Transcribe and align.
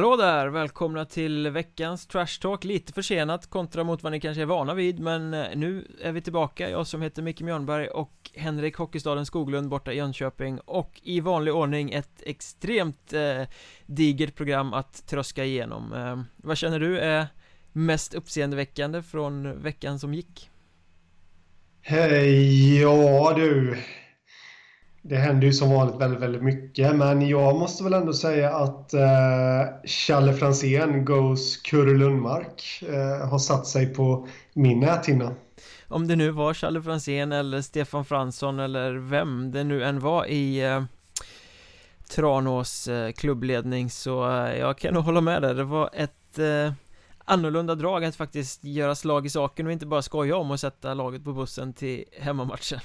Hallå 0.00 0.16
där! 0.16 0.48
Välkomna 0.48 1.04
till 1.04 1.50
veckans 1.50 2.06
Trash 2.06 2.40
Talk, 2.40 2.64
lite 2.64 2.92
försenat 2.92 3.50
kontra 3.50 3.84
mot 3.84 4.02
vad 4.02 4.12
ni 4.12 4.20
kanske 4.20 4.42
är 4.42 4.46
vana 4.46 4.74
vid 4.74 5.00
Men 5.00 5.34
eh, 5.34 5.46
nu 5.54 5.86
är 6.02 6.12
vi 6.12 6.20
tillbaka, 6.20 6.70
jag 6.70 6.86
som 6.86 7.02
heter 7.02 7.22
Micke 7.22 7.40
Mjörnberg 7.40 7.88
och 7.88 8.30
Henrik 8.34 8.76
Hockeystaden 8.76 9.26
Skoglund 9.26 9.68
borta 9.68 9.92
i 9.92 9.96
Jönköping 9.96 10.60
Och 10.60 11.00
i 11.02 11.20
vanlig 11.20 11.54
ordning 11.54 11.90
ett 11.92 12.22
extremt 12.22 13.12
eh, 13.12 13.42
digert 13.86 14.34
program 14.34 14.74
att 14.74 15.06
tröska 15.06 15.44
igenom 15.44 15.92
eh, 15.92 16.22
Vad 16.36 16.56
känner 16.56 16.80
du 16.80 16.98
är 16.98 17.26
mest 17.72 18.14
uppseendeväckande 18.14 19.02
från 19.02 19.62
veckan 19.62 19.98
som 19.98 20.14
gick? 20.14 20.50
Hej, 21.82 22.80
ja 22.80 23.32
du 23.36 23.76
det 25.02 25.16
händer 25.16 25.46
ju 25.46 25.52
som 25.52 25.70
vanligt 25.70 26.00
väldigt, 26.00 26.20
väldigt 26.20 26.42
mycket. 26.42 26.96
Men 26.96 27.28
jag 27.28 27.56
måste 27.58 27.84
väl 27.84 27.92
ändå 27.92 28.12
säga 28.12 28.50
att 28.50 28.94
eh, 28.94 29.80
Challe 29.84 30.32
Franzén 30.32 31.04
goes 31.04 31.56
Kurre 31.56 31.98
Lundmark 31.98 32.82
eh, 32.88 33.28
har 33.28 33.38
satt 33.38 33.66
sig 33.66 33.94
på 33.94 34.28
min 34.54 34.80
näthinna. 34.80 35.34
Om 35.88 36.08
det 36.08 36.16
nu 36.16 36.30
var 36.30 36.54
Challe 36.54 36.82
Franzén 36.82 37.32
eller 37.32 37.60
Stefan 37.60 38.04
Fransson 38.04 38.58
eller 38.58 38.92
vem 38.92 39.50
det 39.50 39.64
nu 39.64 39.84
än 39.84 40.00
var 40.00 40.26
i 40.26 40.64
eh, 40.64 40.82
Tranås 42.10 42.88
eh, 42.88 43.12
klubbledning 43.12 43.90
så 43.90 44.30
eh, 44.30 44.58
jag 44.58 44.78
kan 44.78 44.94
nog 44.94 45.04
hålla 45.04 45.20
med 45.20 45.42
där. 45.42 45.54
Det 45.54 45.64
var 45.64 45.90
ett 45.92 46.38
eh, 46.38 46.72
annorlunda 47.24 47.74
drag 47.74 48.04
att 48.04 48.16
faktiskt 48.16 48.64
göra 48.64 48.94
slag 48.94 49.26
i 49.26 49.30
saken 49.30 49.66
och 49.66 49.72
inte 49.72 49.86
bara 49.86 50.02
skoja 50.02 50.36
om 50.36 50.50
att 50.50 50.60
sätta 50.60 50.94
laget 50.94 51.24
på 51.24 51.32
bussen 51.32 51.72
till 51.72 52.04
hemmamatchen. 52.20 52.80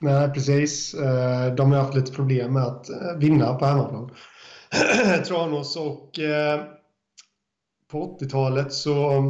Nej, 0.00 0.30
precis. 0.30 0.94
Eh, 0.94 1.54
de 1.54 1.72
har 1.72 1.78
haft 1.78 1.94
lite 1.94 2.12
problem 2.12 2.52
med 2.52 2.62
att 2.62 2.90
eh, 2.90 3.16
vinna 3.16 3.54
på 3.54 3.64
hemmaplan. 3.64 4.10
Tranås 5.26 5.76
och 5.76 6.18
eh, 6.18 6.60
på 7.90 8.18
80-talet 8.20 8.72
så 8.72 9.22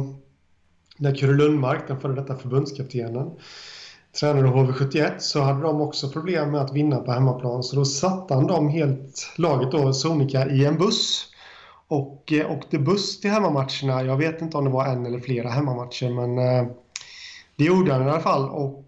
när 0.97 1.15
Kurre 1.15 1.33
Lundmark, 1.33 1.87
den 1.87 1.99
före 1.99 2.13
detta 2.13 2.37
förbundskaptenen, 2.37 3.31
tränade 4.19 4.47
HV71 4.47 5.11
så 5.19 5.41
hade 5.41 5.61
de 5.61 5.81
också 5.81 6.09
problem 6.09 6.51
med 6.51 6.61
att 6.61 6.73
vinna 6.73 6.97
på 6.97 7.11
hemmaplan. 7.11 7.63
Så 7.63 7.75
då 7.75 7.85
satte 7.85 8.33
han 8.33 8.47
dem 8.47 8.69
helt, 8.69 9.33
laget 9.37 9.71
då, 9.71 9.93
sonika, 9.93 10.47
i 10.47 10.65
en 10.65 10.77
buss. 10.77 11.25
Och 11.87 12.33
åkte 12.49 12.79
buss 12.79 13.21
till 13.21 13.29
hemmamatcherna. 13.29 14.03
Jag 14.03 14.17
vet 14.17 14.41
inte 14.41 14.57
om 14.57 14.65
det 14.65 14.69
var 14.69 14.85
en 14.85 15.05
eller 15.05 15.19
flera 15.19 15.49
hemmamatcher 15.49 16.09
men 16.09 16.35
det 17.55 17.63
gjorde 17.63 17.93
han 17.93 18.07
i 18.07 18.09
alla 18.09 18.19
fall. 18.19 18.49
Och 18.49 18.85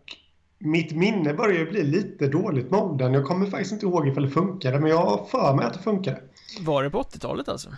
mitt 0.62 0.96
minne 0.96 1.34
börjar 1.34 1.60
ju 1.60 1.72
bli 1.72 1.84
lite 1.84 2.28
dåligt 2.28 2.72
med 2.72 2.80
åldern. 2.80 3.14
Jag 3.14 3.26
kommer 3.26 3.46
faktiskt 3.46 3.72
inte 3.72 3.86
ihåg 3.86 4.08
ifall 4.08 4.24
det 4.24 4.30
funkade, 4.30 4.80
men 4.80 4.90
jag 4.90 4.98
har 4.98 5.26
för 5.26 5.54
mig 5.56 5.66
att 5.66 5.74
det 5.74 5.80
funkade. 5.80 6.22
Var 6.60 6.84
det 6.84 6.90
på 6.90 7.02
80-talet 7.04 7.50
alltså? 7.50 7.70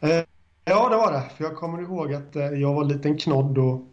Eh, 0.00 0.20
ja, 0.64 0.88
det 0.88 0.96
var 0.96 1.12
det. 1.12 1.22
För 1.36 1.44
jag 1.44 1.56
kommer 1.56 1.82
ihåg 1.82 2.14
att 2.14 2.36
eh, 2.36 2.44
jag 2.44 2.74
var 2.74 2.82
en 2.82 2.88
liten 2.88 3.18
knodd 3.18 3.58
och 3.58 3.88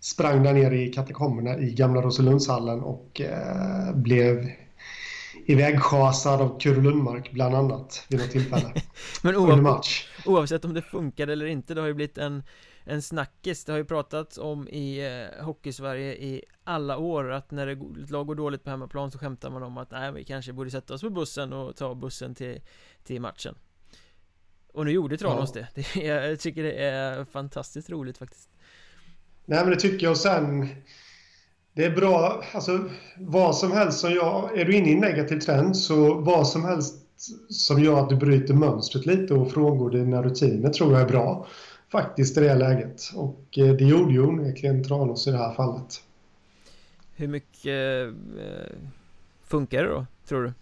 sprang 0.00 0.42
där 0.42 0.52
nere 0.52 0.76
i 0.76 0.92
katakomberna 0.92 1.58
i 1.58 1.74
gamla 1.74 2.02
Roselundshallen 2.02 2.80
och 2.80 3.20
eh, 3.20 3.94
blev 3.94 4.50
ivägschasad 5.46 6.40
av 6.40 6.58
Kurre 6.60 6.82
Lundmark 6.82 7.32
bland 7.32 7.54
annat 7.54 8.06
vid 8.08 8.20
något 8.20 8.30
tillfälle. 8.30 8.72
Men 9.22 9.36
oavsett, 9.36 10.26
oavsett 10.26 10.64
om 10.64 10.74
det 10.74 10.82
funkade 10.82 11.32
eller 11.32 11.46
inte, 11.46 11.74
det 11.74 11.80
har 11.80 11.88
ju 11.88 11.94
blivit 11.94 12.18
en 12.18 12.42
en 12.88 13.02
snackis 13.02 13.64
Det 13.64 13.72
har 13.72 13.78
ju 13.78 13.84
pratats 13.84 14.38
om 14.38 14.68
i 14.68 15.06
eh, 15.06 15.44
Hockeysverige 15.44 16.12
i 16.12 16.42
alla 16.68 16.98
år 16.98 17.30
att 17.32 17.50
när 17.50 17.66
ett 17.66 18.10
lag 18.10 18.26
går 18.26 18.34
dåligt 18.34 18.64
på 18.64 18.70
hemmaplan 18.70 19.10
så 19.10 19.18
skämtar 19.18 19.50
man 19.50 19.62
om 19.62 19.78
att 19.78 19.90
nej, 19.90 20.12
vi 20.12 20.24
kanske 20.24 20.52
borde 20.52 20.70
sätta 20.70 20.94
oss 20.94 21.00
på 21.00 21.10
bussen 21.10 21.52
och 21.52 21.76
ta 21.76 21.94
bussen 21.94 22.34
till, 22.34 22.60
till 23.04 23.20
matchen 23.20 23.54
Och 24.72 24.84
nu 24.84 24.90
gjorde 24.90 25.16
Tranås 25.16 25.52
ja. 25.54 25.60
det. 25.74 25.84
det 25.94 26.06
Jag 26.06 26.40
tycker 26.40 26.62
det 26.62 26.72
är 26.72 27.24
fantastiskt 27.24 27.90
roligt 27.90 28.18
faktiskt 28.18 28.48
Nej 29.44 29.60
men 29.60 29.70
det 29.70 29.76
tycker 29.76 30.06
jag 30.06 30.10
och 30.10 30.18
sen 30.18 30.68
Det 31.72 31.84
är 31.84 31.96
bra, 31.96 32.44
alltså 32.52 32.88
vad 33.18 33.56
som 33.56 33.72
helst 33.72 33.98
som 33.98 34.10
jag, 34.10 34.58
är 34.58 34.64
du 34.64 34.76
inne 34.76 34.88
i 34.88 34.94
en 34.94 35.00
negativ 35.00 35.40
trend 35.40 35.76
så 35.76 36.14
vad 36.14 36.48
som 36.48 36.64
helst 36.64 36.94
som 37.50 37.82
gör 37.82 38.00
att 38.00 38.08
du 38.08 38.16
bryter 38.16 38.54
mönstret 38.54 39.06
lite 39.06 39.34
och 39.34 39.50
frångår 39.50 39.90
dina 39.90 40.22
rutiner 40.22 40.70
tror 40.70 40.92
jag 40.92 41.00
är 41.00 41.08
bra 41.08 41.46
faktiskt 41.92 42.38
i 42.38 42.40
det 42.40 42.54
läget. 42.54 43.02
Och 43.14 43.58
eh, 43.58 43.74
det 43.74 43.84
gjorde 43.84 44.12
ju 44.12 44.26
onekligen 44.26 44.84
Tranås 44.84 45.26
i 45.26 45.30
det 45.30 45.38
här 45.38 45.54
fallet. 45.54 46.02
Hur 47.18 47.28
mycket 47.28 48.06
eh, 48.38 48.76
funkar 49.44 49.82
det 49.82 49.88
då, 49.88 50.06
tror 50.28 50.42
du? 50.42 50.52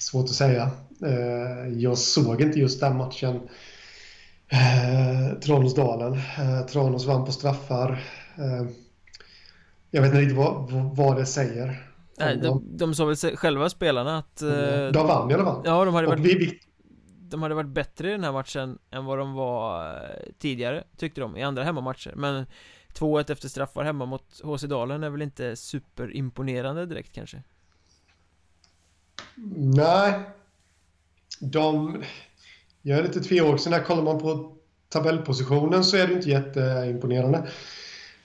Svårt 0.00 0.24
att 0.24 0.30
säga. 0.30 0.70
Eh, 1.02 1.68
jag 1.78 1.98
såg 1.98 2.40
inte 2.40 2.58
just 2.58 2.80
den 2.80 2.96
matchen. 2.96 3.40
Eh, 4.48 5.38
Tranåsdalen. 5.40 6.20
Tranås 6.68 7.06
vann 7.06 7.24
på 7.24 7.32
straffar. 7.32 8.04
Jag 9.90 10.02
vet 10.02 10.08
inte 10.08 10.20
riktigt 10.20 10.36
vad, 10.36 10.70
vad 10.96 11.16
det 11.16 11.26
säger. 11.26 11.88
Nej, 12.18 12.36
de, 12.36 12.64
de 12.76 12.94
sa 12.94 13.04
väl 13.04 13.16
själva 13.16 13.70
spelarna 13.70 14.18
att... 14.18 14.42
Eh, 14.42 14.88
de 14.92 15.06
vann 15.06 15.30
i 15.30 15.34
alla 15.34 15.44
fall. 15.44 15.62
Ja, 15.64 15.84
de 15.84 15.94
hade 15.94 16.06
varit... 16.06 16.20
Vi, 16.20 16.60
de 17.20 17.42
hade 17.42 17.54
varit 17.54 17.70
bättre 17.70 18.08
i 18.08 18.12
den 18.12 18.24
här 18.24 18.32
matchen 18.32 18.78
än 18.90 19.04
vad 19.04 19.18
de 19.18 19.34
var 19.34 19.96
tidigare, 20.38 20.84
tyckte 20.96 21.20
de, 21.20 21.36
i 21.36 21.42
andra 21.42 21.62
hemmamatcher 21.62 22.12
Men 22.16 22.46
2-1 22.98 23.32
efter 23.32 23.48
straffar 23.48 23.84
hemma 23.84 24.06
mot 24.06 24.40
HC 24.42 24.62
Dalen 24.62 25.02
är 25.02 25.10
väl 25.10 25.22
inte 25.22 25.56
superimponerande 25.56 26.86
direkt 26.86 27.12
kanske? 27.12 27.42
Nej. 29.56 30.20
De... 31.40 32.02
Jag 32.82 32.98
är 32.98 33.02
lite 33.02 33.20
tvehågsen 33.20 33.72
här, 33.72 33.82
kollar 33.82 34.02
man 34.02 34.18
på 34.18 34.56
tabellpositionen 34.88 35.84
så 35.84 35.96
är 35.96 36.06
det 36.06 36.14
inte 36.14 36.30
jätteimponerande. 36.30 37.48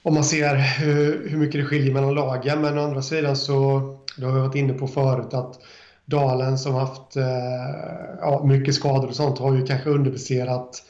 Om 0.04 0.14
man 0.14 0.24
ser 0.24 0.56
hur, 0.56 1.30
hur 1.30 1.38
mycket 1.38 1.62
det 1.62 1.66
skiljer 1.66 1.94
mellan 1.94 2.16
lagen, 2.16 2.62
men 2.62 2.78
å 2.78 2.82
andra 2.82 3.02
sidan 3.02 3.36
så, 3.36 3.80
det 4.18 4.26
har 4.26 4.34
vi 4.34 4.40
varit 4.40 4.56
inne 4.56 4.74
på 4.74 4.88
förut, 4.88 5.34
att 5.34 5.60
Dalen 6.06 6.58
som 6.58 6.74
haft 6.74 7.16
eh, 7.16 7.24
ja, 8.22 8.44
mycket 8.46 8.76
skador 8.76 9.08
och 9.08 9.16
sånt 9.16 9.40
har 9.40 9.56
ju 9.56 9.66
kanske 9.66 9.90
underpresterat 9.90 10.84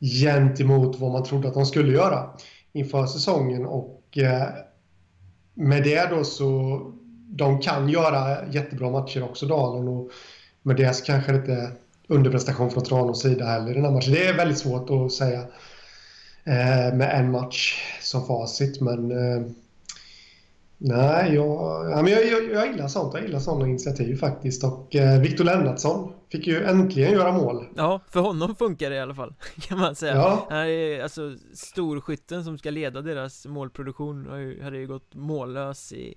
gentemot 0.00 1.00
vad 1.00 1.12
man 1.12 1.24
trodde 1.24 1.48
att 1.48 1.54
de 1.54 1.66
skulle 1.66 1.92
göra 1.92 2.30
inför 2.74 3.06
säsongen 3.06 3.66
och 3.66 4.18
eh, 4.18 4.48
med 5.54 5.82
det 5.82 6.10
då 6.10 6.24
så 6.24 6.80
de 7.28 7.60
kan 7.60 7.88
göra 7.88 8.48
jättebra 8.50 8.90
matcher 8.90 9.22
också 9.22 9.46
Dalen 9.46 9.88
och 9.88 10.10
med 10.62 10.76
det 10.76 10.94
så 10.94 11.04
kanske 11.04 11.32
det 11.32 11.38
inte 11.38 11.52
är 11.52 11.70
underprestation 12.08 12.70
från 12.70 12.84
Tranås 12.84 13.22
sida 13.22 13.46
heller 13.46 13.70
i 13.70 13.74
den 13.74 13.84
här 13.84 13.90
matchen. 13.90 14.12
Det 14.12 14.26
är 14.26 14.36
väldigt 14.36 14.58
svårt 14.58 14.90
att 14.90 15.12
säga 15.12 15.40
eh, 16.44 16.94
med 16.94 17.10
en 17.20 17.30
match 17.30 17.82
som 18.00 18.26
facit 18.26 18.80
men 18.80 19.10
eh, 19.10 19.46
Nej, 20.86 21.34
jag, 21.34 21.90
ja, 21.90 22.02
men 22.02 22.12
jag, 22.12 22.26
jag, 22.26 22.52
jag 22.52 22.72
gillar 22.72 22.88
sånt. 22.88 23.14
Jag 23.14 23.22
gillar 23.22 23.38
sådana 23.38 23.68
initiativ 23.68 24.16
faktiskt. 24.16 24.64
Och 24.64 24.96
eh, 24.96 25.20
Victor 25.20 25.44
Lennartsson 25.44 26.12
fick 26.32 26.46
ju 26.46 26.64
äntligen 26.64 27.12
göra 27.12 27.32
mål. 27.32 27.66
Ja, 27.76 28.00
för 28.10 28.20
honom 28.20 28.56
funkar 28.56 28.90
det 28.90 28.96
i 28.96 29.00
alla 29.00 29.14
fall, 29.14 29.34
kan 29.60 29.78
man 29.78 29.94
säga. 29.94 30.14
Ja. 30.14 30.46
Han 30.50 30.58
är 30.58 31.02
alltså 31.02 31.36
storskytten 31.54 32.44
som 32.44 32.58
ska 32.58 32.70
leda 32.70 33.02
deras 33.02 33.46
målproduktion 33.46 34.26
hade 34.62 34.78
ju 34.78 34.86
gått 34.86 35.14
mållös 35.14 35.92
i 35.92 36.14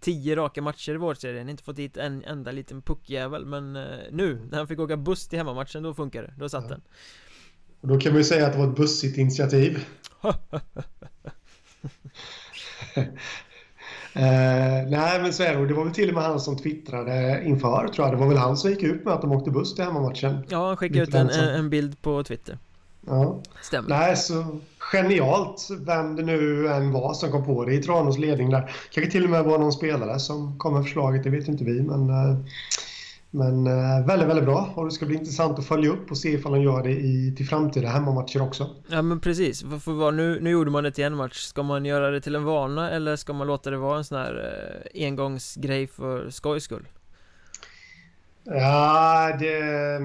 tio 0.00 0.36
raka 0.36 0.62
matcher 0.62 0.94
i 0.94 0.96
vårserien, 0.96 1.48
inte 1.48 1.62
fått 1.62 1.76
dit 1.76 1.96
en 1.96 2.24
enda 2.24 2.52
liten 2.52 2.82
puckjävel 2.82 3.46
Men 3.46 3.76
eh, 3.76 3.82
nu, 4.10 4.48
när 4.50 4.58
han 4.58 4.68
fick 4.68 4.78
åka 4.78 4.96
buss 4.96 5.28
till 5.28 5.38
hemmamatchen, 5.38 5.82
då 5.82 5.94
funkar 5.94 6.22
det. 6.22 6.34
Då 6.38 6.48
satt 6.48 6.64
ja. 6.64 6.70
den. 6.70 6.82
Och 7.80 7.88
då 7.88 8.00
kan 8.00 8.12
man 8.12 8.18
ju 8.18 8.24
säga 8.24 8.46
att 8.46 8.52
det 8.52 8.58
var 8.58 8.68
ett 8.68 8.76
bussigt 8.76 9.18
initiativ. 9.18 9.84
Eh, 14.16 14.88
nej, 14.88 15.22
men 15.22 15.32
så 15.32 15.42
är 15.42 15.56
det. 15.56 15.66
Det 15.66 15.74
var 15.74 15.84
väl 15.84 15.94
till 15.94 16.08
och 16.08 16.14
med 16.14 16.24
han 16.24 16.40
som 16.40 16.56
twittrade 16.56 17.42
inför, 17.44 17.88
tror 17.88 18.06
jag. 18.06 18.16
Det 18.16 18.20
var 18.20 18.28
väl 18.28 18.36
han 18.36 18.56
som 18.56 18.70
gick 18.70 18.82
ut 18.82 19.04
med 19.04 19.14
att 19.14 19.20
de 19.20 19.32
åkte 19.32 19.50
buss 19.50 19.74
till 19.74 19.84
hemmamatchen. 19.84 20.38
Ja, 20.48 20.66
han 20.66 20.76
skickade 20.76 21.02
ut 21.02 21.14
en, 21.14 21.30
en 21.30 21.70
bild 21.70 22.02
på 22.02 22.22
Twitter. 22.22 22.58
Ja. 23.06 23.40
Stämmer. 23.62 23.88
Nej, 23.88 24.16
så 24.16 24.60
genialt 24.78 25.68
vem 25.86 26.16
det 26.16 26.22
nu 26.22 26.68
än 26.68 26.92
var 26.92 27.14
som 27.14 27.30
kom 27.30 27.44
på 27.44 27.64
det 27.64 27.74
i 27.74 27.82
Tranås 27.82 28.18
ledning 28.18 28.50
där. 28.50 28.70
Kanske 28.90 29.12
till 29.12 29.24
och 29.24 29.30
med 29.30 29.44
var 29.44 29.58
någon 29.58 29.72
spelare 29.72 30.18
som 30.18 30.58
kom 30.58 30.74
med 30.74 30.82
förslaget, 30.82 31.24
det 31.24 31.30
vet 31.30 31.48
inte 31.48 31.64
vi, 31.64 31.82
men 31.82 32.10
eh, 32.10 32.36
men 33.30 33.66
eh, 33.66 34.06
väldigt, 34.06 34.28
väldigt 34.28 34.44
bra 34.44 34.72
och 34.74 34.84
det 34.84 34.90
ska 34.90 35.06
bli 35.06 35.16
intressant 35.16 35.58
att 35.58 35.66
följa 35.66 35.90
upp 35.90 36.10
och 36.10 36.18
se 36.18 36.28
ifall 36.28 36.52
de 36.52 36.62
gör 36.62 36.82
det 36.82 36.90
i, 36.90 37.34
till 37.36 37.46
framtida 37.46 37.88
hemmamatcher 37.88 38.42
också. 38.42 38.70
Ja 38.88 39.02
men 39.02 39.20
precis, 39.20 39.62
för, 39.62 39.78
för 39.78 40.12
nu, 40.12 40.40
nu 40.40 40.50
gjorde 40.50 40.70
man 40.70 40.84
det 40.84 40.90
till 40.90 41.04
en 41.04 41.16
match, 41.16 41.38
ska 41.38 41.62
man 41.62 41.84
göra 41.84 42.10
det 42.10 42.20
till 42.20 42.34
en 42.34 42.44
vana 42.44 42.90
eller 42.90 43.16
ska 43.16 43.32
man 43.32 43.46
låta 43.46 43.70
det 43.70 43.76
vara 43.76 43.98
en 43.98 44.04
sån 44.04 44.18
här 44.18 44.52
eh, 44.94 45.06
engångsgrej 45.06 45.86
för 45.86 46.30
skojs 46.30 46.64
skull? 46.64 46.88
Ja, 48.44 49.36
det... 49.40 50.00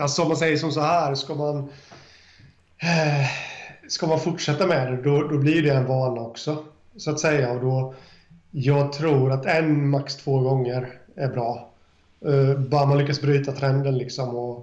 Alltså 0.00 0.22
om 0.22 0.28
man 0.28 0.36
säger 0.36 0.56
som 0.56 0.72
så 0.72 0.80
här, 0.80 1.14
ska 1.14 1.34
man... 1.34 1.58
Eh, 2.78 3.26
ska 3.88 4.06
man 4.06 4.20
fortsätta 4.20 4.66
med 4.66 4.92
det, 4.92 5.02
då, 5.02 5.28
då 5.28 5.38
blir 5.38 5.62
det 5.62 5.70
en 5.70 5.86
vana 5.86 6.20
också. 6.20 6.64
Så 6.96 7.10
att 7.10 7.20
säga. 7.20 7.52
Och 7.52 7.60
då, 7.60 7.94
jag 8.50 8.92
tror 8.92 9.32
att 9.32 9.46
en, 9.46 9.88
max 9.88 10.16
två 10.16 10.40
gånger 10.40 10.98
är 11.16 11.28
bra. 11.28 11.71
Uh, 12.26 12.58
bara 12.58 12.86
man 12.86 12.98
lyckas 12.98 13.20
bryta 13.20 13.52
trenden 13.52 13.98
liksom. 13.98 14.36
Och, 14.36 14.56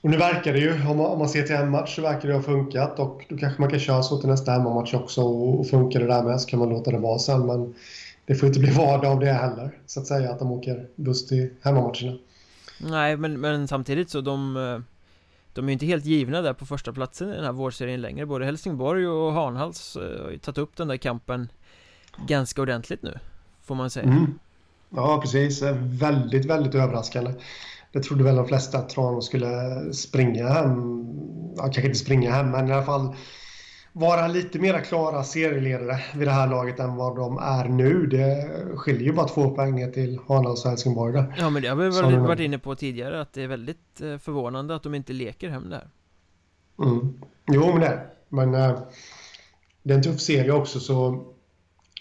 och 0.00 0.10
nu 0.10 0.16
verkar 0.16 0.52
det 0.52 0.58
ju, 0.58 0.72
om 0.72 0.96
man, 0.96 1.06
om 1.06 1.18
man 1.18 1.28
ser 1.28 1.42
till 1.42 1.54
en 1.54 1.70
match 1.70 1.96
så 1.96 2.02
verkar 2.02 2.28
det 2.28 2.34
ha 2.34 2.42
funkat 2.42 2.98
och 2.98 3.26
då 3.28 3.36
kanske 3.36 3.62
man 3.62 3.70
kan 3.70 3.80
köra 3.80 4.02
så 4.02 4.18
till 4.18 4.28
nästa 4.28 4.52
hemmamatch 4.52 4.94
också 4.94 5.22
och, 5.22 5.60
och 5.60 5.68
funkar 5.68 6.00
det 6.00 6.06
där 6.06 6.22
med 6.22 6.40
så 6.40 6.48
kan 6.48 6.58
man 6.58 6.68
låta 6.68 6.90
det 6.90 6.98
vara 6.98 7.18
sen. 7.18 7.46
Men 7.46 7.74
det 8.26 8.34
får 8.34 8.46
inte 8.46 8.60
bli 8.60 8.70
vardag 8.70 9.12
av 9.12 9.20
det 9.20 9.32
heller, 9.32 9.78
så 9.86 10.00
att 10.00 10.06
säga, 10.06 10.30
att 10.30 10.38
de 10.38 10.52
åker 10.52 10.86
buss 10.96 11.26
till 11.26 11.50
hemmamatcherna. 11.62 12.18
Nej, 12.80 13.16
men, 13.16 13.40
men 13.40 13.68
samtidigt 13.68 14.10
så 14.10 14.20
de 14.20 14.56
eh, 14.56 14.80
De 15.54 15.64
är 15.64 15.68
ju 15.68 15.72
inte 15.72 15.86
helt 15.86 16.04
givna 16.04 16.42
där 16.42 16.52
på 16.52 16.66
första 16.66 16.92
platsen 16.92 17.28
i 17.28 17.34
den 17.34 17.44
här 17.44 17.52
vårserien 17.52 18.00
längre 18.00 18.26
Både 18.26 18.44
Helsingborg 18.44 19.08
och 19.08 19.32
Hanhals 19.32 19.96
eh, 19.96 20.22
har 20.22 20.30
ju 20.30 20.38
tagit 20.38 20.58
upp 20.58 20.76
den 20.76 20.88
där 20.88 20.96
kampen 20.96 21.48
Ganska 22.26 22.62
ordentligt 22.62 23.02
nu 23.02 23.18
Får 23.62 23.74
man 23.74 23.90
säga 23.90 24.06
mm. 24.06 24.38
Ja, 24.90 25.20
precis. 25.22 25.62
Väldigt, 25.80 26.44
väldigt 26.44 26.74
överraskande. 26.74 27.32
Det 27.92 28.00
trodde 28.00 28.24
väl 28.24 28.36
de 28.36 28.46
flesta 28.46 28.78
att 28.78 28.88
Tranås 28.88 29.26
skulle 29.26 29.48
springa 29.92 30.48
hem. 30.48 31.04
Ja, 31.56 31.62
kanske 31.62 31.86
inte 31.86 31.98
springa 31.98 32.30
hem, 32.30 32.50
men 32.50 32.68
i 32.68 32.72
alla 32.72 32.84
fall 32.84 33.14
vara 33.92 34.28
lite 34.28 34.58
mer 34.58 34.80
klara 34.80 35.24
serieledare 35.24 36.00
vid 36.14 36.28
det 36.28 36.32
här 36.32 36.46
laget 36.46 36.80
än 36.80 36.96
vad 36.96 37.16
de 37.16 37.38
är 37.38 37.68
nu. 37.68 38.06
Det 38.06 38.50
skiljer 38.76 39.02
ju 39.02 39.12
bara 39.12 39.28
två 39.28 39.50
poäng 39.50 39.74
ner 39.74 39.90
till 39.90 40.18
Hanals 40.28 40.64
och 40.64 40.70
Helsingborg 40.70 41.12
där. 41.12 41.34
Ja 41.38 41.50
men 41.50 41.62
det 41.62 41.68
har 41.68 41.76
vi 41.76 41.88
väl 41.88 42.18
varit 42.18 42.40
inne 42.40 42.58
på 42.58 42.74
tidigare 42.74 43.20
att 43.20 43.32
det 43.32 43.42
är 43.42 43.48
väldigt 43.48 44.00
eh, 44.00 44.18
förvånande 44.18 44.74
att 44.74 44.82
de 44.82 44.94
inte 44.94 45.12
leker 45.12 45.48
hem 45.48 45.70
där. 45.70 45.88
Mm. 46.82 47.14
Jo 47.52 47.66
men 47.66 47.80
det 47.80 47.86
är 47.86 48.06
Men 48.28 48.54
äh, 48.54 48.78
det 49.82 49.92
är 49.92 49.96
en 49.96 50.02
tuff 50.02 50.20
serie 50.20 50.52
också 50.52 50.80
så 50.80 51.26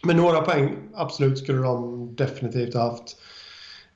men 0.03 0.17
några 0.17 0.41
poäng 0.41 0.89
absolut 0.95 1.37
skulle 1.37 1.61
de 1.61 2.15
definitivt 2.15 2.73
ha 2.73 2.81
haft 2.81 3.17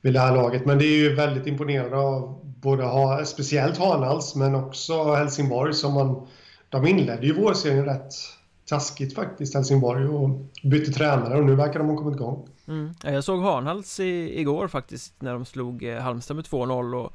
vid 0.01 0.13
det 0.13 0.19
här 0.19 0.35
laget. 0.35 0.65
Men 0.65 0.77
det 0.79 0.85
är 0.85 0.97
ju 0.97 1.15
väldigt 1.15 1.47
imponerande 1.47 1.97
av 1.97 2.39
både 2.43 2.83
ha, 2.83 3.25
speciellt 3.25 3.77
Hanals 3.77 4.35
men 4.35 4.55
också 4.55 5.13
Helsingborg 5.13 5.73
som 5.73 5.93
man 5.93 6.27
de 6.69 6.87
inledde 6.87 7.27
ju 7.27 7.33
vårserien 7.33 7.85
rätt 7.85 8.13
taskigt 8.65 9.15
faktiskt, 9.15 9.53
Helsingborg, 9.53 10.07
och 10.07 10.29
bytte 10.63 10.91
tränare 10.91 11.37
och 11.37 11.45
nu 11.45 11.55
verkar 11.55 11.79
de 11.79 11.89
ha 11.89 11.97
kommit 11.97 12.15
igång. 12.15 12.49
Mm. 12.67 12.93
Jag 13.03 13.23
såg 13.23 13.41
Hanhals 13.41 13.99
i, 13.99 14.39
igår 14.39 14.67
faktiskt 14.67 15.21
när 15.21 15.33
de 15.33 15.45
slog 15.45 15.83
eh, 15.83 15.99
Halmstad 15.99 16.35
med 16.35 16.45
2-0 16.45 16.95
och 16.95 17.13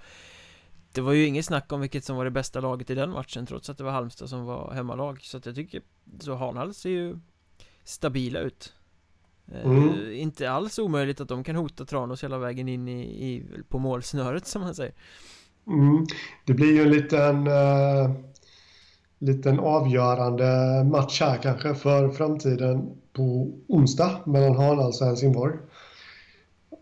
det 0.92 1.00
var 1.00 1.12
ju 1.12 1.26
inget 1.26 1.44
snack 1.44 1.72
om 1.72 1.80
vilket 1.80 2.04
som 2.04 2.16
var 2.16 2.24
det 2.24 2.30
bästa 2.30 2.60
laget 2.60 2.90
i 2.90 2.94
den 2.94 3.10
matchen 3.10 3.46
trots 3.46 3.70
att 3.70 3.78
det 3.78 3.84
var 3.84 3.90
Halmstad 3.90 4.28
som 4.28 4.44
var 4.44 4.72
hemmalag 4.74 5.20
så 5.22 5.36
att 5.36 5.46
jag 5.46 5.54
tycker 5.54 5.82
så 6.20 6.34
Hanhals 6.34 6.78
ser 6.78 6.90
ju 6.90 7.18
stabila 7.84 8.40
ut 8.40 8.72
mm. 9.64 9.88
uh, 9.88 10.20
Inte 10.20 10.50
alls 10.50 10.78
omöjligt 10.78 11.20
att 11.20 11.28
de 11.28 11.44
kan 11.44 11.56
hota 11.56 11.84
Tranås 11.84 12.24
hela 12.24 12.38
vägen 12.38 12.68
in 12.68 12.88
i, 12.88 13.00
i 13.02 13.44
på 13.68 13.78
målsnöret 13.78 14.46
som 14.46 14.62
man 14.62 14.74
säger 14.74 14.92
mm. 15.66 16.06
Det 16.44 16.54
blir 16.54 16.72
ju 16.72 16.82
en 16.82 16.90
liten 16.90 17.46
uh 17.46 18.10
liten 19.18 19.60
avgörande 19.60 20.84
match 20.84 21.20
här 21.20 21.38
kanske 21.42 21.74
för 21.74 22.08
framtiden 22.08 22.90
på 23.12 23.50
onsdag 23.68 24.20
mellan 24.26 24.56
Hanals 24.56 25.00
och 25.00 25.06
Helsingborg. 25.06 25.54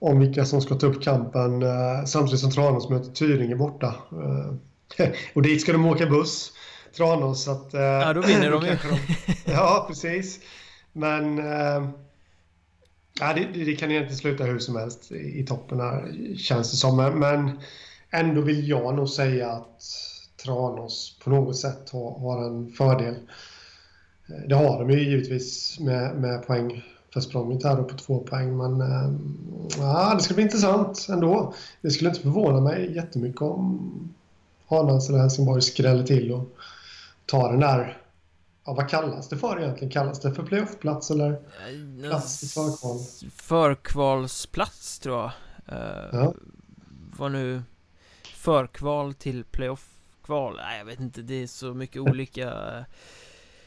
Om 0.01 0.19
vilka 0.19 0.45
som 0.45 0.61
ska 0.61 0.75
ta 0.75 0.87
upp 0.87 1.03
kampen 1.03 1.63
eh, 1.63 2.05
samtidigt 2.07 2.41
som 2.41 2.51
Tranås 2.51 2.91
möter 2.91 3.11
Tyringe 3.11 3.57
borta. 3.57 3.95
Eh, 4.13 5.09
och 5.35 5.43
dit 5.43 5.61
ska 5.61 5.73
de 5.73 5.87
åka 5.87 6.07
buss, 6.07 6.53
Tranås. 6.97 7.45
Så 7.45 7.51
att, 7.51 7.75
eh, 7.75 7.81
ja, 7.81 8.13
då 8.13 8.21
vinner 8.21 8.51
de 8.51 8.63
ju. 8.67 8.77
ja, 9.45 9.85
precis. 9.89 10.41
Men 10.93 11.39
eh, 11.39 11.89
ja, 13.21 13.33
det, 13.35 13.65
det, 13.65 13.77
kan 13.77 13.91
egentligen 13.91 14.19
sluta 14.19 14.45
hur 14.45 14.59
som 14.59 14.77
helst 14.77 15.13
i, 15.13 15.47
toppen 15.47 15.81
här, 15.81 16.15
känns 16.37 16.71
det 16.71 16.77
som. 16.77 16.97
Men 16.97 17.51
ändå 18.11 18.41
vill 18.41 18.69
jag 18.69 18.95
nog 18.95 19.09
säga 19.09 19.51
att 19.51 19.83
Tranås 20.45 21.19
på 21.25 21.31
något 21.31 21.57
sätt 21.57 21.91
har, 21.91 22.19
har 22.19 22.47
en 22.47 22.73
fördel. 22.73 23.15
Eh, 24.29 24.49
det 24.49 24.55
har 24.55 24.79
de 24.79 24.91
ju 24.91 25.11
givetvis 25.11 25.81
med, 25.81 26.17
med 26.17 26.47
poäng 26.47 26.83
försprånget 27.15 27.65
här 27.65 27.77
på 27.77 27.97
två 27.97 28.19
poäng. 28.19 28.57
Men 28.57 28.81
eh, 28.81 29.11
ja, 29.79 30.15
det 30.15 30.23
ska 30.23 30.35
bli 30.35 30.43
intressant 30.43 31.07
ändå. 31.11 31.55
Det 31.81 31.91
skulle 31.91 32.11
inte 32.11 32.23
förvåna 32.23 32.61
mig 32.61 32.95
jättemycket 32.97 33.43
om 33.43 34.15
Hanans 34.67 35.09
eller 35.09 35.19
Helsingborg 35.19 35.63
skräller 35.63 36.05
till 36.05 36.33
och 36.33 36.57
tar 37.27 37.51
den 37.51 37.61
där 37.61 37.99
Ja, 38.67 38.73
vad 38.73 38.89
kallas 38.89 39.29
det 39.29 39.37
för 39.37 39.61
egentligen? 39.61 39.91
Kallas 39.93 40.21
det 40.21 40.35
för 40.35 40.43
playoffplats 40.43 41.11
eller 41.11 41.41
plats 42.09 42.43
i 42.43 42.49
förkval? 42.49 42.99
Förkvalsplats 43.31 44.99
tror 44.99 45.17
jag 45.17 45.33
uh, 45.73 46.09
ja. 46.13 46.35
Vad 47.17 47.33
nu 47.33 47.63
Förkval 48.25 49.15
till 49.15 49.45
playoff 49.45 49.89
kval, 50.23 50.57
nej 50.57 50.79
jag 50.79 50.85
vet 50.85 51.01
inte, 51.01 51.23
det 51.23 51.35
är 51.35 51.47
så 51.47 51.75
mycket 51.75 52.03
olika 52.03 52.53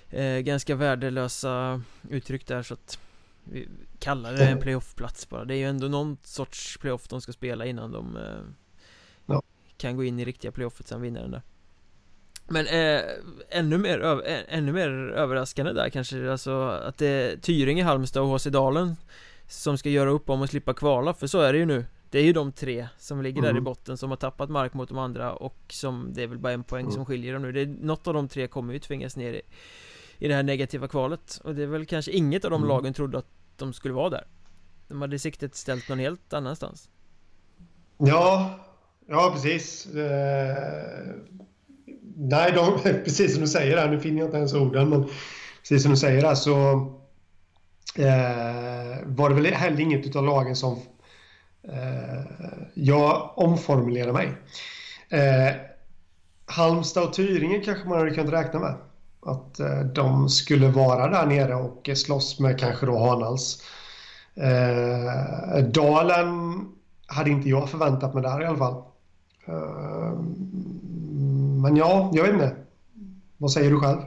eh, 0.09 0.39
Ganska 0.39 0.75
värdelösa 0.75 1.81
uttryck 2.09 2.47
där 2.47 2.63
så 2.63 2.73
att 2.73 2.99
Vi 3.43 3.69
kallar 3.99 4.33
det 4.33 4.47
en 4.47 4.59
playoffplats 4.59 5.29
bara 5.29 5.45
Det 5.45 5.55
är 5.55 5.57
ju 5.57 5.69
ändå 5.69 5.87
någon 5.87 6.17
sorts 6.23 6.77
playoff 6.77 7.07
de 7.07 7.21
ska 7.21 7.33
spela 7.33 7.65
innan 7.65 7.91
de 7.91 8.17
eh, 8.17 8.41
ja. 9.25 9.41
Kan 9.77 9.97
gå 9.97 10.03
in 10.03 10.19
i 10.19 10.25
riktiga 10.25 10.51
playoffet 10.51 10.87
sen 10.87 11.01
vinna 11.01 11.21
den 11.21 11.31
där 11.31 11.41
men 12.49 12.67
eh, 12.67 13.01
ännu, 13.49 13.77
mer 13.77 14.03
eh, 14.25 14.39
ännu 14.47 14.71
mer 14.71 14.89
överraskande 15.15 15.73
där 15.73 15.89
kanske 15.89 16.31
alltså 16.31 16.61
att 16.61 16.97
det 16.97 17.07
är 17.07 17.37
Tyringe, 17.37 17.83
Halmstad 17.83 18.23
och 18.23 18.29
HC 18.29 18.45
Dalen 18.45 18.95
Som 19.47 19.77
ska 19.77 19.89
göra 19.89 20.09
upp 20.09 20.29
om 20.29 20.41
att 20.41 20.49
slippa 20.49 20.73
kvala, 20.73 21.13
för 21.13 21.27
så 21.27 21.41
är 21.41 21.53
det 21.53 21.59
ju 21.59 21.65
nu 21.65 21.85
det 22.11 22.19
är 22.19 22.23
ju 22.23 22.33
de 22.33 22.51
tre 22.51 22.87
som 22.97 23.21
ligger 23.21 23.37
mm. 23.37 23.43
där 23.43 23.49
i 23.49 23.51
mm. 23.51 23.63
botten 23.63 23.97
som 23.97 24.09
har 24.09 24.17
tappat 24.17 24.49
mark 24.49 24.73
mot 24.73 24.89
de 24.89 24.97
andra 24.97 25.33
och 25.33 25.57
som 25.69 26.09
Det 26.13 26.23
är 26.23 26.27
väl 26.27 26.37
bara 26.37 26.53
en 26.53 26.63
poäng 26.63 26.81
mm. 26.81 26.91
som 26.91 27.05
skiljer 27.05 27.33
dem 27.33 27.41
nu 27.41 27.51
det 27.51 27.61
är, 27.61 27.65
Något 27.65 28.07
av 28.07 28.13
de 28.13 28.27
tre 28.27 28.47
kommer 28.47 28.73
ju 28.73 28.79
tvingas 28.79 29.15
ner 29.15 29.33
i, 29.33 29.41
I 30.17 30.27
det 30.27 30.35
här 30.35 30.43
negativa 30.43 30.87
kvalet 30.87 31.41
Och 31.43 31.55
det 31.55 31.63
är 31.63 31.67
väl 31.67 31.85
kanske 31.85 32.11
inget 32.11 32.45
av 32.45 32.51
de 32.51 32.61
mm. 32.61 32.67
lagen 32.69 32.93
trodde 32.93 33.17
att 33.17 33.29
de 33.55 33.73
skulle 33.73 33.93
vara 33.93 34.09
där 34.09 34.27
De 34.87 35.01
hade 35.01 35.19
siktet 35.19 35.55
ställt 35.55 35.89
någon 35.89 35.99
helt 35.99 36.33
annanstans 36.33 36.89
Ja 37.97 38.59
Ja 39.07 39.31
precis 39.33 39.85
eh, 39.85 41.15
Nej 42.21 42.51
de, 42.51 42.79
precis 43.03 43.33
som 43.33 43.41
du 43.41 43.47
säger 43.47 43.77
här, 43.77 43.89
nu 43.89 43.99
finner 43.99 44.19
jag 44.19 44.27
inte 44.27 44.37
ens 44.37 44.53
orden 44.53 44.89
men 44.89 45.07
Precis 45.59 45.83
som 45.83 45.91
du 45.91 45.97
säger 45.97 46.23
här 46.23 46.35
så 46.35 46.71
eh, 47.95 48.97
Var 49.05 49.29
det 49.29 49.35
väl 49.35 49.45
heller 49.45 49.79
inget 49.79 50.15
av 50.15 50.25
lagen 50.25 50.55
som 50.55 50.79
Eh, 51.63 52.21
jag 52.73 53.31
omformulerade 53.35 54.13
mig. 54.13 54.37
Eh, 55.09 55.55
Halmstad 56.45 57.03
och 57.03 57.13
Tyringe 57.13 57.59
kanske 57.59 57.89
man 57.89 57.97
hade 57.97 58.11
kunnat 58.11 58.33
räkna 58.33 58.59
med. 58.59 58.75
Att 59.21 59.59
eh, 59.59 59.79
de 59.79 60.29
skulle 60.29 60.67
vara 60.67 61.09
där 61.09 61.25
nere 61.25 61.55
och 61.55 61.89
slåss 61.95 62.39
med 62.39 62.59
kanske 62.59 62.85
då 62.85 62.97
Hanals. 62.97 63.63
Eh, 64.35 65.63
Dalen 65.63 66.65
hade 67.07 67.29
inte 67.29 67.49
jag 67.49 67.69
förväntat 67.69 68.13
mig 68.13 68.23
där 68.23 68.41
i 68.41 68.45
alla 68.45 68.57
fall. 68.57 68.83
Eh, 69.45 70.19
men 71.61 71.75
ja, 71.75 72.11
jag 72.13 72.23
vet 72.23 72.33
inte. 72.33 72.55
Vad 73.37 73.51
säger 73.51 73.71
du 73.71 73.79
själv? 73.79 73.99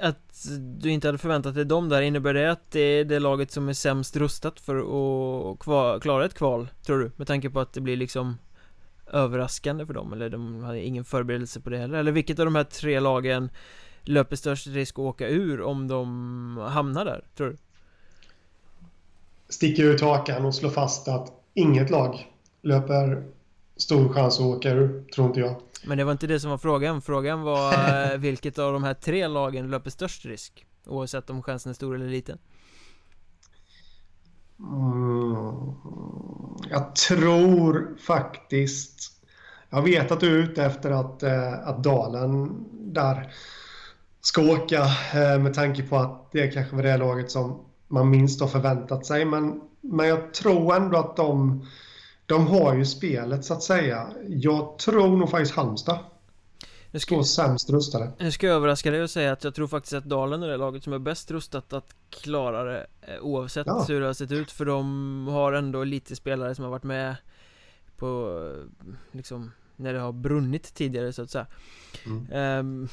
Att 0.00 0.46
du 0.58 0.90
inte 0.90 1.08
hade 1.08 1.18
förväntat 1.18 1.54
dig 1.54 1.64
dem 1.64 1.88
där, 1.88 2.02
innebär 2.02 2.34
det 2.34 2.52
att 2.52 2.70
det 2.70 2.80
är 2.80 3.04
det 3.04 3.18
laget 3.18 3.50
som 3.50 3.68
är 3.68 3.72
sämst 3.72 4.16
rustat 4.16 4.60
för 4.60 4.76
att 4.76 6.02
klara 6.02 6.24
ett 6.24 6.34
kval, 6.34 6.68
tror 6.86 6.98
du? 6.98 7.10
Med 7.16 7.26
tanke 7.26 7.50
på 7.50 7.60
att 7.60 7.72
det 7.72 7.80
blir 7.80 7.96
liksom 7.96 8.38
överraskande 9.12 9.86
för 9.86 9.94
dem, 9.94 10.12
eller 10.12 10.30
de 10.30 10.62
hade 10.62 10.80
ingen 10.84 11.04
förberedelse 11.04 11.60
på 11.60 11.70
det 11.70 11.78
heller, 11.78 11.98
eller 11.98 12.12
vilket 12.12 12.38
av 12.38 12.44
de 12.44 12.54
här 12.54 12.64
tre 12.64 13.00
lagen 13.00 13.50
löper 14.02 14.36
störst 14.36 14.66
risk 14.66 14.94
att 14.94 14.98
åka 14.98 15.28
ur 15.28 15.62
om 15.62 15.88
de 15.88 16.56
hamnar 16.70 17.04
där, 17.04 17.24
tror 17.36 17.48
du? 17.48 17.56
Sticka 19.48 19.82
ut 19.82 20.00
hakan 20.00 20.44
och 20.44 20.54
slå 20.54 20.70
fast 20.70 21.08
att 21.08 21.32
inget 21.54 21.90
lag 21.90 22.26
löper 22.62 23.24
stor 23.82 24.12
chans 24.12 24.40
att 24.40 24.46
åka 24.46 24.70
ur, 24.70 25.04
tror 25.14 25.26
inte 25.26 25.40
jag. 25.40 25.56
Men 25.84 25.98
det 25.98 26.04
var 26.04 26.12
inte 26.12 26.26
det 26.26 26.40
som 26.40 26.50
var 26.50 26.58
frågan, 26.58 27.02
frågan 27.02 27.42
var 27.42 27.72
eh, 28.12 28.18
vilket 28.18 28.58
av 28.58 28.72
de 28.72 28.84
här 28.84 28.94
tre 28.94 29.28
lagen 29.28 29.70
löper 29.70 29.90
störst 29.90 30.24
risk? 30.24 30.66
Oavsett 30.86 31.30
om 31.30 31.42
chansen 31.42 31.70
är 31.70 31.74
stor 31.74 31.94
eller 31.94 32.08
liten 32.08 32.38
mm, 34.58 35.72
Jag 36.70 36.96
tror 36.96 37.96
faktiskt 38.06 39.12
Jag 39.70 39.82
vet 39.82 40.12
att 40.12 40.20
du 40.20 40.38
är 40.38 40.44
ute 40.44 40.64
efter 40.64 40.90
att, 40.90 41.22
eh, 41.22 41.68
att 41.68 41.84
Dalen 41.84 42.64
där 42.70 43.32
ska 44.20 44.42
åka 44.42 44.80
eh, 45.14 45.38
med 45.38 45.54
tanke 45.54 45.82
på 45.82 45.96
att 45.96 46.32
det 46.32 46.48
kanske 46.48 46.76
var 46.76 46.82
det 46.82 46.96
laget 46.96 47.30
som 47.30 47.64
man 47.88 48.10
minst 48.10 48.40
har 48.40 48.48
förväntat 48.48 49.06
sig 49.06 49.24
men, 49.24 49.60
men 49.80 50.08
jag 50.08 50.34
tror 50.34 50.76
ändå 50.76 50.98
att 50.98 51.16
de 51.16 51.66
de 52.32 52.46
har 52.46 52.74
ju 52.74 52.84
spelet 52.84 53.44
så 53.44 53.54
att 53.54 53.62
säga. 53.62 54.08
Jag 54.28 54.78
tror 54.78 55.16
nog 55.16 55.30
faktiskt 55.30 55.54
Halmstad. 55.54 55.98
Nu 56.90 57.00
ska, 57.00 57.14
Står 57.14 57.22
sämst 57.22 57.70
rustade. 57.70 58.12
Nu 58.18 58.32
ska 58.32 58.46
jag 58.46 58.56
överraska 58.56 58.90
dig 58.90 59.02
och 59.02 59.10
säga 59.10 59.32
att 59.32 59.44
jag 59.44 59.54
tror 59.54 59.66
faktiskt 59.66 59.92
att 59.92 60.04
Dalen 60.04 60.42
är 60.42 60.48
det 60.48 60.56
laget 60.56 60.84
som 60.84 60.92
är 60.92 60.98
bäst 60.98 61.30
rustat 61.30 61.72
att 61.72 61.94
klara 62.10 62.64
det 62.64 62.86
eh, 63.02 63.20
Oavsett 63.20 63.66
ja. 63.66 63.84
hur 63.88 64.00
det 64.00 64.06
har 64.06 64.14
sett 64.14 64.32
ut 64.32 64.50
för 64.50 64.64
de 64.64 65.26
har 65.26 65.52
ändå 65.52 65.84
lite 65.84 66.16
spelare 66.16 66.54
som 66.54 66.64
har 66.64 66.70
varit 66.70 66.82
med 66.82 67.16
på 67.96 68.40
liksom 69.12 69.50
när 69.76 69.92
det 69.92 70.00
har 70.00 70.12
brunnit 70.12 70.74
tidigare 70.74 71.12
så 71.12 71.22
att 71.22 71.30
säga 71.30 71.46
mm. 72.06 72.60
um, 72.60 72.88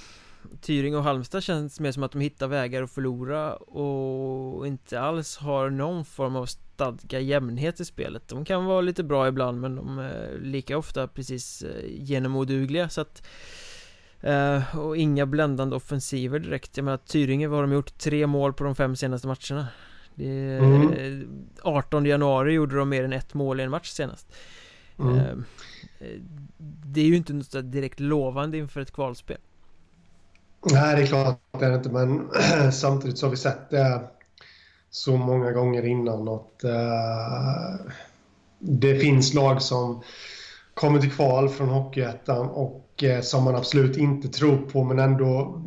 Tyring 0.62 0.96
och 0.96 1.04
Halmstad 1.04 1.44
känns 1.44 1.80
mer 1.80 1.92
som 1.92 2.04
att 2.04 2.12
de 2.12 2.22
hittar 2.22 2.48
vägar 2.48 2.84
att 2.84 2.92
förlora 2.92 3.56
och 3.56 4.68
inte 4.68 5.00
alls 5.00 5.38
har 5.38 5.70
någon 5.70 6.06
form 6.06 6.36
av 6.36 6.46
stadga 6.46 7.20
jämnhet 7.20 7.80
i 7.80 7.86
spelet 7.86 8.28
De 8.28 8.46
kan 8.46 8.66
vara 8.66 8.82
lite 8.82 9.04
bra 9.04 9.28
ibland 9.28 9.62
men 9.62 9.76
de 9.76 10.00
är 10.00 10.40
lika 10.42 10.78
ofta 10.78 11.08
precis 11.08 11.62
eh, 11.62 11.86
genomodugliga 11.88 12.90
så 12.90 13.02
att 13.02 13.28
uh, 14.24 14.78
Och 14.78 14.98
inga 14.98 15.26
bländande 15.26 15.76
offensiver 15.76 16.40
direkt 16.40 16.78
Jag 16.78 16.84
menar 16.84 16.98
Tyringe, 16.98 17.48
vad 17.48 17.58
har 17.58 17.68
de 17.68 17.74
gjort? 17.74 17.98
Tre 17.98 18.28
mål 18.28 18.54
på 18.54 18.64
de 18.64 18.76
fem 18.76 18.96
senaste 18.96 19.28
matcherna 19.28 19.68
det, 20.16 20.58
mm. 20.58 21.50
18 21.62 22.06
januari 22.06 22.54
gjorde 22.54 22.76
de 22.76 22.90
mer 22.90 23.04
än 23.04 23.14
ett 23.14 23.34
mål 23.34 23.60
i 23.60 23.64
en 23.64 23.72
match 23.72 23.90
senast 23.90 24.34
mm. 25.00 25.16
uh, 25.16 25.44
Det 26.86 27.02
är 27.02 27.06
ju 27.06 27.16
inte 27.16 27.34
något 27.34 27.72
direkt 27.72 28.00
lovande 28.00 28.58
inför 28.58 28.82
ett 28.82 28.92
kvalspel 28.92 29.38
Nej, 30.66 30.96
det 30.96 31.02
är 31.02 31.06
klart 31.06 31.40
det 31.60 31.66
är 31.66 31.76
inte, 31.76 31.90
men 31.90 32.30
samtidigt 32.72 33.18
så 33.18 33.26
har 33.26 33.32
vi 33.32 33.38
sett 33.38 33.70
det 33.70 34.02
så 34.90 35.18
många 35.18 35.52
gånger 35.52 35.86
innan 35.86 36.28
att 36.28 36.62
uh, 36.64 37.92
det 38.60 38.96
finns 38.96 39.34
lag 39.34 39.62
som 39.62 40.04
kommer 40.74 41.00
till 41.00 41.12
kval 41.12 41.50
från 41.50 41.70
Hockeyettan 41.70 42.50
och 42.50 43.04
uh, 43.04 43.22
som 43.22 43.44
man 43.44 43.56
absolut 43.56 43.98
inte 43.98 44.28
tror 44.28 44.58
på 44.58 44.84
men 44.84 45.00
ändå 45.00 45.62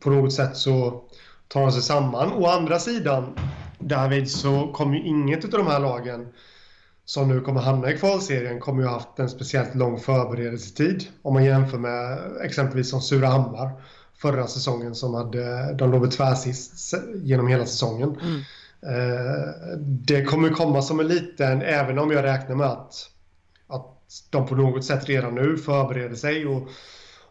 på 0.00 0.10
något 0.10 0.32
sätt 0.32 0.56
så 0.56 1.02
tar 1.48 1.60
de 1.60 1.72
sig 1.72 1.82
samman. 1.82 2.32
Å 2.32 2.46
andra 2.46 2.78
sidan, 2.78 3.38
David, 3.78 4.30
så 4.30 4.72
kommer 4.72 4.96
ju 4.96 5.06
inget 5.06 5.44
av 5.44 5.50
de 5.50 5.66
här 5.66 5.80
lagen 5.80 6.28
som 7.04 7.28
nu 7.28 7.40
kommer 7.40 7.60
hamna 7.60 7.90
i 7.90 7.98
kvalserien 7.98 8.60
kommer 8.60 8.82
ju 8.82 8.88
ha 8.88 8.94
haft 8.94 9.18
en 9.18 9.28
speciellt 9.28 9.74
lång 9.74 9.98
förberedelsetid 9.98 11.04
om 11.22 11.34
man 11.34 11.44
jämför 11.44 11.78
med 11.78 12.18
exempelvis 12.42 12.90
som 12.90 13.00
Surahammar 13.00 13.70
förra 14.18 14.46
säsongen 14.46 14.94
som 14.94 15.14
hade, 15.14 15.74
de 15.74 15.90
låg 15.90 16.10
tvärsist 16.10 16.94
genom 17.22 17.48
hela 17.48 17.66
säsongen. 17.66 18.16
Mm. 18.22 18.40
Eh, 18.82 19.78
det 19.78 20.24
kommer 20.24 20.50
komma 20.50 20.82
som 20.82 21.00
en 21.00 21.08
liten, 21.08 21.62
även 21.62 21.98
om 21.98 22.10
jag 22.10 22.24
räknar 22.24 22.56
med 22.56 22.66
att, 22.66 23.10
att 23.66 23.86
de 24.30 24.46
på 24.46 24.54
något 24.54 24.84
sätt 24.84 25.08
redan 25.08 25.34
nu 25.34 25.56
förbereder 25.56 26.16
sig 26.16 26.46
och, 26.46 26.68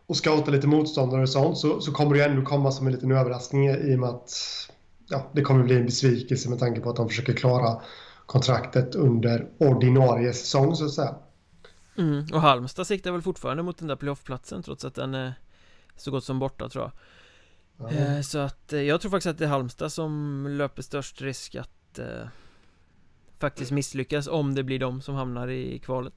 och 0.06 0.18
scoutar 0.18 0.52
lite 0.52 0.68
motståndare 0.68 1.22
och 1.22 1.30
sånt 1.30 1.58
så, 1.58 1.82
så 1.82 1.92
kommer 1.92 2.16
det 2.16 2.24
ändå 2.24 2.42
komma 2.42 2.72
som 2.72 2.88
en 2.88 2.94
liten 2.94 3.12
överraskning 3.12 3.70
i 3.70 3.96
och 3.96 4.00
med 4.00 4.10
att 4.10 4.32
ja, 5.10 5.30
det 5.32 5.42
kommer 5.42 5.64
bli 5.64 5.76
en 5.76 5.86
besvikelse 5.86 6.50
med 6.50 6.60
tanke 6.60 6.82
på 6.82 6.90
att 6.90 6.96
de 6.96 7.10
försöker 7.10 7.34
klara 7.34 7.82
kontraktet 8.26 8.96
under 8.96 9.48
ordinarie 9.58 10.34
säsong 10.34 10.76
så 10.76 10.86
att 10.86 10.92
säga. 10.92 11.16
Mm, 11.98 12.26
och 12.34 12.42
Halmstad 12.42 12.88
siktar 12.88 13.12
väl 13.12 13.22
fortfarande 13.22 13.64
mot 13.64 13.78
den 13.78 13.88
där 13.88 13.96
playoffplatsen 13.96 14.64
trots 14.64 14.86
att 14.86 14.96
den 14.96 15.14
är 15.14 15.34
så 15.96 16.12
gott 16.12 16.24
som 16.24 16.40
borta 16.40 16.70
tror 16.70 16.84
jag. 16.84 16.92
Ja. 17.78 17.98
Eh, 17.98 18.22
så 18.22 18.38
att 18.40 18.74
eh, 18.74 18.82
jag 18.82 19.02
tror 19.02 19.12
faktiskt 19.12 19.28
att 19.28 19.38
det 19.38 19.46
är 19.46 19.50
Halmstad 19.50 19.92
som 19.92 20.46
löper 20.50 20.82
störst 20.82 21.22
risk 21.22 21.56
att 21.56 22.00
eh, 22.00 22.28
Faktiskt 23.40 23.72
misslyckas 23.72 24.28
om 24.28 24.56
det 24.56 24.64
blir 24.64 24.80
de 24.80 25.02
som 25.02 25.16
hamnar 25.16 25.48
i 25.48 25.80
kvalet. 25.80 26.14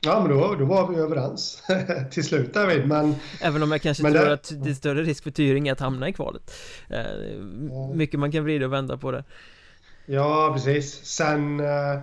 Ja 0.00 0.20
men 0.20 0.38
då, 0.38 0.54
då 0.54 0.64
var 0.64 0.88
vi 0.88 0.96
överens 0.96 1.62
till 2.10 2.24
slut 2.24 2.54
David 2.54 2.88
men 2.88 3.14
Även 3.42 3.62
om 3.62 3.72
jag 3.72 3.82
kanske 3.82 4.02
tror 4.02 4.12
det... 4.12 4.32
att 4.32 4.52
det 4.64 4.70
är 4.70 4.74
större 4.74 5.02
risk 5.02 5.24
för 5.24 5.30
Tyringe 5.30 5.72
att 5.72 5.80
hamna 5.80 6.08
i 6.08 6.12
kvalet. 6.12 6.52
Eh. 6.88 7.42
Mycket 7.94 8.20
man 8.20 8.32
kan 8.32 8.44
vrida 8.44 8.66
och 8.66 8.72
vända 8.72 8.96
på 8.96 9.10
det. 9.10 9.24
Ja 10.06 10.50
precis. 10.54 11.04
Sen 11.04 11.60
eh, 11.60 12.00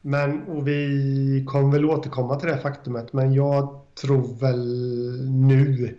Men 0.00 0.42
och 0.42 0.68
vi 0.68 1.44
kommer 1.48 1.72
väl 1.72 1.84
återkomma 1.84 2.36
till 2.36 2.48
det 2.48 2.58
faktumet 2.58 3.12
men 3.12 3.34
jag 3.34 3.80
tror 4.00 4.40
väl 4.40 4.66
nu 5.30 5.96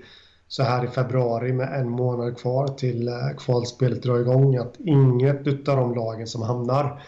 så 0.47 0.63
här 0.63 0.85
i 0.85 0.87
februari 0.87 1.53
med 1.53 1.79
en 1.79 1.89
månad 1.89 2.37
kvar 2.37 2.67
till 2.67 3.07
eh, 3.07 3.13
kvalspelet 3.37 4.03
drar 4.03 4.19
igång 4.19 4.55
att 4.55 4.79
inget 4.79 5.47
av 5.47 5.77
de 5.77 5.95
lagen 5.95 6.27
som 6.27 6.41
hamnar 6.41 7.01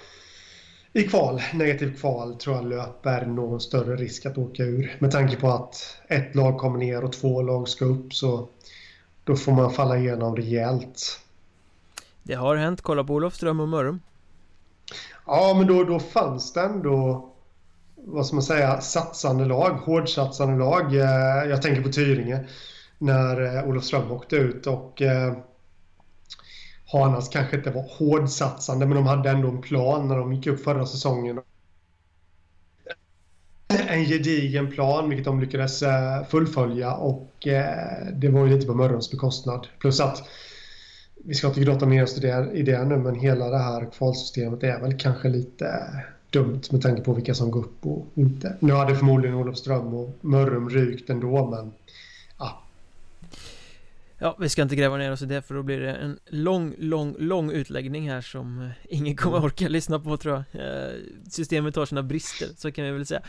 i 0.93 1.03
kval, 1.03 1.41
negativ 1.53 1.99
kval, 1.99 2.35
tror 2.35 2.55
jag 2.55 2.65
löper 2.65 3.25
någon 3.25 3.59
större 3.59 3.95
risk 3.95 4.25
att 4.25 4.37
åka 4.37 4.63
ur. 4.63 4.95
Med 4.99 5.11
tanke 5.11 5.35
på 5.35 5.49
att 5.49 5.97
ett 6.07 6.35
lag 6.35 6.57
kommer 6.57 6.79
ner 6.79 7.03
och 7.03 7.13
två 7.13 7.41
lag 7.41 7.69
ska 7.69 7.85
upp 7.85 8.13
så 8.13 8.47
då 9.23 9.35
får 9.35 9.51
man 9.51 9.71
falla 9.71 9.97
igenom 9.97 10.35
rejält. 10.35 11.19
Det 12.23 12.33
har 12.33 12.55
hänt, 12.55 12.81
kolla 12.81 13.03
på 13.03 13.13
Olofström 13.13 13.59
och 13.59 13.67
Mörrum. 13.67 13.99
Ja, 15.25 15.53
men 15.57 15.67
då, 15.67 15.83
då 15.83 15.99
fanns 15.99 16.53
det 16.53 16.61
ändå 16.61 17.32
vad 18.05 18.25
ska 18.25 18.35
man 18.35 18.43
säga, 18.43 18.81
satsande 18.81 19.45
lag, 19.45 19.69
hårdsatsande 19.69 20.57
lag. 20.57 20.95
Eh, 20.95 21.49
jag 21.49 21.61
tänker 21.61 21.81
på 21.81 21.89
Tyringe 21.89 22.39
när 22.97 23.57
eh, 23.57 23.69
Olofström 23.69 24.11
åkte 24.11 24.35
ut 24.35 24.67
och 24.67 25.01
eh, 25.01 25.33
Hanas 26.85 27.29
kanske 27.29 27.57
inte 27.57 27.71
var 27.71 27.85
hårdsatsande 27.99 28.85
men 28.85 28.95
de 28.95 29.07
hade 29.07 29.29
ändå 29.29 29.47
en 29.47 29.61
plan 29.61 30.07
när 30.07 30.17
de 30.17 30.33
gick 30.33 30.47
upp 30.47 30.63
förra 30.63 30.85
säsongen. 30.85 31.39
En 33.87 34.05
gedigen 34.05 34.71
plan 34.71 35.09
vilket 35.09 35.25
de 35.25 35.39
lyckades 35.39 35.83
fullfölja 36.29 36.93
och 36.93 37.31
det 38.13 38.29
var 38.29 38.45
ju 38.45 38.55
lite 38.55 38.67
på 38.67 38.73
Mörrums 38.73 39.11
bekostnad. 39.11 39.67
Plus 39.79 39.99
att 39.99 40.23
vi 41.25 41.33
ska 41.33 41.47
inte 41.47 41.59
grotta 41.59 41.85
ner 41.85 42.03
oss 42.03 42.17
i 42.53 42.61
det 42.63 42.85
nu 42.85 42.97
men 42.97 43.15
hela 43.15 43.49
det 43.49 43.57
här 43.57 43.91
kvalsystemet 43.91 44.63
är 44.63 44.79
väl 44.79 44.97
kanske 44.99 45.29
lite 45.29 45.65
dumt 46.33 46.61
med 46.71 46.81
tanke 46.81 47.01
på 47.01 47.13
vilka 47.13 47.33
som 47.33 47.51
går 47.51 47.59
upp 47.59 47.85
och 47.85 48.07
inte. 48.15 48.57
Nu 48.59 48.73
hade 48.73 48.95
förmodligen 48.95 49.35
Olofström 49.35 49.93
och 49.93 50.17
Mörrum 50.21 50.69
rykt 50.69 51.09
ändå, 51.09 51.49
men 51.49 51.71
ja. 52.39 52.63
Ja, 54.17 54.37
vi 54.39 54.49
ska 54.49 54.61
inte 54.61 54.75
gräva 54.75 54.97
ner 54.97 55.11
oss 55.11 55.21
i 55.21 55.25
det 55.25 55.41
för 55.41 55.55
då 55.55 55.63
blir 55.63 55.79
det 55.79 55.93
en 55.93 56.19
lång, 56.25 56.75
lång, 56.77 57.15
lång 57.19 57.51
utläggning 57.51 58.09
här 58.09 58.21
som 58.21 58.61
eh, 58.61 58.69
ingen 58.89 59.15
kommer 59.15 59.37
mm. 59.37 59.45
orka 59.45 59.67
lyssna 59.67 59.99
på 59.99 60.17
tror 60.17 60.43
jag 60.51 60.65
eh, 60.65 60.93
Systemet 61.29 61.75
har 61.75 61.85
sina 61.85 62.03
brister, 62.03 62.47
så 62.57 62.71
kan 62.71 62.85
vi 62.85 62.91
väl 62.91 63.05
säga 63.05 63.21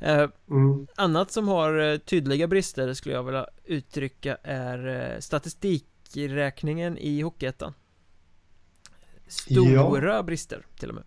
eh, 0.00 0.28
mm. 0.50 0.86
Annat 0.96 1.32
som 1.32 1.48
har 1.48 1.98
tydliga 1.98 2.46
brister 2.46 2.94
skulle 2.94 3.14
jag 3.14 3.22
vilja 3.22 3.46
uttrycka 3.64 4.36
är 4.42 5.16
statistikräkningen 5.20 6.98
i 6.98 7.20
Hockeyettan 7.20 7.72
Stora 9.26 10.14
ja. 10.14 10.22
brister 10.22 10.66
till 10.78 10.88
och 10.88 10.94
med 10.94 11.04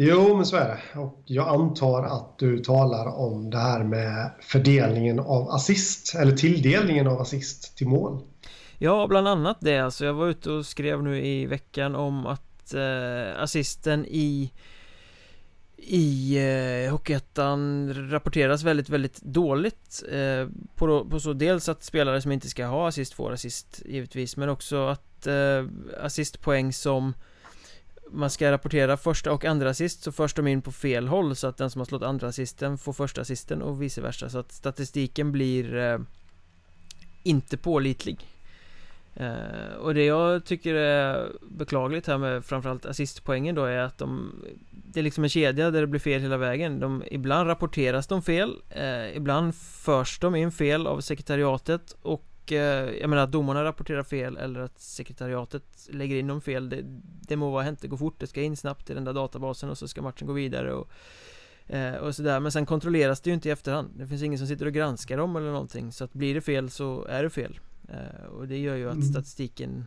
Jo, 0.00 0.36
men 0.36 0.46
så 0.46 0.56
är 0.56 0.68
det. 0.68 1.00
Och 1.00 1.22
jag 1.24 1.48
antar 1.48 2.02
att 2.02 2.38
du 2.38 2.58
talar 2.58 3.18
om 3.18 3.50
det 3.50 3.58
här 3.58 3.84
med 3.84 4.30
fördelningen 4.40 5.20
av 5.20 5.50
assist, 5.50 6.14
eller 6.14 6.32
tilldelningen 6.32 7.06
av 7.06 7.20
assist 7.20 7.76
till 7.76 7.88
mål. 7.88 8.22
Ja, 8.78 9.06
bland 9.06 9.28
annat 9.28 9.56
det. 9.60 9.78
Alltså, 9.78 10.04
jag 10.04 10.14
var 10.14 10.28
ute 10.28 10.50
och 10.50 10.66
skrev 10.66 11.02
nu 11.02 11.26
i 11.26 11.46
veckan 11.46 11.94
om 11.94 12.26
att 12.26 12.74
eh, 12.74 13.42
assisten 13.42 14.06
i 14.06 14.52
i 15.76 16.36
eh, 16.84 16.90
Hockeyettan 16.90 17.92
rapporteras 18.10 18.62
väldigt, 18.62 18.88
väldigt 18.88 19.22
dåligt 19.22 20.02
eh, 20.10 20.48
på, 20.74 21.04
på 21.10 21.20
så 21.20 21.32
dels 21.32 21.68
att 21.68 21.84
spelare 21.84 22.22
som 22.22 22.32
inte 22.32 22.48
ska 22.48 22.66
ha 22.66 22.88
assist 22.88 23.14
får 23.14 23.32
assist 23.32 23.82
givetvis 23.86 24.36
men 24.36 24.48
också 24.48 24.86
att 24.86 25.26
eh, 25.26 25.64
assistpoäng 26.02 26.72
som 26.72 27.14
man 28.10 28.30
ska 28.30 28.50
rapportera 28.50 28.96
första 28.96 29.32
och 29.32 29.44
andra 29.44 29.70
assist 29.70 30.02
så 30.02 30.12
förs 30.12 30.34
de 30.34 30.46
in 30.46 30.62
på 30.62 30.72
fel 30.72 31.08
håll 31.08 31.36
så 31.36 31.46
att 31.46 31.56
den 31.56 31.70
som 31.70 31.80
har 31.80 31.86
slått 31.86 32.02
andra 32.02 32.28
assisten 32.28 32.78
får 32.78 32.92
första 32.92 33.20
assisten 33.20 33.62
och 33.62 33.82
vice 33.82 34.00
versa. 34.00 34.30
Så 34.30 34.38
att 34.38 34.52
statistiken 34.52 35.32
blir 35.32 35.76
eh, 35.76 35.98
inte 37.22 37.56
pålitlig. 37.56 38.26
Eh, 39.14 39.74
och 39.80 39.94
det 39.94 40.04
jag 40.04 40.44
tycker 40.44 40.74
är 40.74 41.32
beklagligt 41.50 42.06
här 42.06 42.18
med 42.18 42.44
framförallt 42.44 42.86
assistpoängen 42.86 43.54
då 43.54 43.64
är 43.64 43.78
att 43.78 43.98
de 43.98 44.34
Det 44.70 45.00
är 45.00 45.04
liksom 45.04 45.24
en 45.24 45.30
kedja 45.30 45.70
där 45.70 45.80
det 45.80 45.86
blir 45.86 46.00
fel 46.00 46.20
hela 46.20 46.36
vägen. 46.36 46.80
De, 46.80 47.04
Ibland 47.10 47.48
rapporteras 47.48 48.06
de 48.06 48.22
fel 48.22 48.56
eh, 48.70 49.16
Ibland 49.16 49.54
förs 49.54 50.18
de 50.18 50.34
in 50.34 50.52
fel 50.52 50.86
av 50.86 51.00
sekretariatet 51.00 51.96
och 52.02 52.27
Eh, 52.52 53.00
jag 53.00 53.10
menar 53.10 53.22
att 53.22 53.32
domarna 53.32 53.64
rapporterar 53.64 54.02
fel 54.02 54.36
eller 54.36 54.60
att 54.60 54.80
sekretariatet 54.80 55.88
lägger 55.88 56.16
in 56.16 56.26
dem 56.26 56.40
fel 56.40 56.68
det, 56.68 56.82
det 57.28 57.36
må 57.36 57.50
vara 57.50 57.62
hänt, 57.62 57.80
det 57.80 57.88
går 57.88 57.96
fort, 57.96 58.14
det 58.18 58.26
ska 58.26 58.42
in 58.42 58.56
snabbt 58.56 58.90
i 58.90 58.94
den 58.94 59.04
där 59.04 59.12
databasen 59.12 59.70
och 59.70 59.78
så 59.78 59.88
ska 59.88 60.02
matchen 60.02 60.26
gå 60.26 60.32
vidare 60.32 60.72
och 60.72 60.90
eh, 61.66 61.94
och 61.94 62.16
sådär, 62.16 62.40
men 62.40 62.52
sen 62.52 62.66
kontrolleras 62.66 63.20
det 63.20 63.30
ju 63.30 63.34
inte 63.34 63.48
i 63.48 63.52
efterhand. 63.52 63.90
Det 63.94 64.06
finns 64.06 64.22
ingen 64.22 64.38
som 64.38 64.48
sitter 64.48 64.66
och 64.66 64.72
granskar 64.72 65.16
dem 65.16 65.36
eller 65.36 65.50
någonting. 65.50 65.92
Så 65.92 66.04
att 66.04 66.12
blir 66.12 66.34
det 66.34 66.40
fel 66.40 66.70
så 66.70 67.04
är 67.04 67.22
det 67.22 67.30
fel. 67.30 67.60
Eh, 67.88 68.26
Och 68.26 68.48
det 68.48 68.58
gör 68.58 68.76
ju 68.76 68.88
att 68.88 68.94
mm. 68.94 69.08
statistiken 69.08 69.84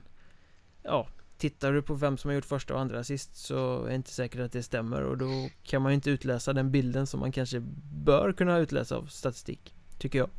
Ja, 0.83 1.07
tittar 1.37 1.73
du 1.73 1.81
på 1.81 1.93
vem 1.93 2.17
som 2.17 2.29
har 2.29 2.35
gjort 2.35 2.45
första 2.45 2.73
och 2.73 2.79
andra 2.79 2.99
assist 2.99 3.35
så 3.35 3.83
är 3.83 3.89
det 3.89 3.95
inte 3.95 4.11
säkert 4.11 4.41
att 4.41 4.51
det 4.51 4.63
stämmer. 4.63 5.01
Och 5.01 5.17
då 5.17 5.49
kan 5.63 5.81
man 5.81 5.91
ju 5.91 5.95
inte 5.95 6.09
utläsa 6.09 6.53
den 6.53 6.71
bilden 6.71 7.07
som 7.07 7.19
man 7.19 7.31
kanske 7.31 7.59
bör 8.03 8.33
kunna 8.33 8.57
utläsa 8.57 8.97
av 8.97 9.05
statistik 9.05 9.75
Tycker 9.97 10.19
jag 10.19 10.29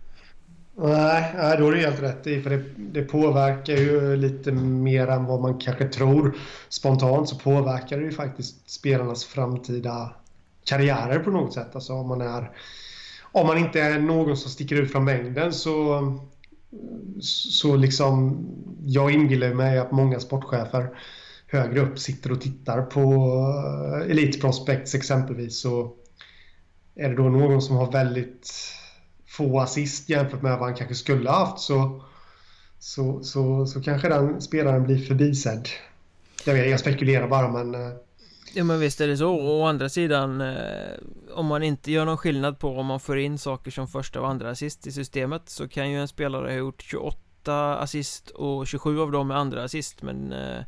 Nej, 0.85 1.35
nej, 1.37 1.57
då 1.59 1.69
är 1.69 1.73
du 1.73 1.79
helt 1.79 2.03
rätt 2.03 2.27
i. 2.27 2.43
För 2.43 2.51
det, 2.51 2.63
det, 2.77 3.03
påverkar 3.03 3.77
ju 3.77 4.17
lite 4.17 4.53
mer 4.53 5.07
än 5.07 5.25
vad 5.25 5.41
man 5.41 5.59
kanske 5.59 5.89
tror. 5.89 6.37
Spontant 6.69 7.29
så 7.29 7.37
påverkar 7.37 7.99
det 7.99 8.05
ju 8.05 8.13
faktiskt 8.13 8.71
spelarnas 8.71 9.25
framtida 9.25 10.15
karriärer 10.65 11.19
på 11.19 11.31
något 11.31 11.55
sätt. 11.55 11.75
Alltså 11.75 11.93
om 11.93 12.09
man 12.09 12.21
är 12.21 12.51
om 13.33 13.47
man 13.47 13.59
inte 13.59 13.81
är 13.81 13.99
någon 13.99 14.37
som 14.37 14.51
sticker 14.51 14.77
ut 14.77 14.93
från 14.93 15.05
mängden 15.05 15.53
så 15.53 16.03
så 17.21 17.77
liksom 17.77 18.47
jag 18.85 19.11
inbillar 19.11 19.55
mig 19.55 19.79
att 19.79 19.93
många 19.93 20.21
sportchefer 20.21 20.91
högre 21.47 21.81
upp 21.81 21.99
sitter 21.99 22.33
och 22.33 22.41
tittar 22.41 22.83
på 22.83 23.01
eh, 24.03 24.11
Elite 24.11 24.39
Prospects 24.39 24.95
exempelvis 24.95 25.61
så 25.61 25.93
är 26.95 27.09
det 27.09 27.17
då 27.17 27.23
någon 27.23 27.63
som 27.63 27.77
har 27.77 27.93
väldigt 27.93 28.73
få 29.33 29.61
assist 29.61 30.09
jämfört 30.09 30.43
med 30.43 30.59
vad 30.59 30.69
han 30.69 30.75
kanske 30.75 30.95
skulle 30.95 31.31
ha 31.31 31.47
haft 31.47 31.59
så, 31.63 32.05
så, 32.79 33.23
så, 33.23 33.67
så 33.67 33.83
kanske 33.83 34.09
den 34.09 34.43
spelaren 34.43 34.85
blir 34.85 35.07
förbisedd. 35.07 35.69
Jag, 36.45 36.55
vet, 36.55 36.71
jag 36.71 36.81
spekulerar 36.81 37.29
bara 37.29 37.49
men... 37.49 37.75
Eh, 37.75 37.93
ja 38.55 38.65
men 38.65 38.81
visst 38.81 39.01
är 39.01 39.09
det 39.09 39.17
så, 39.17 39.31
å 39.31 39.65
andra 39.65 39.89
sidan 39.89 40.41
eh, 40.41 40.93
Om 41.35 41.47
man 41.47 41.63
inte 41.63 41.93
gör 41.93 42.05
någon 42.05 42.17
skillnad 42.17 42.59
på 42.59 42.79
om 42.79 42.87
man 42.87 43.01
får 43.01 43.19
in 43.19 43.39
saker 43.39 43.71
som 43.71 43.89
första 43.89 44.21
och 44.21 44.29
andra 44.29 44.51
assist 44.51 44.87
i 44.87 44.93
systemet 44.93 45.43
Så 45.47 45.69
kan 45.69 45.91
ju 45.91 46.01
en 46.01 46.09
spelare 46.09 46.47
ha 46.47 46.57
gjort 46.57 46.83
28 46.83 47.77
assist 47.79 48.31
och 48.31 48.67
27 48.67 49.01
av 49.01 49.13
dem 49.13 49.31
är 49.31 49.35
andra 49.35 49.65
assist 49.65 50.03
men 50.03 50.33
eh, 50.33 50.63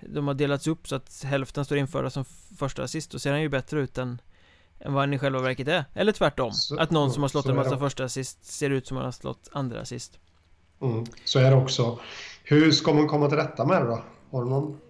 De 0.00 0.26
har 0.26 0.34
delats 0.34 0.66
upp 0.66 0.88
så 0.88 0.96
att 0.96 1.24
hälften 1.24 1.64
står 1.64 1.78
införda 1.78 2.10
som 2.10 2.24
första 2.58 2.82
assist 2.82 3.14
och 3.14 3.20
ser 3.20 3.30
han 3.30 3.42
ju 3.42 3.48
bättre 3.48 3.80
ut 3.80 3.98
än 3.98 4.18
än 4.80 4.92
vad 4.92 5.02
han 5.02 5.12
i 5.12 5.18
själva 5.18 5.40
verket 5.40 5.68
är 5.68 5.84
Eller 5.94 6.12
tvärtom, 6.12 6.52
så, 6.52 6.78
att 6.78 6.90
någon 6.90 7.12
som 7.12 7.22
har 7.22 7.28
slått 7.28 7.46
en 7.46 7.56
massa 7.56 7.78
första 7.78 8.04
assist 8.04 8.44
ser 8.44 8.70
ut 8.70 8.86
som 8.86 8.96
han 8.96 9.04
har 9.04 9.12
slått 9.12 9.48
andra 9.52 9.80
assist 9.80 10.18
mm, 10.82 11.04
Så 11.24 11.38
är 11.38 11.50
det 11.50 11.56
också 11.56 11.98
Hur 12.44 12.70
ska 12.70 12.92
man 12.92 13.08
komma 13.08 13.28
till 13.28 13.38
rätta 13.38 13.66
med 13.66 13.82
det 13.82 13.88
då? 13.88 14.02
Har 14.30 14.44
du 14.44 14.50
någon? 14.50 14.80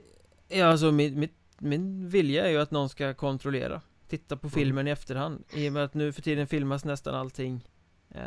Ja 0.48 0.66
alltså 0.66 0.92
mitt, 0.92 1.16
mitt, 1.16 1.34
min 1.58 2.08
vilja 2.08 2.46
är 2.46 2.50
ju 2.50 2.60
att 2.60 2.70
någon 2.70 2.88
ska 2.88 3.14
kontrollera 3.14 3.80
Titta 4.08 4.36
på 4.36 4.46
mm. 4.46 4.50
filmen 4.50 4.78
mm. 4.78 4.86
i 4.86 4.90
efterhand 4.90 5.44
I 5.54 5.68
och 5.68 5.72
med 5.72 5.84
att 5.84 5.94
nu 5.94 6.12
för 6.12 6.22
tiden 6.22 6.46
filmas 6.46 6.84
nästan 6.84 7.14
allting 7.14 7.68
eh, 8.10 8.20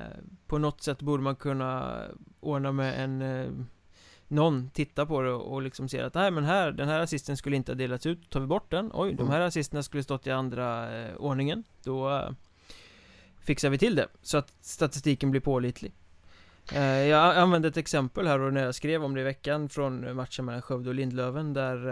På 0.47 0.57
något 0.57 0.83
sätt 0.83 1.01
borde 1.01 1.23
man 1.23 1.35
kunna 1.35 2.01
ordna 2.39 2.71
med 2.71 3.03
en 3.03 3.21
eh, 3.21 3.47
någon 4.27 4.69
tittar 4.69 5.05
på 5.05 5.21
det 5.21 5.31
och 5.31 5.61
liksom 5.61 5.89
ser 5.89 6.03
att 6.03 6.13
nej 6.13 6.31
men 6.31 6.43
här, 6.43 6.71
den 6.71 6.87
här 6.87 6.99
assisten 6.99 7.37
skulle 7.37 7.55
inte 7.55 7.71
ha 7.71 7.77
delats 7.77 8.05
ut, 8.05 8.29
tar 8.29 8.39
vi 8.39 8.47
bort 8.47 8.71
den, 8.71 8.91
oj 8.93 9.13
de 9.13 9.29
här 9.29 9.41
assisterna 9.41 9.83
skulle 9.83 10.03
stått 10.03 10.27
i 10.27 10.31
andra 10.31 10.97
eh, 10.97 11.15
ordningen, 11.15 11.63
då 11.83 12.09
eh, 12.09 12.29
fixar 13.39 13.69
vi 13.69 13.77
till 13.77 13.95
det 13.95 14.07
så 14.21 14.37
att 14.37 14.53
statistiken 14.61 15.31
blir 15.31 15.41
pålitlig. 15.41 15.93
Eh, 16.73 16.81
jag 16.83 17.37
använde 17.37 17.67
ett 17.67 17.77
exempel 17.77 18.27
här 18.27 18.39
och 18.39 18.53
när 18.53 18.65
jag 18.65 18.75
skrev 18.75 19.03
om 19.03 19.15
det 19.15 19.21
i 19.21 19.23
veckan 19.23 19.69
från 19.69 20.15
matchen 20.15 20.45
mellan 20.45 20.61
Skövde 20.61 20.89
och 20.89 20.95
Lindlöven 20.95 21.53
där 21.53 21.87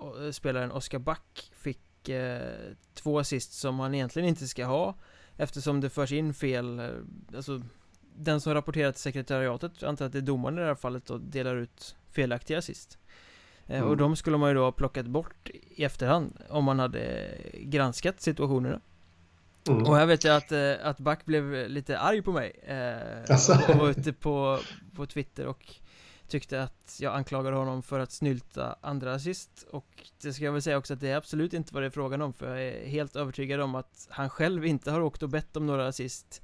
eh, 0.00 0.30
spelaren 0.30 0.72
Oskar 0.72 0.98
Back 0.98 1.50
fick 1.56 2.08
eh, 2.08 2.52
två 2.94 3.18
assist 3.18 3.52
som 3.52 3.80
han 3.80 3.94
egentligen 3.94 4.28
inte 4.28 4.48
ska 4.48 4.64
ha 4.64 4.94
eftersom 5.36 5.80
det 5.80 5.90
förs 5.90 6.12
in 6.12 6.34
fel, 6.34 6.78
eh, 6.78 6.88
alltså 7.36 7.62
den 8.18 8.40
som 8.40 8.54
rapporterar 8.54 8.92
till 8.92 9.00
sekretariatet, 9.00 9.82
antar 9.82 10.06
att 10.06 10.12
det 10.12 10.18
är 10.18 10.22
domaren 10.22 10.58
i 10.58 10.60
det 10.60 10.66
här 10.66 10.74
fallet 10.74 11.10
och 11.10 11.20
delar 11.20 11.56
ut 11.56 11.96
felaktiga 12.12 12.58
assist 12.58 12.98
eh, 13.66 13.78
mm. 13.78 13.88
Och 13.88 13.96
de 13.96 14.16
skulle 14.16 14.36
man 14.36 14.50
ju 14.50 14.54
då 14.54 14.62
ha 14.64 14.72
plockat 14.72 15.06
bort 15.06 15.50
i 15.50 15.84
efterhand 15.84 16.38
om 16.48 16.64
man 16.64 16.78
hade 16.78 17.30
granskat 17.54 18.20
situationerna 18.20 18.80
mm. 19.68 19.82
Och 19.82 19.96
här 19.96 20.06
vet 20.06 20.24
jag 20.24 20.36
att, 20.36 20.52
eh, 20.52 20.72
att 20.82 20.98
Back 20.98 21.24
blev 21.24 21.68
lite 21.68 21.98
arg 21.98 22.22
på 22.22 22.32
mig 22.32 22.60
eh, 22.62 23.20
alltså. 23.30 23.52
och 23.68 23.76
var 23.76 23.88
ute 23.88 24.12
på, 24.12 24.58
på 24.96 25.06
Twitter 25.06 25.46
och 25.46 25.74
tyckte 26.28 26.62
att 26.62 26.98
jag 27.00 27.14
anklagade 27.14 27.56
honom 27.56 27.82
för 27.82 28.00
att 28.00 28.12
snylta 28.12 28.76
andra 28.80 29.14
assist 29.14 29.66
och 29.70 29.86
det 30.22 30.32
ska 30.32 30.44
jag 30.44 30.52
väl 30.52 30.62
säga 30.62 30.78
också 30.78 30.94
att 30.94 31.00
det 31.00 31.10
är 31.10 31.16
absolut 31.16 31.52
inte 31.52 31.74
vad 31.74 31.82
det 31.82 31.86
är 31.86 31.90
frågan 31.90 32.22
om 32.22 32.32
för 32.32 32.48
jag 32.48 32.62
är 32.62 32.86
helt 32.86 33.16
övertygad 33.16 33.60
om 33.60 33.74
att 33.74 34.06
han 34.10 34.30
själv 34.30 34.66
inte 34.66 34.90
har 34.90 35.00
åkt 35.00 35.22
och 35.22 35.28
bett 35.28 35.56
om 35.56 35.66
några 35.66 35.88
assist 35.88 36.42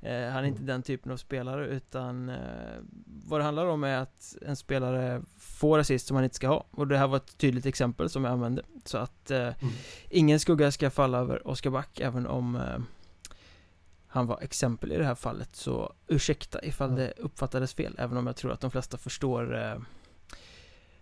Eh, 0.00 0.28
han 0.28 0.44
är 0.44 0.48
inte 0.48 0.62
den 0.62 0.82
typen 0.82 1.12
av 1.12 1.16
spelare 1.16 1.66
utan 1.66 2.28
eh, 2.28 2.36
vad 3.06 3.40
det 3.40 3.44
handlar 3.44 3.66
om 3.66 3.84
är 3.84 3.96
att 3.96 4.36
en 4.42 4.56
spelare 4.56 5.22
får 5.38 5.78
assist 5.78 6.06
som 6.06 6.14
han 6.14 6.24
inte 6.24 6.36
ska 6.36 6.48
ha 6.48 6.66
och 6.70 6.86
det 6.86 6.98
här 6.98 7.08
var 7.08 7.16
ett 7.16 7.38
tydligt 7.38 7.66
exempel 7.66 8.10
som 8.10 8.24
jag 8.24 8.32
använde 8.32 8.62
så 8.84 8.98
att 8.98 9.30
eh, 9.30 9.38
mm. 9.38 9.74
ingen 10.10 10.40
skugga 10.40 10.72
ska 10.72 10.90
falla 10.90 11.18
över 11.18 11.48
Oskar 11.48 11.70
Back 11.70 12.00
även 12.00 12.26
om 12.26 12.56
eh, 12.56 12.78
han 14.06 14.26
var 14.26 14.40
exempel 14.40 14.92
i 14.92 14.96
det 14.96 15.04
här 15.04 15.14
fallet 15.14 15.56
så 15.56 15.92
ursäkta 16.06 16.64
ifall 16.64 16.90
mm. 16.90 17.00
det 17.00 17.12
uppfattades 17.16 17.74
fel 17.74 17.94
även 17.98 18.16
om 18.16 18.26
jag 18.26 18.36
tror 18.36 18.52
att 18.52 18.60
de 18.60 18.70
flesta 18.70 18.98
förstår 18.98 19.56
eh, 19.56 19.76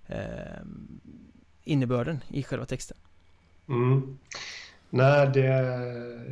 eh, 0.06 0.62
innebörden 1.64 2.20
i 2.28 2.42
själva 2.42 2.66
texten. 2.66 2.96
Mm. 3.68 4.18
Nej, 4.96 5.30
det... 5.35 5.46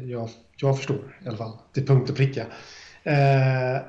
Jag, 0.06 0.28
jag 0.56 0.76
förstår 0.76 1.18
i 1.24 1.28
alla 1.28 1.36
fall. 1.36 1.52
Till 1.72 1.86
punkt 1.86 2.10
och 2.10 2.16
pricka. 2.16 2.46
Eh, 3.02 3.82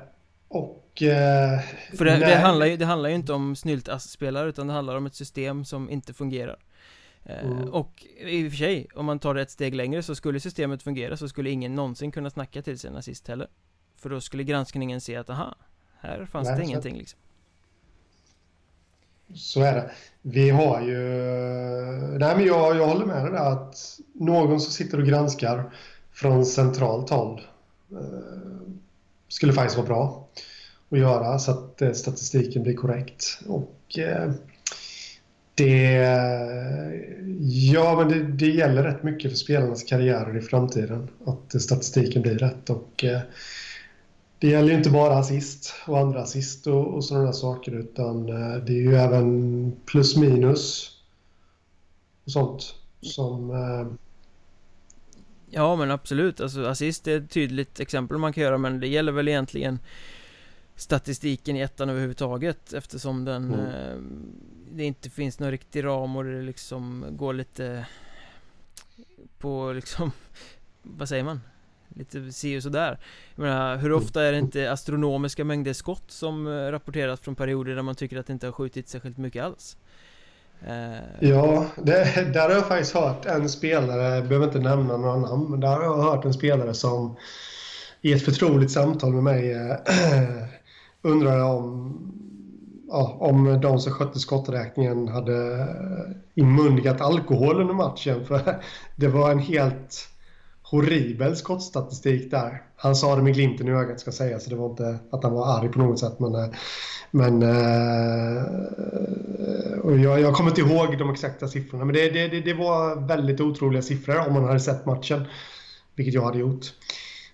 och... 0.48 1.02
Eh, 1.02 1.60
För 1.96 2.04
det, 2.04 2.16
det, 2.16 2.34
handlar 2.34 2.66
ju, 2.66 2.76
det 2.76 2.84
handlar 2.84 3.08
ju 3.08 3.14
inte 3.14 3.32
om 3.32 3.56
snyltspelare 3.56 4.48
utan 4.48 4.66
det 4.66 4.72
handlar 4.72 4.96
om 4.96 5.06
ett 5.06 5.14
system 5.14 5.64
som 5.64 5.90
inte 5.90 6.14
fungerar. 6.14 6.58
Eh, 7.24 7.44
mm. 7.44 7.68
Och 7.68 8.06
i 8.20 8.48
och 8.48 8.52
för 8.52 8.56
sig, 8.56 8.88
om 8.94 9.06
man 9.06 9.18
tar 9.18 9.34
det 9.34 9.42
ett 9.42 9.50
steg 9.50 9.74
längre 9.74 10.02
så 10.02 10.14
skulle 10.14 10.40
systemet 10.40 10.82
fungera 10.82 11.16
så 11.16 11.28
skulle 11.28 11.50
ingen 11.50 11.74
någonsin 11.74 12.12
kunna 12.12 12.30
snacka 12.30 12.62
till 12.62 12.78
sig 12.78 12.90
nazist 12.90 13.28
heller. 13.28 13.48
För 13.96 14.10
då 14.10 14.20
skulle 14.20 14.44
granskningen 14.44 15.00
se 15.00 15.16
att 15.16 15.30
aha, 15.30 15.54
här 16.00 16.24
fanns 16.24 16.48
Nej, 16.48 16.58
det 16.58 16.64
ingenting 16.64 16.96
liksom. 16.96 17.20
Så 19.34 19.62
är 19.62 19.74
det. 19.74 19.90
Vi 20.22 20.50
har 20.50 20.80
ju... 20.80 20.98
Nej, 22.18 22.36
men 22.36 22.46
jag, 22.46 22.76
jag 22.76 22.86
håller 22.86 23.06
med 23.06 23.24
dig 23.24 23.32
där 23.32 23.52
att 23.52 23.98
någon 24.14 24.60
som 24.60 24.72
sitter 24.72 25.00
och 25.00 25.06
granskar 25.06 25.72
från 26.12 26.46
centralt 26.46 27.10
håll 27.10 27.40
eh, 27.92 28.68
skulle 29.28 29.52
faktiskt 29.52 29.76
vara 29.76 29.86
bra 29.86 30.28
att 30.90 30.98
göra 30.98 31.38
så 31.38 31.50
att 31.50 31.82
eh, 31.82 31.92
statistiken 31.92 32.62
blir 32.62 32.74
korrekt. 32.74 33.38
Och 33.46 33.98
eh, 33.98 34.32
det... 35.54 35.94
Ja, 37.72 37.96
men 37.96 38.08
det, 38.08 38.22
det, 38.32 38.50
gäller 38.50 38.82
rätt 38.82 39.02
mycket 39.02 39.30
för 39.30 39.38
spelarnas 39.38 39.84
karriärer 39.84 40.36
i 40.36 40.40
framtiden 40.40 41.08
att 41.26 41.62
statistiken 41.62 42.22
blir 42.22 42.38
rätt 42.38 42.70
och 42.70 43.04
eh, 43.04 43.20
det 44.38 44.48
gäller 44.48 44.68
ju 44.68 44.74
inte 44.74 44.90
bara 44.90 45.18
assist 45.18 45.74
och 45.86 45.98
andra 45.98 46.22
assist 46.22 46.66
och, 46.66 46.94
och 46.94 47.04
sådana 47.04 47.32
saker 47.32 47.72
utan 47.72 48.28
eh, 48.28 48.64
det 48.64 48.72
är 48.72 48.80
ju 48.80 48.94
även 48.94 49.72
plus 49.86 50.16
minus 50.16 50.92
och 52.24 52.32
sånt 52.32 52.74
som... 53.00 53.50
Eh... 53.50 53.92
Ja 55.50 55.76
men 55.76 55.90
absolut, 55.90 56.40
alltså 56.40 56.66
assist 56.66 57.08
är 57.08 57.18
ett 57.20 57.30
tydligt 57.30 57.80
exempel 57.80 58.18
man 58.18 58.32
kan 58.32 58.42
göra 58.42 58.58
men 58.58 58.80
det 58.80 58.88
gäller 58.88 59.12
väl 59.12 59.28
egentligen 59.28 59.78
statistiken 60.76 61.56
i 61.56 61.60
ettan 61.60 61.90
överhuvudtaget 61.90 62.72
eftersom 62.72 63.24
den 63.24 63.54
mm. 63.54 63.66
eh, 63.66 63.96
det 64.72 64.84
inte 64.84 65.10
finns 65.10 65.38
någon 65.38 65.50
riktig 65.50 65.84
ram 65.84 66.16
och 66.16 66.24
det 66.24 66.42
liksom 66.42 67.04
går 67.10 67.32
lite 67.32 67.86
på 69.38 69.72
liksom 69.72 70.12
vad 70.82 71.08
säger 71.08 71.24
man? 71.24 71.40
Lite 71.96 72.32
si 72.32 72.58
och 72.58 72.62
sådär 72.62 72.98
Jag 73.34 73.42
menar, 73.42 73.76
hur 73.76 73.92
ofta 73.92 74.22
är 74.22 74.32
det 74.32 74.38
inte 74.38 74.72
astronomiska 74.72 75.44
mängder 75.44 75.72
skott 75.72 76.04
som 76.10 76.46
eh, 76.46 76.50
rapporteras 76.50 77.20
från 77.20 77.34
perioder 77.34 77.74
där 77.74 77.82
man 77.82 77.94
tycker 77.94 78.16
att 78.18 78.26
det 78.26 78.32
inte 78.32 78.46
har 78.46 78.52
skjutit 78.52 78.88
särskilt 78.88 79.18
mycket 79.18 79.44
alls? 79.44 79.76
Eh, 80.66 81.28
ja, 81.28 81.66
det, 81.82 82.32
där 82.32 82.48
har 82.48 82.50
jag 82.50 82.68
faktiskt 82.68 82.94
hört 82.94 83.26
en 83.26 83.48
spelare, 83.48 84.14
jag 84.14 84.28
behöver 84.28 84.46
inte 84.46 84.58
nämna 84.58 84.96
några 84.96 85.16
namn, 85.16 85.50
men 85.50 85.60
där 85.60 85.68
har 85.68 85.82
jag 85.82 86.02
hört 86.02 86.24
en 86.24 86.34
spelare 86.34 86.74
som 86.74 87.16
i 88.00 88.12
ett 88.12 88.24
förtroligt 88.24 88.70
samtal 88.70 89.12
med 89.12 89.22
mig 89.22 89.52
äh, 89.52 90.44
undrade 91.02 91.42
om, 91.42 91.94
ja, 92.88 93.16
om 93.20 93.60
de 93.60 93.80
som 93.80 93.92
skötte 93.92 94.18
skotträkningen 94.18 95.08
hade 95.08 95.68
inmundigat 96.34 97.00
alkohol 97.00 97.60
under 97.60 97.74
matchen. 97.74 98.24
För 98.26 98.62
det 98.96 99.08
var 99.08 99.30
en 99.30 99.38
helt 99.38 100.08
horribel 100.70 101.36
skottstatistik 101.36 102.30
där. 102.30 102.62
Han 102.76 102.96
sa 102.96 103.16
det 103.16 103.22
med 103.22 103.34
glimten 103.34 103.68
i 103.68 103.70
ögat 103.70 104.00
ska 104.00 104.12
säga 104.12 104.40
så 104.40 104.50
det 104.50 104.56
var 104.56 104.70
inte 104.70 104.98
att 105.10 105.22
han 105.22 105.32
var 105.32 105.58
arg 105.58 105.68
på 105.68 105.78
något 105.78 105.98
sätt 105.98 106.18
men... 106.18 106.34
Eh, 106.34 106.48
men 107.10 107.42
eh, 107.42 108.44
och 109.82 109.98
jag, 109.98 110.20
jag 110.20 110.34
kommer 110.34 110.50
inte 110.50 110.60
ihåg 110.60 110.98
de 110.98 111.10
exakta 111.10 111.48
siffrorna 111.48 111.84
men 111.84 111.94
det, 111.94 112.10
det, 112.10 112.40
det, 112.40 112.54
var 112.54 113.06
väldigt 113.06 113.40
otroliga 113.40 113.82
siffror 113.82 114.26
om 114.26 114.34
man 114.34 114.44
hade 114.44 114.60
sett 114.60 114.86
matchen. 114.86 115.24
Vilket 115.94 116.14
jag 116.14 116.22
hade 116.22 116.38
gjort. 116.38 116.66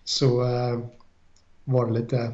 Så 0.04 0.42
eh, 0.42 0.78
var 1.64 1.86
det 1.86 1.92
lite 1.92 2.32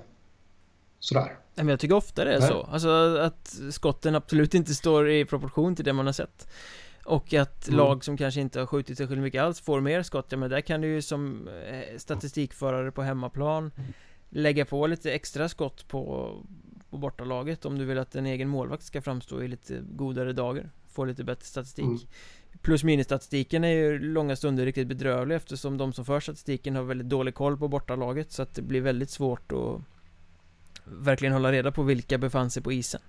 sådär. 1.00 1.38
Men 1.54 1.68
jag 1.68 1.80
tycker 1.80 1.94
ofta 1.94 2.24
det 2.24 2.34
är 2.34 2.40
Nej. 2.40 2.48
så. 2.48 2.62
Alltså 2.62 3.16
att 3.16 3.56
skotten 3.70 4.14
absolut 4.14 4.54
inte 4.54 4.74
står 4.74 5.10
i 5.10 5.24
proportion 5.24 5.76
till 5.76 5.84
det 5.84 5.92
man 5.92 6.06
har 6.06 6.12
sett. 6.12 6.48
Och 7.08 7.34
att 7.34 7.68
mm. 7.68 7.78
lag 7.78 8.04
som 8.04 8.16
kanske 8.16 8.40
inte 8.40 8.58
har 8.58 8.66
skjutit 8.66 8.98
särskilt 8.98 9.20
mycket 9.20 9.42
alls 9.42 9.60
får 9.60 9.80
mer 9.80 10.02
skott, 10.02 10.26
ja 10.30 10.38
men 10.38 10.50
där 10.50 10.60
kan 10.60 10.80
du 10.80 10.88
ju 10.88 11.02
som 11.02 11.48
eh, 11.48 11.98
statistikförare 11.98 12.92
på 12.92 13.02
hemmaplan 13.02 13.70
Lägga 14.30 14.64
på 14.64 14.86
lite 14.86 15.12
extra 15.12 15.48
skott 15.48 15.88
på, 15.88 16.32
på 16.90 16.98
bortalaget 16.98 17.64
om 17.64 17.78
du 17.78 17.84
vill 17.84 17.98
att 17.98 18.14
en 18.14 18.26
egen 18.26 18.48
målvakt 18.48 18.82
ska 18.82 19.02
framstå 19.02 19.42
i 19.42 19.48
lite 19.48 19.80
godare 19.90 20.32
dagar 20.32 20.70
Få 20.92 21.04
lite 21.04 21.24
bättre 21.24 21.44
statistik 21.44 21.84
mm. 21.84 21.98
Plus 22.62 22.84
minus-statistiken 22.84 23.64
är 23.64 23.68
ju 23.68 23.98
långa 23.98 24.36
stunder 24.36 24.64
riktigt 24.64 24.88
bedrövlig 24.88 25.36
eftersom 25.36 25.78
de 25.78 25.92
som 25.92 26.04
för 26.04 26.20
statistiken 26.20 26.76
har 26.76 26.82
väldigt 26.82 27.08
dålig 27.08 27.34
koll 27.34 27.58
på 27.58 27.68
bortalaget 27.68 28.32
så 28.32 28.42
att 28.42 28.54
det 28.54 28.62
blir 28.62 28.80
väldigt 28.80 29.10
svårt 29.10 29.52
att 29.52 29.80
verkligen 30.84 31.32
hålla 31.32 31.52
reda 31.52 31.72
på 31.72 31.82
vilka 31.82 32.18
befann 32.18 32.50
sig 32.50 32.62
på 32.62 32.72
isen. 32.72 33.00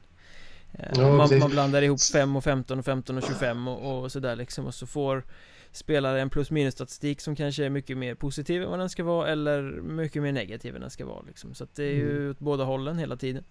Eh, 0.74 0.90
ja, 0.96 1.12
man, 1.12 1.40
man, 1.40 1.50
blandar 1.50 1.82
ihop 1.82 2.02
5 2.02 2.36
och 2.36 2.44
15 2.44 2.80
och 2.80 2.86
15 2.86 3.18
och 3.18 3.24
25 3.24 3.68
och, 3.68 4.04
och 4.04 4.12
sådär 4.12 4.36
liksom 4.36 4.66
och 4.66 4.76
så 4.76 4.88
får 4.88 5.24
spelare 5.72 6.22
en 6.22 6.30
plus 6.30 6.52
minus 6.52 6.74
statistik 6.74 7.22
som 7.22 7.36
kanske 7.36 7.66
är 7.66 7.70
mycket 7.70 7.98
mer 7.98 8.16
positiv 8.16 8.64
än 8.64 8.70
vad 8.70 8.80
den 8.80 8.90
ska 8.90 9.04
vara 9.04 9.28
eller 9.28 9.62
mycket 9.82 10.22
mer 10.22 10.32
negativ 10.32 10.76
än 10.76 10.82
den 10.82 10.90
ska 10.90 11.06
vara 11.06 11.22
liksom. 11.28 11.54
Så 11.54 11.64
att 11.64 11.76
det 11.76 11.84
är 11.84 11.94
ju 11.94 12.18
mm. 12.18 12.32
åt 12.32 12.40
båda 12.40 12.64
hållen 12.64 12.98
hela 12.98 13.16
tiden. 13.16 13.44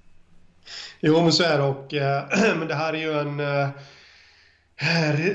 Jo 1.01 1.23
men 1.23 1.33
så 1.33 1.43
är 1.43 1.59
det 1.59 1.65
och 1.65 1.95
äh, 1.95 2.25
men 2.59 2.69
det 2.69 2.75
här 2.75 2.93
är 2.93 2.99
ju 2.99 3.13
en 3.13 3.41
äh, 3.41 3.69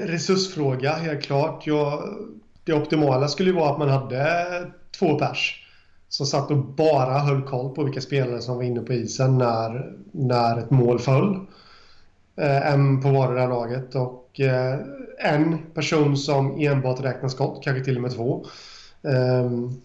resursfråga 0.06 0.94
helt 0.94 1.24
klart. 1.24 1.68
Jag, 1.68 2.04
det 2.64 2.74
optimala 2.74 3.28
skulle 3.28 3.50
ju 3.50 3.56
vara 3.56 3.72
att 3.72 3.80
man 3.80 3.90
hade 3.90 4.72
två 5.00 5.20
pers 5.20 5.60
som 6.10 6.26
satt 6.26 6.52
och 6.52 6.58
bara 6.58 7.20
höll 7.20 7.42
koll 7.42 7.76
på 7.76 7.84
vilka 7.84 8.02
spelare 8.02 8.42
som 8.42 8.56
var 8.56 8.64
inne 8.64 8.82
på 8.82 8.94
isen 8.94 9.38
när, 9.38 9.94
när 10.12 10.58
ett 10.58 10.72
mål 10.72 11.00
föll. 11.00 11.46
Eh, 12.36 12.74
en 12.74 13.02
på 13.02 13.10
vardera 13.10 13.48
laget 13.48 13.96
och 13.96 14.40
eh, 14.40 14.80
en 15.20 15.58
person 15.74 16.18
som 16.18 16.60
enbart 16.60 17.04
räknar 17.04 17.30
skott, 17.30 17.64
kanske 17.64 17.84
till 17.84 17.96
och 17.96 18.02
med 18.02 18.12
två. 18.12 18.46
Ehm, 19.04 19.82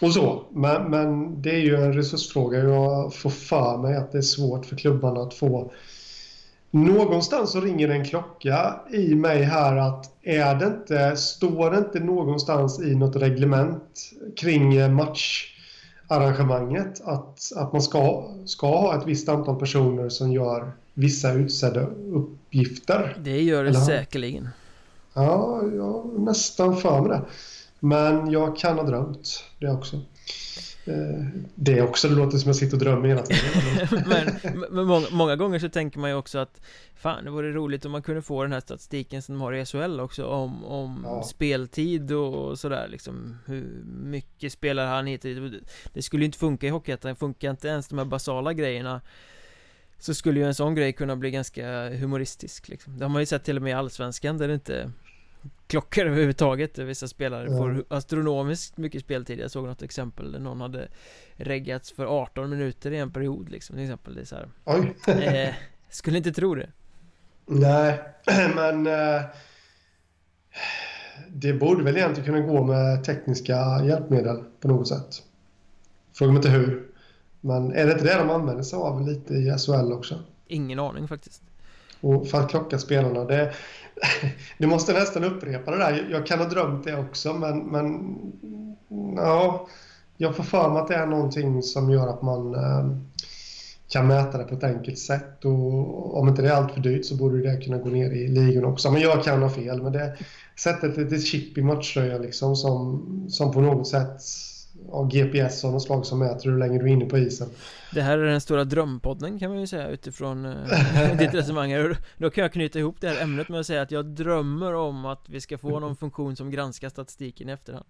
och 0.00 0.12
så. 0.12 0.42
Men, 0.50 0.90
men 0.90 1.42
det 1.42 1.50
är 1.50 1.60
ju 1.60 1.76
en 1.76 1.92
resursfråga. 1.92 2.58
Jag 2.58 3.14
får 3.14 3.30
för 3.30 3.78
mig 3.78 3.96
att 3.96 4.12
det 4.12 4.18
är 4.18 4.22
svårt 4.22 4.66
för 4.66 4.76
klubbarna 4.76 5.20
att 5.20 5.34
få 5.34 5.72
Någonstans 6.70 7.52
så 7.52 7.60
ringer 7.60 7.88
en 7.88 8.04
klocka 8.04 8.80
i 8.90 9.14
mig 9.14 9.42
här 9.42 9.76
att 9.76 10.12
är 10.22 10.54
det 10.54 10.66
inte, 10.66 11.16
står 11.16 11.70
det 11.70 11.78
inte 11.78 12.00
någonstans 12.00 12.80
i 12.80 12.94
något 12.94 13.16
reglement 13.16 14.10
kring 14.36 14.76
eh, 14.76 14.90
match 14.90 15.54
matcharrangemanget 16.08 17.00
att, 17.04 17.52
att 17.56 17.72
man 17.72 17.82
ska, 17.82 18.24
ska 18.46 18.66
ha 18.66 18.98
ett 18.98 19.06
visst 19.06 19.28
antal 19.28 19.56
personer 19.56 20.08
som 20.08 20.32
gör 20.32 20.72
vissa 20.94 21.32
utsedda 21.32 21.86
uppgifter? 22.12 23.16
Det 23.24 23.42
gör 23.42 23.64
det 23.64 23.70
Eller? 23.70 23.80
säkerligen. 23.80 24.48
Ja, 25.14 25.62
jag 25.74 26.20
nästan 26.20 26.76
för 26.76 27.00
mig 27.00 27.10
det. 27.10 27.22
Men 27.80 28.30
jag 28.30 28.56
kan 28.56 28.78
ha 28.78 28.84
drömt 28.84 29.44
det 29.58 29.70
också. 29.70 30.00
Eh, 30.88 31.24
det 31.54 31.82
också, 31.82 32.08
det 32.08 32.14
låter 32.14 32.38
som 32.38 32.48
jag 32.48 32.56
sitter 32.56 32.76
och 32.76 32.82
drömmer 32.82 33.08
hela 33.08 33.22
tiden. 33.22 33.42
Men, 34.06 34.54
men 34.70 34.84
många, 34.84 35.06
många, 35.10 35.36
gånger 35.36 35.58
så 35.58 35.68
tänker 35.68 35.98
man 35.98 36.10
ju 36.10 36.16
också 36.16 36.38
att 36.38 36.60
Fan, 36.94 37.24
det 37.24 37.30
vore 37.30 37.52
roligt 37.52 37.84
om 37.84 37.92
man 37.92 38.02
kunde 38.02 38.22
få 38.22 38.42
den 38.42 38.52
här 38.52 38.60
statistiken 38.60 39.22
som 39.22 39.34
de 39.34 39.40
har 39.40 39.52
i 39.52 39.64
SHL 39.64 40.00
också 40.00 40.26
Om, 40.26 40.64
om 40.64 41.00
ja. 41.04 41.22
speltid 41.22 42.12
och 42.12 42.58
sådär 42.58 42.88
liksom 42.88 43.38
Hur 43.46 43.82
mycket 43.84 44.52
spelar 44.52 44.86
han 44.86 45.06
hit 45.06 45.26
Det 45.92 46.02
skulle 46.02 46.22
ju 46.22 46.26
inte 46.26 46.38
funka 46.38 46.66
i 46.66 46.70
Hockeyettan, 46.70 47.16
funkar 47.16 47.50
inte 47.50 47.68
ens 47.68 47.88
de 47.88 47.98
här 47.98 48.04
basala 48.04 48.52
grejerna 48.52 49.00
Så 49.98 50.14
skulle 50.14 50.40
ju 50.40 50.46
en 50.46 50.54
sån 50.54 50.74
grej 50.74 50.92
kunna 50.92 51.16
bli 51.16 51.30
ganska 51.30 51.88
humoristisk 51.88 52.68
liksom. 52.68 52.98
Det 52.98 53.04
har 53.04 53.10
man 53.10 53.22
ju 53.22 53.26
sett 53.26 53.44
till 53.44 53.56
och 53.56 53.62
med 53.62 53.70
i 53.70 53.74
Allsvenskan 53.74 54.38
där 54.38 54.48
det 54.48 54.54
inte 54.54 54.92
klockor 55.66 56.06
överhuvudtaget 56.06 56.78
Vissa 56.78 57.08
spelare 57.08 57.48
ja. 57.50 57.56
får 57.56 57.84
astronomiskt 57.88 58.76
mycket 58.76 59.02
speltid 59.02 59.38
Jag 59.38 59.50
såg 59.50 59.66
något 59.66 59.82
exempel 59.82 60.32
där 60.32 60.38
någon 60.38 60.60
hade 60.60 60.88
reggats 61.36 61.92
för 61.92 62.06
18 62.06 62.50
minuter 62.50 62.90
i 62.90 62.98
en 62.98 63.12
period 63.12 63.50
liksom 63.50 63.76
till 63.76 63.84
exempel 63.84 64.14
det 64.14 64.20
är 64.20 64.24
så 64.24 64.36
här. 64.36 64.48
Oj! 64.64 64.96
eh, 65.24 65.54
skulle 65.88 66.18
inte 66.18 66.32
tro 66.32 66.54
det 66.54 66.70
Nej, 67.46 68.00
men 68.54 68.86
eh, 68.86 69.22
Det 71.28 71.52
borde 71.52 71.84
väl 71.84 71.96
egentligen 71.96 72.26
kunna 72.26 72.46
gå 72.46 72.64
med 72.64 73.04
tekniska 73.04 73.84
hjälpmedel 73.84 74.44
på 74.60 74.68
något 74.68 74.88
sätt 74.88 75.22
Fråga 76.12 76.32
mig 76.32 76.38
inte 76.38 76.50
hur 76.50 76.86
Men 77.40 77.72
är 77.72 77.86
det 77.86 77.92
inte 77.92 78.04
det 78.04 78.18
de 78.18 78.30
använder 78.30 78.62
sig 78.62 78.76
av 78.76 79.08
lite 79.08 79.34
i 79.34 79.58
SHL 79.58 79.92
också? 79.92 80.22
Ingen 80.46 80.78
aning 80.78 81.08
faktiskt 81.08 81.42
och 82.00 82.26
för 82.26 82.40
att 82.40 82.50
klocka 82.50 82.78
spelarna. 82.78 83.24
Det, 83.24 83.52
du 84.58 84.66
måste 84.66 84.92
nästan 84.92 85.24
upprepa 85.24 85.70
det 85.70 85.78
där. 85.78 86.08
Jag 86.10 86.26
kan 86.26 86.38
ha 86.38 86.46
drömt 86.46 86.84
det 86.84 86.96
också, 86.96 87.34
men, 87.34 87.58
men 87.58 88.16
ja, 89.16 89.68
jag 90.16 90.36
får 90.36 90.44
för 90.44 90.70
mig 90.70 90.82
att 90.82 90.88
det 90.88 90.94
är 90.94 91.06
någonting 91.06 91.62
som 91.62 91.90
gör 91.90 92.08
att 92.08 92.22
man 92.22 92.54
eh, 92.54 92.96
kan 93.88 94.06
mäta 94.06 94.38
det 94.38 94.44
på 94.44 94.54
ett 94.54 94.64
enkelt 94.64 94.98
sätt. 94.98 95.44
Och 95.44 96.18
om 96.18 96.28
inte 96.28 96.42
det 96.42 96.48
är 96.48 96.52
allt 96.52 96.72
för 96.72 96.80
dyrt 96.80 97.06
så 97.06 97.16
borde 97.16 97.42
det 97.42 97.64
kunna 97.64 97.78
gå 97.78 97.88
ner 97.88 98.10
i 98.10 98.28
ligan 98.28 98.64
också. 98.64 98.90
Men 98.90 99.02
jag 99.02 99.24
kan 99.24 99.42
ha 99.42 99.50
fel. 99.50 99.82
Men 99.82 99.92
det 99.92 100.16
sätter 100.58 100.88
ett 100.88 100.96
litet 100.96 101.26
chip 101.26 101.58
i 101.58 101.62
matchtröjan 101.62 102.22
liksom 102.22 102.56
som, 102.56 103.04
som 103.28 103.52
på 103.52 103.60
något 103.60 103.88
sätt 103.88 104.20
av 104.90 105.08
GPS 105.08 105.64
av 105.64 105.72
något 105.72 105.82
slag 105.82 106.06
som 106.06 106.18
mäter 106.18 106.50
hur 106.50 106.58
länge 106.58 106.78
du 106.78 106.84
är 106.84 106.88
inne 106.88 107.04
på 107.04 107.18
isen. 107.18 107.48
Det 107.94 108.02
här 108.02 108.18
är 108.18 108.24
den 108.24 108.40
stora 108.40 108.64
drömpodden 108.64 109.38
kan 109.38 109.50
man 109.50 109.60
ju 109.60 109.66
säga 109.66 109.88
utifrån 109.88 110.46
uh, 110.46 111.16
ditt 111.18 111.34
resonemang. 111.34 111.94
Då 112.16 112.30
kan 112.30 112.42
jag 112.42 112.52
knyta 112.52 112.78
ihop 112.78 112.96
det 113.00 113.08
här 113.08 113.22
ämnet 113.22 113.48
med 113.48 113.60
att 113.60 113.66
säga 113.66 113.82
att 113.82 113.90
jag 113.90 114.06
drömmer 114.06 114.74
om 114.74 115.04
att 115.04 115.28
vi 115.28 115.40
ska 115.40 115.58
få 115.58 115.80
någon 115.80 115.96
funktion 115.96 116.36
som 116.36 116.50
granskar 116.50 116.88
statistiken 116.88 117.48
i 117.48 117.52
efterhand. 117.52 117.86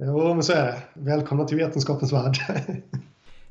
Jo, 0.00 0.34
men 0.34 0.42
så 0.42 0.52
är 0.52 0.66
det. 0.66 0.82
Välkomna 0.94 1.44
till 1.44 1.56
vetenskapens 1.56 2.12
värld. 2.12 2.36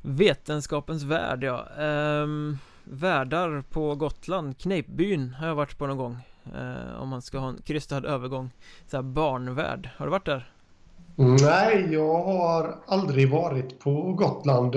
Vetenskapens 0.02 1.04
värld, 1.04 1.44
ja. 1.44 1.68
Um, 1.84 2.58
Värdar 2.84 3.64
på 3.70 3.96
Gotland, 3.96 4.58
Kneippbyn 4.58 5.34
har 5.34 5.48
jag 5.48 5.56
varit 5.56 5.78
på 5.78 5.88
någon 5.88 5.98
gång 5.98 6.18
uh, 6.56 7.02
Om 7.02 7.10
man 7.10 7.22
ska 7.22 7.40
ha 7.40 7.50
en 7.50 7.62
krystad 7.62 8.06
övergång. 8.06 8.50
Så 8.88 8.98
här 8.98 9.04
barnvärld, 9.04 9.90
har 9.98 10.06
du 10.06 10.12
varit 10.12 10.26
där? 10.26 10.52
Nej, 11.20 11.88
jag 11.92 12.24
har 12.24 12.76
aldrig 12.88 13.32
varit 13.32 13.80
på 13.80 14.14
Gotland. 14.14 14.76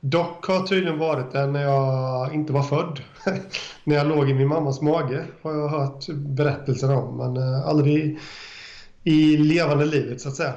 Dock 0.00 0.46
har 0.46 0.66
tydligen 0.66 0.98
varit 0.98 1.32
där 1.32 1.46
när 1.46 1.62
jag 1.62 2.34
inte 2.34 2.52
var 2.52 2.62
född. 2.62 3.00
när 3.84 3.96
jag 3.96 4.06
låg 4.06 4.30
i 4.30 4.34
min 4.34 4.48
mammas 4.48 4.80
mage 4.80 5.24
har 5.42 5.52
jag 5.52 5.68
hört 5.68 6.06
berättelser 6.08 6.96
om, 6.96 7.16
men 7.16 7.36
eh, 7.36 7.68
aldrig 7.68 8.18
i 9.02 9.36
levande 9.36 9.84
livet 9.84 10.20
så 10.20 10.28
att 10.28 10.34
säga. 10.34 10.54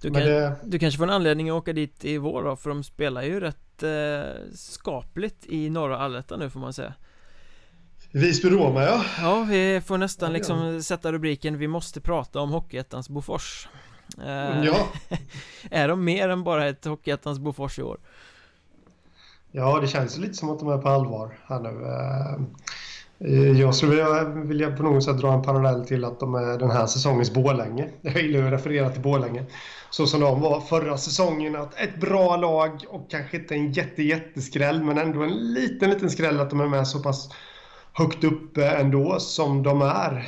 Du, 0.00 0.10
kan, 0.10 0.22
det... 0.22 0.56
du 0.64 0.78
kanske 0.78 0.98
får 0.98 1.04
en 1.04 1.10
anledning 1.10 1.50
att 1.50 1.54
åka 1.54 1.72
dit 1.72 2.04
i 2.04 2.18
vår 2.18 2.44
då, 2.44 2.56
för 2.56 2.70
de 2.70 2.84
spelar 2.84 3.22
ju 3.22 3.40
rätt 3.40 3.82
eh, 3.82 4.54
skapligt 4.54 5.46
i 5.46 5.70
norra 5.70 5.98
Allettan 5.98 6.38
nu 6.38 6.50
får 6.50 6.60
man 6.60 6.72
säga. 6.72 6.94
Visby-Roma 8.12 8.82
ja. 8.82 9.04
Ja, 9.20 9.46
vi 9.50 9.82
får 9.86 9.98
nästan 9.98 10.32
liksom 10.32 10.82
sätta 10.82 11.12
rubriken 11.12 11.58
Vi 11.58 11.68
måste 11.68 12.00
prata 12.00 12.40
om 12.40 12.50
Hockeyettans 12.50 13.08
Bofors. 13.08 13.68
Eh, 14.24 14.64
ja. 14.64 14.88
är 15.70 15.88
de 15.88 16.04
mer 16.04 16.28
än 16.28 16.44
bara 16.44 16.68
ett 16.68 16.84
Hockeyettans 16.84 17.38
Bofors 17.38 17.78
i 17.78 17.82
år? 17.82 17.98
Ja, 19.52 19.80
det 19.80 19.88
känns 19.88 20.18
lite 20.18 20.34
som 20.34 20.50
att 20.50 20.58
de 20.58 20.68
är 20.68 20.78
på 20.78 20.88
allvar 20.88 21.38
här 21.46 21.60
nu. 21.60 21.86
Eh, 23.20 23.60
jag 23.60 23.74
skulle 23.74 23.90
vilja, 23.90 24.24
vilja 24.24 24.76
på 24.76 24.82
något 24.82 25.04
sätt 25.04 25.18
dra 25.18 25.32
en 25.32 25.42
parallell 25.42 25.86
till 25.86 26.04
att 26.04 26.20
de 26.20 26.34
är 26.34 26.58
den 26.58 26.70
här 26.70 26.86
säsongens 26.86 27.34
Bålänge. 27.34 27.88
Jag 28.00 28.22
gillar 28.22 28.46
att 28.46 28.52
referera 28.52 28.90
till 28.90 29.02
Bålänge. 29.02 29.44
Så 29.90 30.06
som 30.06 30.20
de 30.20 30.40
var 30.40 30.60
förra 30.60 30.98
säsongen. 30.98 31.56
Att 31.56 31.80
ett 31.80 32.00
bra 32.00 32.36
lag 32.36 32.84
och 32.88 33.10
kanske 33.10 33.36
inte 33.36 33.54
en 33.54 33.72
jätte, 33.72 34.02
jätteskräll 34.02 34.82
men 34.82 34.98
ändå 34.98 35.22
en 35.22 35.52
liten, 35.52 35.90
liten 35.90 36.10
skräll 36.10 36.40
att 36.40 36.50
de 36.50 36.60
är 36.60 36.68
med 36.68 36.88
så 36.88 37.02
pass 37.02 37.30
högt 37.92 38.24
uppe 38.24 38.68
ändå 38.70 39.20
som 39.20 39.62
de 39.62 39.82
är. 39.82 40.24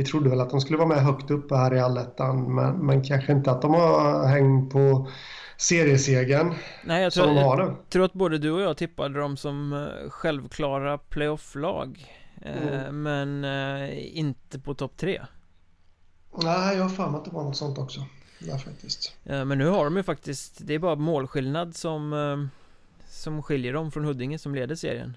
Vi 0.00 0.04
trodde 0.04 0.30
väl 0.30 0.40
att 0.40 0.50
de 0.50 0.60
skulle 0.60 0.78
vara 0.78 0.88
med 0.88 1.02
högt 1.02 1.30
uppe 1.30 1.54
här 1.54 1.74
i 1.74 1.80
allettan 1.80 2.54
men, 2.54 2.86
men 2.86 3.04
kanske 3.04 3.32
inte 3.32 3.50
att 3.50 3.62
de 3.62 3.74
har 3.74 4.26
hängt 4.26 4.72
på 4.72 5.08
seriesegern 5.56 6.54
Nej, 6.84 7.02
jag 7.02 7.12
tror, 7.12 7.24
som 7.24 7.34
de 7.34 7.42
har 7.42 7.56
nu. 7.56 7.62
Jag 7.62 7.90
tror 7.90 8.04
att 8.04 8.12
både 8.12 8.38
du 8.38 8.50
och 8.50 8.60
jag 8.60 8.76
tippade 8.76 9.18
dem 9.18 9.36
som 9.36 9.72
eh, 9.72 10.10
självklara 10.10 10.98
playoff-lag 10.98 12.14
eh, 12.42 12.78
mm. 12.78 13.02
Men 13.02 13.44
eh, 13.44 14.18
inte 14.18 14.58
på 14.58 14.74
topp 14.74 14.96
tre 14.96 15.22
Nej, 16.42 16.76
jag 16.76 16.82
har 16.82 16.90
för 16.90 17.08
mig 17.08 17.18
att 17.18 17.24
det 17.24 17.30
var 17.30 17.44
något 17.44 17.56
sånt 17.56 17.78
också 17.78 18.00
Där 18.38 18.58
faktiskt 18.58 19.16
Men 19.24 19.58
nu 19.58 19.66
har 19.66 19.84
de 19.84 19.96
ju 19.96 20.02
faktiskt 20.02 20.58
Det 20.60 20.74
är 20.74 20.78
bara 20.78 20.96
målskillnad 20.96 21.76
som 21.76 22.48
Som 23.08 23.42
skiljer 23.42 23.72
dem 23.72 23.90
från 23.90 24.04
Huddinge 24.04 24.38
som 24.38 24.54
leder 24.54 24.74
serien 24.74 25.16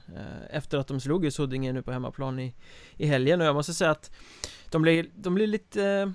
Efter 0.49 0.77
att 0.77 0.87
de 0.87 0.99
slog 0.99 1.25
just 1.25 1.37
Huddinge 1.37 1.73
nu 1.73 1.81
på 1.81 1.91
hemmaplan 1.91 2.39
i, 2.39 2.53
i 2.97 3.05
helgen 3.05 3.41
och 3.41 3.47
jag 3.47 3.55
måste 3.55 3.73
säga 3.73 3.91
att 3.91 4.11
de 4.73 4.81
blir, 4.81 5.09
de 5.15 5.35
blir 5.35 5.47
lite 5.47 6.13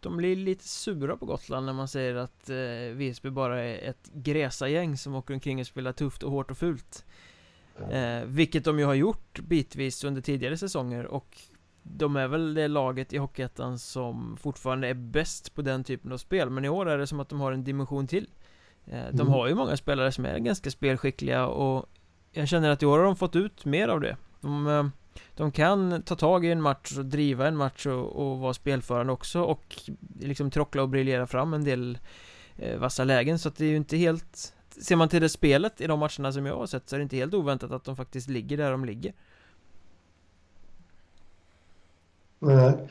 De 0.00 0.16
blir 0.16 0.36
lite 0.36 0.68
sura 0.68 1.16
på 1.16 1.26
Gotland 1.26 1.66
när 1.66 1.72
man 1.72 1.88
säger 1.88 2.14
att 2.14 2.50
eh, 2.50 2.96
Visby 2.96 3.30
bara 3.30 3.62
är 3.62 3.90
ett 3.90 4.10
gräsagäng 4.12 4.96
som 4.96 5.14
åker 5.14 5.34
omkring 5.34 5.60
och 5.60 5.66
spelar 5.66 5.92
tufft 5.92 6.22
och 6.22 6.30
hårt 6.30 6.50
och 6.50 6.58
fult. 6.58 7.04
Eh, 7.90 8.24
Vilket 8.26 8.64
de 8.64 8.78
ju 8.78 8.84
har 8.84 8.94
gjort 8.94 9.40
bitvis 9.40 10.04
under 10.04 10.22
tidigare 10.22 10.56
säsonger 10.56 11.06
och 11.06 11.38
De 11.82 12.16
är 12.16 12.28
väl 12.28 12.54
det 12.54 12.68
laget 12.68 13.12
i 13.12 13.18
Hockeyettan 13.18 13.78
som 13.78 14.36
fortfarande 14.36 14.88
är 14.88 14.94
bäst 14.94 15.54
på 15.54 15.62
den 15.62 15.84
typen 15.84 16.12
av 16.12 16.18
spel. 16.18 16.50
Men 16.50 16.64
i 16.64 16.68
år 16.68 16.88
är 16.88 16.98
det 16.98 17.06
som 17.06 17.20
att 17.20 17.28
de 17.28 17.40
har 17.40 17.52
en 17.52 17.64
dimension 17.64 18.06
till. 18.06 18.28
Eh, 18.86 19.04
De 19.10 19.20
mm. 19.20 19.32
har 19.32 19.48
ju 19.48 19.54
många 19.54 19.76
spelare 19.76 20.12
som 20.12 20.24
är 20.24 20.38
ganska 20.38 20.70
spelskickliga 20.70 21.46
och 21.46 21.86
Jag 22.32 22.48
känner 22.48 22.70
att 22.70 22.82
i 22.82 22.86
år 22.86 22.98
har 22.98 23.04
de 23.04 23.16
fått 23.16 23.36
ut 23.36 23.64
mer 23.64 23.88
av 23.88 24.00
det. 24.00 24.16
De 24.40 24.66
eh, 24.66 24.86
de 25.34 25.52
kan 25.52 26.02
ta 26.02 26.16
tag 26.16 26.44
i 26.44 26.50
en 26.50 26.62
match 26.62 26.98
och 26.98 27.04
driva 27.04 27.48
en 27.48 27.56
match 27.56 27.86
och, 27.86 28.16
och 28.16 28.38
vara 28.38 28.54
spelförande 28.54 29.12
också 29.12 29.40
och 29.42 29.76
liksom 30.20 30.50
trockla 30.50 30.82
och 30.82 30.88
briljera 30.88 31.26
fram 31.26 31.54
en 31.54 31.64
del 31.64 31.98
eh, 32.56 32.78
vassa 32.78 33.04
lägen. 33.04 33.38
Så 33.38 33.48
att 33.48 33.56
det 33.56 33.64
är 33.64 33.68
ju 33.68 33.76
inte 33.76 33.96
helt 33.96 34.54
Ser 34.80 34.96
man 34.96 35.08
till 35.08 35.22
det 35.22 35.28
spelet 35.28 35.80
i 35.80 35.86
de 35.86 35.98
matcherna 35.98 36.32
som 36.32 36.46
jag 36.46 36.56
har 36.56 36.66
sett 36.66 36.88
så 36.88 36.96
är 36.96 36.98
det 36.98 37.02
inte 37.02 37.16
helt 37.16 37.34
oväntat 37.34 37.72
att 37.72 37.84
de 37.84 37.96
faktiskt 37.96 38.28
ligger 38.28 38.56
där 38.56 38.70
de 38.70 38.84
ligger. 38.84 39.12
Nej, 42.38 42.88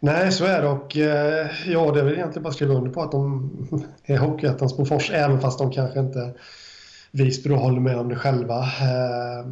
Nej 0.00 0.32
så 0.32 0.44
är 0.44 0.62
det 0.62 0.68
och 0.68 0.96
eh, 0.96 1.50
ja, 1.66 1.92
det 1.92 2.00
är 2.00 2.04
väl 2.04 2.14
egentligen 2.14 2.42
bara 2.42 2.48
att 2.48 2.54
skriva 2.54 2.74
under 2.74 2.90
på 2.90 3.02
att 3.02 3.12
de 3.12 3.50
är 4.04 4.18
Hockeyettans 4.18 4.76
Bofors 4.76 5.10
även 5.10 5.40
fast 5.40 5.58
de 5.58 5.70
kanske 5.70 6.00
inte 6.00 6.34
Visby 7.12 7.48
då 7.48 7.56
håller 7.56 7.80
med 7.80 7.96
om 7.98 8.08
det 8.08 8.16
själva. 8.16 8.58
Eh, 8.60 9.46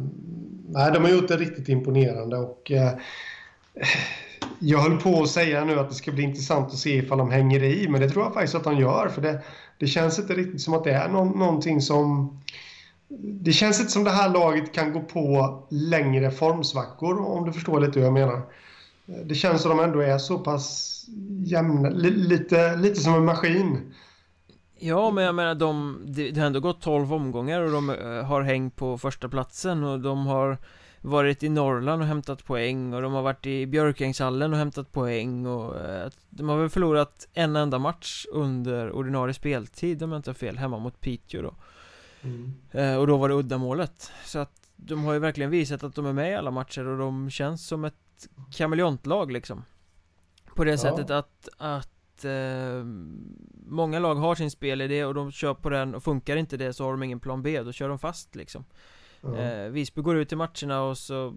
nej, 0.69 0.91
de 0.91 1.03
har 1.03 1.09
gjort 1.09 1.27
det 1.27 1.37
riktigt 1.37 1.69
imponerande 1.69 2.37
och 2.37 2.71
eh, 2.71 2.91
jag 4.59 4.79
höll 4.79 4.97
på 4.97 5.21
att 5.21 5.29
säga 5.29 5.65
nu 5.65 5.79
att 5.79 5.89
det 5.89 5.95
ska 5.95 6.11
bli 6.11 6.23
intressant 6.23 6.67
att 6.67 6.77
se 6.77 6.95
ifall 6.95 7.17
de 7.17 7.31
hänger 7.31 7.63
i, 7.63 7.87
men 7.87 8.01
det 8.01 8.09
tror 8.09 8.23
jag 8.23 8.33
faktiskt 8.33 8.55
att 8.55 8.63
de 8.63 8.77
gör 8.77 9.07
för 9.07 9.21
det, 9.21 9.41
det 9.79 9.87
känns 9.87 10.19
inte 10.19 10.33
riktigt 10.33 10.61
som 10.61 10.73
att 10.73 10.83
det 10.83 10.91
är 10.91 11.09
någon, 11.09 11.39
någonting 11.39 11.81
som 11.81 12.37
det 13.09 13.51
känns 13.51 13.79
inte 13.79 13.91
som 13.91 14.03
det 14.03 14.11
här 14.11 14.29
laget 14.29 14.73
kan 14.73 14.93
gå 14.93 14.99
på 14.99 15.59
längre 15.69 16.31
formsvackor 16.31 17.21
om 17.21 17.45
du 17.45 17.53
förstår 17.53 17.79
lite 17.79 17.99
hur 17.99 18.05
jag 18.05 18.13
menar. 18.13 18.41
Eh, 19.07 19.25
det 19.25 19.35
känns 19.35 19.61
som 19.61 19.71
att 19.71 19.77
de 19.77 19.83
ändå 19.83 19.99
är 19.99 20.17
så 20.17 20.39
pass 20.39 20.93
jämna, 21.45 21.89
lite, 21.89 22.75
lite 22.75 22.99
som 22.99 23.13
en 23.13 23.25
maskin. 23.25 23.93
Ja, 24.79 25.11
men 25.11 25.23
jag 25.23 25.35
menar 25.35 25.55
de, 25.55 26.01
det, 26.05 26.37
har 26.37 26.45
ändå 26.45 26.59
gått 26.59 26.81
12 26.81 27.13
omgångar 27.13 27.61
och 27.61 27.71
de 27.71 27.89
uh, 27.89 28.23
har 28.23 28.41
hängt 28.41 28.75
på 28.75 28.97
första 28.97 29.29
platsen 29.29 29.83
och 29.83 29.99
de 29.99 30.27
har 30.27 30.57
varit 31.01 31.43
i 31.43 31.49
Norrland 31.49 32.01
och 32.01 32.07
hämtat 32.07 32.45
poäng 32.45 32.93
och 32.93 33.01
de 33.01 33.13
har 33.13 33.21
varit 33.21 33.45
i 33.45 33.67
Björkängshallen 33.67 34.53
och 34.53 34.59
hämtat 34.59 34.91
poäng 34.91 35.45
och 35.45 35.75
uh, 35.75 36.09
de 36.29 36.49
har 36.49 36.57
väl 36.57 36.69
förlorat 36.69 37.27
en 37.33 37.55
enda 37.55 37.79
match 37.79 38.25
under 38.31 38.91
ordinarie 38.91 39.33
speltid 39.33 40.03
om 40.03 40.11
jag 40.11 40.19
inte 40.19 40.29
har 40.29 40.35
fel, 40.35 40.57
hemma 40.57 40.79
mot 40.79 41.01
Piteå 41.01 41.41
då. 41.41 41.53
Mm. 42.21 42.53
Uh, 42.75 42.99
och 42.99 43.07
då 43.07 43.17
var 43.17 43.29
det 43.29 43.35
uddamålet. 43.35 44.11
Så 44.25 44.39
att 44.39 44.67
de 44.75 45.03
har 45.03 45.13
ju 45.13 45.19
verkligen 45.19 45.51
visat 45.51 45.83
att 45.83 45.95
de 45.95 46.05
är 46.05 46.13
med 46.13 46.31
i 46.31 46.35
alla 46.35 46.51
matcher 46.51 46.87
och 46.87 46.97
de 46.97 47.29
känns 47.29 47.67
som 47.67 47.85
ett 47.85 47.93
kameleontlag 48.51 49.31
liksom. 49.31 49.63
På 50.55 50.63
det 50.63 50.71
ja. 50.71 50.77
sättet 50.77 51.09
att, 51.09 51.49
att 51.57 51.96
eh, 52.25 52.83
många 53.67 53.99
lag 53.99 54.15
har 54.15 54.35
sin 54.35 54.51
spelidé 54.51 55.05
och 55.05 55.13
de 55.13 55.31
kör 55.31 55.53
på 55.53 55.69
den 55.69 55.95
och 55.95 56.03
funkar 56.03 56.35
inte 56.35 56.57
det 56.57 56.73
så 56.73 56.83
har 56.83 56.91
de 56.91 57.03
ingen 57.03 57.19
plan 57.19 57.41
B, 57.41 57.63
då 57.63 57.71
kör 57.71 57.89
de 57.89 57.99
fast 57.99 58.35
liksom. 58.35 58.65
Mm. 59.23 59.39
Eh, 59.39 59.69
Visby 59.69 60.01
går 60.01 60.17
ut 60.17 60.31
i 60.31 60.35
matcherna 60.35 60.81
och 60.81 60.97
så 60.97 61.33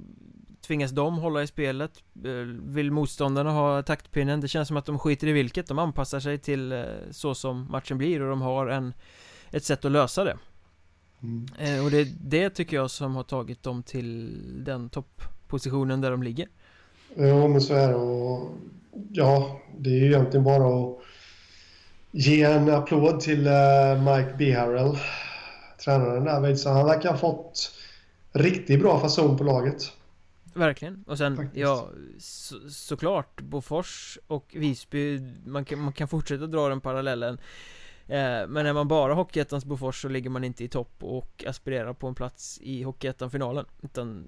tvingas 0.60 0.90
de 0.90 1.18
hålla 1.18 1.42
i 1.42 1.46
spelet 1.46 2.02
eh, 2.24 2.32
Vill 2.62 2.90
motståndarna 2.90 3.50
ha 3.50 3.82
taktpinnen? 3.82 4.40
Det 4.40 4.48
känns 4.48 4.68
som 4.68 4.76
att 4.76 4.86
de 4.86 4.98
skiter 4.98 5.26
i 5.26 5.32
vilket, 5.32 5.66
de 5.66 5.78
anpassar 5.78 6.20
sig 6.20 6.38
till 6.38 6.72
eh, 6.72 6.84
så 7.10 7.34
som 7.34 7.70
matchen 7.70 7.98
blir 7.98 8.22
och 8.22 8.30
de 8.30 8.42
har 8.42 8.66
en 8.66 8.94
Ett 9.50 9.64
sätt 9.64 9.84
att 9.84 9.92
lösa 9.92 10.24
det 10.24 10.38
mm. 11.22 11.46
eh, 11.58 11.84
Och 11.84 11.90
det 11.90 12.00
är 12.00 12.08
det 12.20 12.50
tycker 12.50 12.76
jag 12.76 12.90
som 12.90 13.16
har 13.16 13.22
tagit 13.22 13.62
dem 13.62 13.82
till 13.82 14.38
den 14.64 14.90
topppositionen 14.90 16.00
där 16.00 16.10
de 16.10 16.22
ligger 16.22 16.48
Ja 17.14 17.48
men 17.48 17.60
så 17.60 17.74
är 17.74 17.88
det 17.88 17.94
och 17.94 18.50
ja, 19.10 19.60
det 19.82 19.90
är 19.90 19.94
ju 19.94 20.06
egentligen 20.06 20.44
bara 20.44 20.82
att 20.82 20.98
ge 22.10 22.42
en 22.42 22.70
applåd 22.70 23.20
till 23.20 23.46
uh, 23.46 23.98
Mike 23.98 24.34
Beharrell, 24.38 24.98
tränaren 25.84 26.24
där. 26.24 26.54
Så 26.54 26.70
han 26.70 26.86
verkar 26.86 27.10
ha 27.10 27.16
fått 27.16 27.72
riktigt 28.32 28.80
bra 28.80 29.00
fason 29.00 29.38
på 29.38 29.44
laget. 29.44 29.92
Verkligen, 30.54 31.04
och 31.06 31.18
sen, 31.18 31.36
Faktiskt. 31.36 31.56
ja, 31.56 31.88
så, 32.18 32.70
såklart 32.70 33.40
Bofors 33.40 34.18
och 34.26 34.54
Visby, 34.56 35.20
man 35.46 35.64
kan, 35.64 35.78
man 35.78 35.92
kan 35.92 36.08
fortsätta 36.08 36.46
dra 36.46 36.68
den 36.68 36.80
parallellen 36.80 37.38
eh, 38.06 38.46
Men 38.48 38.64
när 38.64 38.72
man 38.72 38.88
bara 38.88 39.14
Hockeyettans 39.14 39.64
Bofors 39.64 40.02
så 40.02 40.08
ligger 40.08 40.30
man 40.30 40.44
inte 40.44 40.64
i 40.64 40.68
topp 40.68 40.92
och 41.00 41.44
aspirerar 41.46 41.92
på 41.92 42.08
en 42.08 42.14
plats 42.14 42.58
i 42.62 42.82
Hockeyettan-finalen 42.82 43.66
Utan 43.82 44.26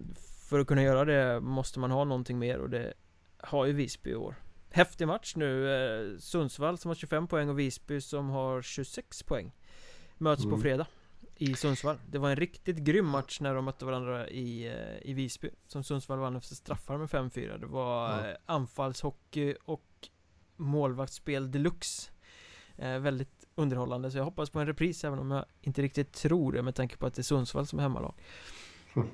för 0.48 0.58
att 0.58 0.66
kunna 0.66 0.82
göra 0.82 1.04
det 1.04 1.40
måste 1.40 1.80
man 1.80 1.90
ha 1.90 2.04
någonting 2.04 2.38
mer 2.38 2.58
och 2.58 2.70
det 2.70 2.92
har 3.38 3.66
ju 3.66 3.72
Visby 3.72 4.10
i 4.10 4.14
år 4.14 4.34
Häftig 4.74 5.08
match 5.08 5.36
nu 5.36 5.74
eh, 5.74 6.18
Sundsvall 6.18 6.78
som 6.78 6.88
har 6.88 6.94
25 6.94 7.26
poäng 7.26 7.48
och 7.48 7.58
Visby 7.58 8.00
som 8.00 8.30
har 8.30 8.62
26 8.62 9.22
poäng 9.22 9.52
Möts 10.18 10.44
mm. 10.44 10.56
på 10.56 10.62
fredag 10.62 10.86
I 11.36 11.54
Sundsvall. 11.54 11.98
Det 12.10 12.18
var 12.18 12.30
en 12.30 12.36
riktigt 12.36 12.76
grym 12.76 13.06
match 13.06 13.40
när 13.40 13.54
de 13.54 13.64
mötte 13.64 13.84
varandra 13.84 14.28
i, 14.28 14.66
eh, 14.66 15.10
i 15.10 15.12
Visby 15.12 15.50
Som 15.66 15.84
Sundsvall 15.84 16.18
vann 16.18 16.36
efter 16.36 16.54
straffar 16.54 16.98
med 16.98 17.08
5-4 17.08 17.58
Det 17.58 17.66
var 17.66 18.28
eh, 18.28 18.34
anfallshockey 18.46 19.54
och 19.64 20.08
målvaktsspel 20.56 21.50
deluxe. 21.50 22.10
Eh, 22.76 22.98
Väldigt 22.98 23.46
underhållande 23.54 24.10
så 24.10 24.18
jag 24.18 24.24
hoppas 24.24 24.50
på 24.50 24.60
en 24.60 24.66
repris 24.66 25.04
även 25.04 25.18
om 25.18 25.30
jag 25.30 25.44
inte 25.60 25.82
riktigt 25.82 26.12
tror 26.12 26.52
det 26.52 26.62
med 26.62 26.74
tanke 26.74 26.96
på 26.96 27.06
att 27.06 27.14
det 27.14 27.20
är 27.20 27.24
Sundsvall 27.24 27.66
som 27.66 27.78
är 27.78 27.82
hemmalag. 27.82 28.14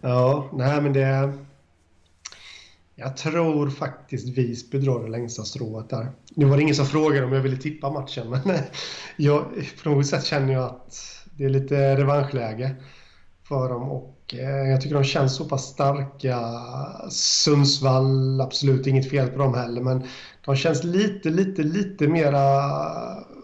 Ja, 0.00 0.50
nej 0.52 0.82
men 0.82 0.92
det 0.92 1.32
jag 2.98 3.16
tror 3.16 3.70
faktiskt 3.70 4.38
Visby 4.38 4.78
drar 4.78 5.02
det 5.02 5.10
längsta 5.10 5.42
strået 5.42 5.90
där. 5.90 6.12
Nu 6.34 6.46
var 6.46 6.56
det 6.56 6.62
ingen 6.62 6.74
som 6.74 6.86
frågade 6.86 7.26
om 7.26 7.32
jag 7.32 7.40
ville 7.40 7.56
tippa 7.56 7.90
matchen, 7.90 8.30
men 8.44 8.58
jag, 9.16 9.44
på 9.82 9.90
något 9.90 10.06
sätt 10.06 10.24
känner 10.24 10.52
jag 10.52 10.64
att 10.64 10.94
det 11.36 11.44
är 11.44 11.48
lite 11.48 11.96
revanschläge 11.96 12.76
för 13.48 13.68
dem 13.68 13.82
och 13.90 14.34
eh, 14.34 14.70
jag 14.70 14.80
tycker 14.80 14.94
de 14.94 15.04
känns 15.04 15.36
så 15.36 15.44
pass 15.44 15.66
starka. 15.66 16.38
Sundsvall, 17.10 18.40
absolut 18.40 18.86
inget 18.86 19.10
fel 19.10 19.28
på 19.28 19.38
dem 19.38 19.54
heller, 19.54 19.82
men 19.82 20.02
de 20.44 20.56
känns 20.56 20.84
lite, 20.84 21.30
lite, 21.30 21.62
lite 21.62 22.08
mera 22.08 22.62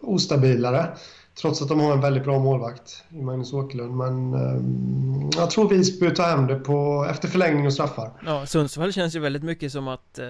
ostabilare. 0.03 0.97
Trots 1.35 1.63
att 1.63 1.69
de 1.69 1.81
har 1.81 1.93
en 1.93 2.01
väldigt 2.01 2.25
bra 2.25 2.39
målvakt 2.39 3.05
i 3.11 3.23
Magnus 3.23 3.53
Åkerlund. 3.53 3.97
Men 3.97 4.35
eh, 4.35 5.41
jag 5.41 5.51
tror 5.51 5.69
Visby 5.69 6.15
tar 6.15 6.25
hem 6.25 6.47
det 6.47 6.55
på, 6.55 7.07
efter 7.11 7.29
förlängning 7.29 7.67
och 7.67 7.73
straffar. 7.73 8.13
Ja, 8.27 8.47
Sundsvall 8.47 8.93
känns 8.93 9.17
ju 9.17 9.21
väldigt 9.21 9.43
mycket 9.43 9.73
som 9.73 9.89
att 9.89 10.19
eh, 10.19 10.29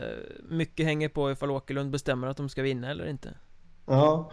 mycket 0.49 0.87
hänger 0.87 1.09
på 1.09 1.31
ifall 1.31 1.51
Åkerlund 1.51 1.91
bestämmer 1.91 2.27
att 2.27 2.37
de 2.37 2.49
ska 2.49 2.63
vinna 2.63 2.91
eller 2.91 3.09
inte. 3.09 3.35
Ja, 3.87 4.31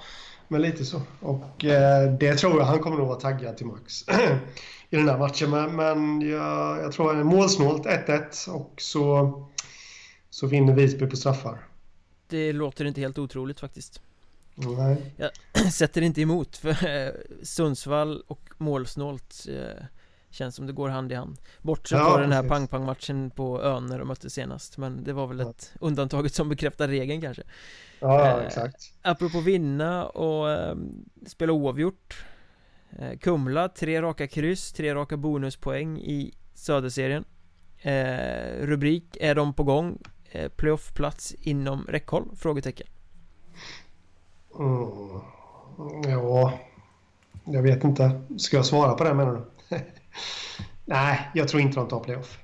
men 0.48 0.62
lite 0.62 0.86
så. 0.86 1.02
Och 1.20 1.66
eh, 1.66 2.14
det 2.14 2.36
tror 2.36 2.58
jag 2.60 2.66
han 2.66 2.80
kommer 2.80 2.98
nog 2.98 3.08
vara 3.08 3.20
taggad 3.20 3.58
till 3.58 3.66
max 3.66 4.02
i 4.90 4.96
den 4.96 5.10
här 5.10 5.18
matchen. 5.18 5.50
Men, 5.50 5.76
men 5.76 6.30
jag, 6.30 6.80
jag 6.80 6.92
tror 6.92 7.24
målsnålt 7.24 7.86
1-1 7.86 8.50
och 8.50 8.74
så, 8.78 9.34
så 10.30 10.48
vinner 10.48 10.74
Visby 10.74 11.08
på 11.08 11.16
straffar. 11.16 11.66
Det 12.28 12.54
låter 12.54 12.86
inte 12.86 13.02
helt 13.02 13.18
otroligt 13.18 13.60
faktiskt. 13.60 14.02
Nej. 14.60 15.14
Jag 15.18 15.32
sätter 15.72 16.02
inte 16.02 16.22
emot 16.22 16.58
för 16.58 16.88
eh, 16.88 17.12
Sundsvall 17.44 18.24
och 18.28 18.50
målsnålt 18.58 19.46
eh, 19.50 19.86
Känns 20.32 20.56
som 20.56 20.68
det 20.68 20.74
går 20.74 20.90
hand 20.90 21.12
i 21.12 21.16
hand 21.16 21.38
Bortsett 21.62 22.00
ja, 22.00 22.12
från 22.12 22.22
den 22.22 22.32
här 22.32 22.44
pang-pang-matchen 22.44 23.32
på 23.32 23.62
ön 23.62 23.86
när 23.86 24.00
de 24.00 24.08
mötte 24.08 24.30
senast 24.30 24.78
Men 24.78 25.04
det 25.04 25.14
var 25.14 25.28
väl 25.28 25.40
ja. 25.40 25.50
ett 25.50 25.74
undantaget 25.80 26.34
som 26.34 26.50
bekräftar 26.50 26.88
regeln 26.88 27.22
kanske 27.22 27.44
Ja, 28.00 28.40
eh, 28.40 28.46
exakt 28.46 28.94
Apropå 29.02 29.40
vinna 29.40 30.06
och 30.06 30.50
eh, 30.52 30.76
spela 31.28 31.54
oavgjort 31.54 32.26
eh, 33.00 33.18
Kumla, 33.18 33.70
tre 33.70 34.02
raka 34.02 34.28
kryss, 34.28 34.74
tre 34.74 34.96
raka 34.96 35.18
bonuspoäng 35.18 35.98
i 35.98 36.34
Söderserien 36.54 37.26
eh, 37.82 38.66
Rubrik, 38.66 39.18
är 39.20 39.36
de 39.36 39.54
på 39.54 39.64
gång? 39.64 40.02
Eh, 40.32 40.50
Playoffplats 40.50 41.34
inom 41.34 41.86
räckhåll? 41.90 42.32
Frågetecken 42.36 42.88
Mm. 44.60 45.22
Ja, 46.04 46.60
jag 47.46 47.62
vet 47.62 47.84
inte. 47.84 48.22
Ska 48.38 48.58
jag 48.58 48.66
svara 48.66 48.94
på 48.94 49.04
det 49.04 49.14
menar 49.14 49.34
du? 49.34 49.78
Nej, 50.86 51.30
jag 51.34 51.48
tror 51.48 51.62
inte 51.62 51.76
de 51.76 51.88
tar 51.88 52.00
playoff. 52.00 52.40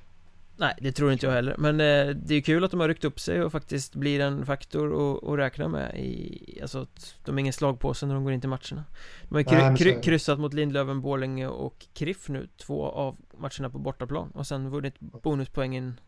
Nej, 0.58 0.74
det 0.80 0.92
tror 0.92 1.12
inte 1.12 1.26
jag 1.26 1.32
heller. 1.32 1.54
Men 1.58 1.80
eh, 1.80 2.14
det 2.14 2.34
är 2.34 2.40
kul 2.40 2.64
att 2.64 2.70
de 2.70 2.80
har 2.80 2.88
ryckt 2.88 3.04
upp 3.04 3.20
sig 3.20 3.42
och 3.42 3.52
faktiskt 3.52 3.94
blir 3.94 4.20
en 4.20 4.46
faktor 4.46 5.16
att 5.32 5.38
räkna 5.38 5.68
med 5.68 5.96
i... 5.98 6.58
Alltså, 6.62 6.86
de 7.24 7.38
är 7.38 7.40
ingen 7.40 7.52
slagpåse 7.52 8.06
när 8.06 8.14
de 8.14 8.24
går 8.24 8.32
in 8.32 8.40
till 8.40 8.48
matcherna. 8.48 8.84
De 9.28 9.34
har 9.34 9.42
kry 9.42 9.56
Nej, 9.56 9.76
kry 9.76 10.00
kryssat 10.02 10.38
mot 10.38 10.54
Lindlöven, 10.54 11.00
Borlänge 11.00 11.46
och 11.46 11.86
Kriff 11.94 12.28
nu, 12.28 12.48
två 12.56 12.86
av 12.86 13.16
matcherna 13.38 13.70
på 13.70 13.78
bortaplan. 13.78 14.30
Och 14.30 14.46
sen 14.46 14.70
vunnit 14.70 15.00
bonuspoängen 15.00 16.00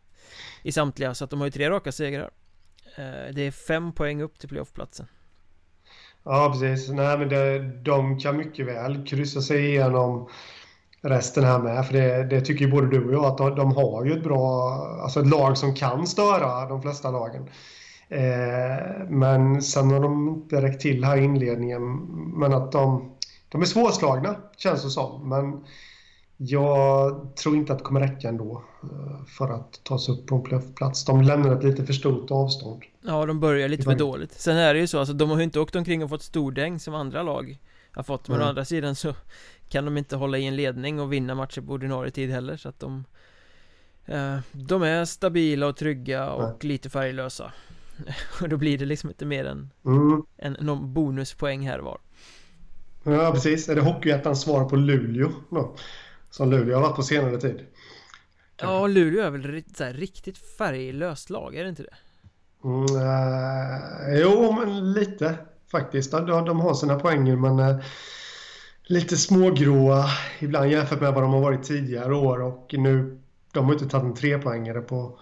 i 0.62 0.72
samtliga, 0.72 1.14
så 1.14 1.24
att 1.24 1.30
de 1.30 1.40
har 1.40 1.46
ju 1.46 1.50
tre 1.50 1.70
raka 1.70 1.92
segrar. 1.92 2.30
Eh, 2.96 3.34
det 3.34 3.42
är 3.42 3.50
fem 3.50 3.92
poäng 3.92 4.22
upp 4.22 4.38
till 4.38 4.48
playoffplatsen. 4.48 5.06
Ja, 6.30 6.50
precis. 6.52 6.88
Nej, 6.88 7.18
men 7.18 7.28
det, 7.28 7.58
de 7.82 8.18
kan 8.18 8.36
mycket 8.36 8.66
väl 8.66 9.06
kryssa 9.06 9.40
sig 9.40 9.66
igenom 9.66 10.28
resten 11.00 11.44
här 11.44 11.58
med. 11.58 11.86
För 11.86 11.92
det, 11.92 12.24
det 12.24 12.40
tycker 12.40 12.64
ju 12.64 12.70
både 12.70 12.86
du 12.86 13.06
och 13.06 13.14
jag 13.14 13.24
att 13.24 13.38
de, 13.38 13.54
de, 13.54 13.72
har 13.72 14.04
ju 14.04 14.12
ett 14.12 14.24
bra, 14.24 14.72
alltså 15.02 15.20
ett 15.20 15.26
lag 15.26 15.58
som 15.58 15.74
kan 15.74 16.06
störa 16.06 16.68
de 16.68 16.82
flesta 16.82 17.10
lagen. 17.10 17.48
Eh, 18.08 19.08
men 19.08 19.62
sen 19.62 19.90
har 19.90 20.00
de 20.00 20.28
inte 20.28 20.62
räckt 20.62 20.80
till 20.80 21.04
här 21.04 21.16
i 21.16 21.24
inledningen. 21.24 21.82
Men 22.36 22.52
att 22.52 22.72
de, 22.72 23.12
de 23.48 23.60
är 23.60 23.66
svårslagna 23.66 24.36
känns 24.56 24.82
det 24.82 24.90
som. 24.90 25.28
Men 25.28 25.64
jag 26.40 27.28
tror 27.36 27.56
inte 27.56 27.72
att 27.72 27.78
det 27.78 27.84
kommer 27.84 28.00
räcka 28.00 28.28
ändå 28.28 28.64
eh, 28.82 29.24
för 29.26 29.48
att 29.54 29.80
ta 29.82 29.98
sig 29.98 30.14
upp 30.14 30.26
på 30.26 30.34
en 30.34 30.42
playoffplats. 30.42 31.04
De 31.04 31.22
lämnar 31.22 31.56
ett 31.56 31.64
lite 31.64 31.86
för 31.86 31.92
stort 31.92 32.30
avstånd. 32.30 32.82
Ja, 33.00 33.26
de 33.26 33.40
börjar 33.40 33.68
lite 33.68 33.82
för 33.82 33.94
dåligt. 33.94 34.32
Sen 34.32 34.56
är 34.56 34.74
det 34.74 34.80
ju 34.80 34.86
så, 34.86 34.98
alltså 34.98 35.14
de 35.14 35.30
har 35.30 35.36
ju 35.36 35.44
inte 35.44 35.60
åkt 35.60 35.76
omkring 35.76 36.04
och 36.04 36.10
fått 36.10 36.22
stordäng 36.22 36.80
som 36.80 36.94
andra 36.94 37.22
lag 37.22 37.58
har 37.92 38.02
fått. 38.02 38.28
Men 38.28 38.36
mm. 38.36 38.46
å 38.46 38.48
andra 38.48 38.64
sidan 38.64 38.94
så 38.94 39.14
kan 39.68 39.84
de 39.84 39.96
inte 39.96 40.16
hålla 40.16 40.38
i 40.38 40.46
en 40.46 40.56
ledning 40.56 41.00
och 41.00 41.12
vinna 41.12 41.34
matcher 41.34 41.60
på 41.60 41.72
ordinarie 41.72 42.10
tid 42.10 42.30
heller. 42.30 42.56
Så 42.56 42.68
att 42.68 42.80
de 42.80 43.04
eh, 44.06 44.38
De 44.52 44.82
är 44.82 45.04
stabila 45.04 45.66
och 45.66 45.76
trygga 45.76 46.30
och 46.30 46.42
Nej. 46.42 46.56
lite 46.60 46.90
färglösa. 46.90 47.52
och 48.42 48.48
då 48.48 48.56
blir 48.56 48.78
det 48.78 48.84
liksom 48.84 49.10
inte 49.10 49.26
mer 49.26 49.44
än, 49.44 49.70
mm. 49.84 50.22
än 50.36 50.56
någon 50.60 50.92
bonuspoäng 50.92 51.68
här 51.68 51.78
var. 51.78 51.98
Ja, 53.02 53.30
precis. 53.32 53.68
Är 53.68 53.74
det 53.74 53.80
Hockeyettans 53.80 54.42
svar 54.42 54.64
på 54.64 54.76
Luleå 54.76 55.32
då? 55.50 55.74
Som 56.30 56.50
Luleå 56.50 56.74
har 56.76 56.82
varit 56.82 56.96
på 56.96 57.02
senare 57.02 57.40
tid. 57.40 57.66
Ja, 58.60 58.86
Luleå 58.86 59.22
är 59.22 59.30
väl 59.30 59.64
så 59.76 59.84
här, 59.84 59.92
riktigt 59.92 60.38
färglöst 60.58 61.30
lag, 61.30 61.54
är 61.54 61.62
det 61.62 61.70
inte 61.70 61.82
det? 61.82 61.96
Mm, 62.64 62.84
äh, 62.84 64.20
jo, 64.20 64.52
men 64.52 64.92
lite 64.92 65.34
faktiskt. 65.70 66.10
De, 66.10 66.26
de 66.26 66.60
har 66.60 66.74
sina 66.74 66.98
poänger, 66.98 67.36
men 67.36 67.58
äh, 67.58 67.76
lite 68.82 69.16
smågråa 69.16 70.04
ibland 70.38 70.70
jämfört 70.70 71.00
med 71.00 71.14
vad 71.14 71.22
de 71.22 71.32
har 71.32 71.40
varit 71.40 71.62
tidigare 71.62 72.14
år. 72.14 72.42
Och 72.42 72.74
nu, 72.78 73.20
de 73.52 73.64
har 73.64 73.72
inte 73.72 73.88
tagit 73.88 74.04
en 74.04 74.14
trepoängare 74.14 74.80
på 74.80 75.18